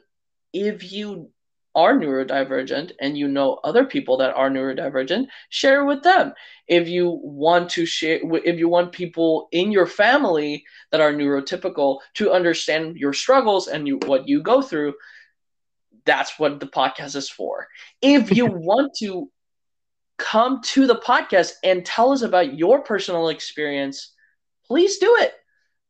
if 0.52 0.92
you 0.92 1.30
are 1.74 1.96
neurodivergent 1.96 2.92
and 3.00 3.16
you 3.16 3.28
know 3.28 3.60
other 3.62 3.84
people 3.84 4.16
that 4.16 4.34
are 4.34 4.50
neurodivergent, 4.50 5.26
share 5.50 5.84
with 5.84 6.02
them. 6.02 6.32
If 6.66 6.88
you 6.88 7.20
want 7.22 7.70
to 7.70 7.86
share, 7.86 8.20
if 8.44 8.58
you 8.58 8.68
want 8.68 8.92
people 8.92 9.48
in 9.52 9.70
your 9.70 9.86
family 9.86 10.64
that 10.90 11.00
are 11.00 11.12
neurotypical 11.12 11.98
to 12.14 12.32
understand 12.32 12.96
your 12.96 13.12
struggles 13.12 13.68
and 13.68 13.86
you, 13.86 13.98
what 14.06 14.28
you 14.28 14.42
go 14.42 14.62
through, 14.62 14.94
that's 16.04 16.38
what 16.38 16.58
the 16.60 16.66
podcast 16.66 17.14
is 17.14 17.30
for. 17.30 17.68
If 18.02 18.36
you 18.36 18.46
want 18.50 18.92
to 18.98 19.30
come 20.18 20.60
to 20.62 20.86
the 20.86 20.96
podcast 20.96 21.52
and 21.62 21.84
tell 21.84 22.12
us 22.12 22.22
about 22.22 22.54
your 22.58 22.82
personal 22.82 23.28
experience, 23.28 24.12
please 24.70 24.98
do 24.98 25.16
it. 25.18 25.32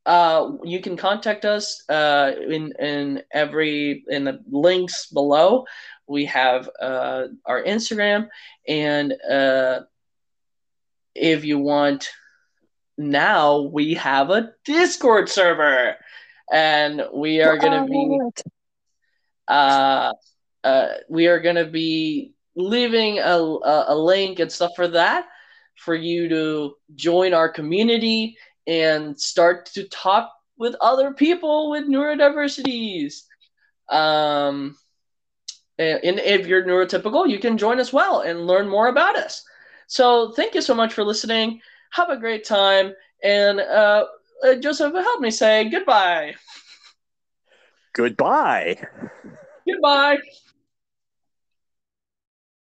Uh, 0.06 0.52
you 0.64 0.80
can 0.80 0.96
contact 0.96 1.44
us 1.44 1.84
uh, 1.90 2.32
in 2.48 2.72
in 2.80 3.22
every 3.30 4.02
in 4.08 4.24
the 4.24 4.40
links 4.50 5.06
below. 5.12 5.66
We 6.06 6.24
have 6.24 6.70
uh, 6.80 7.24
our 7.44 7.62
Instagram, 7.62 8.28
and 8.66 9.12
uh, 9.30 9.80
if 11.14 11.44
you 11.44 11.58
want, 11.58 12.08
now 12.96 13.60
we 13.60 13.94
have 13.94 14.30
a 14.30 14.52
Discord 14.64 15.28
server, 15.28 15.96
and 16.50 17.04
we 17.12 17.42
are 17.42 17.58
going 17.58 17.84
to 17.84 17.86
be. 17.86 18.18
Uh, 19.46 20.14
uh, 20.64 20.88
we 21.10 21.26
are 21.26 21.40
going 21.40 21.56
to 21.56 21.66
be 21.66 22.32
leaving 22.54 23.18
a, 23.18 23.36
a, 23.36 23.84
a 23.88 23.94
link 23.94 24.38
and 24.38 24.50
stuff 24.50 24.70
for 24.74 24.88
that 24.88 25.26
for 25.76 25.94
you 25.94 26.28
to 26.28 26.74
join 26.94 27.32
our 27.32 27.48
community 27.48 28.36
and 28.66 29.18
start 29.18 29.66
to 29.66 29.88
talk 29.88 30.32
with 30.56 30.76
other 30.80 31.12
people 31.12 31.70
with 31.70 31.88
neurodiversities. 31.88 33.22
Um, 33.88 34.76
and 35.78 36.18
if 36.20 36.46
you're 36.46 36.64
neurotypical, 36.64 37.28
you 37.28 37.38
can 37.38 37.56
join 37.56 37.78
as 37.78 37.92
well 37.92 38.20
and 38.20 38.46
learn 38.46 38.68
more 38.68 38.88
about 38.88 39.16
us. 39.16 39.42
So 39.86 40.32
thank 40.32 40.54
you 40.54 40.60
so 40.60 40.74
much 40.74 40.92
for 40.92 41.02
listening. 41.02 41.60
Have 41.92 42.10
a 42.10 42.16
great 42.18 42.44
time. 42.44 42.92
And 43.24 43.60
uh, 43.60 44.06
uh 44.44 44.54
Joseph, 44.56 44.92
help 44.92 45.20
me 45.20 45.30
say 45.30 45.68
goodbye. 45.70 46.34
Goodbye. 47.94 48.76
Goodbye. 49.66 50.18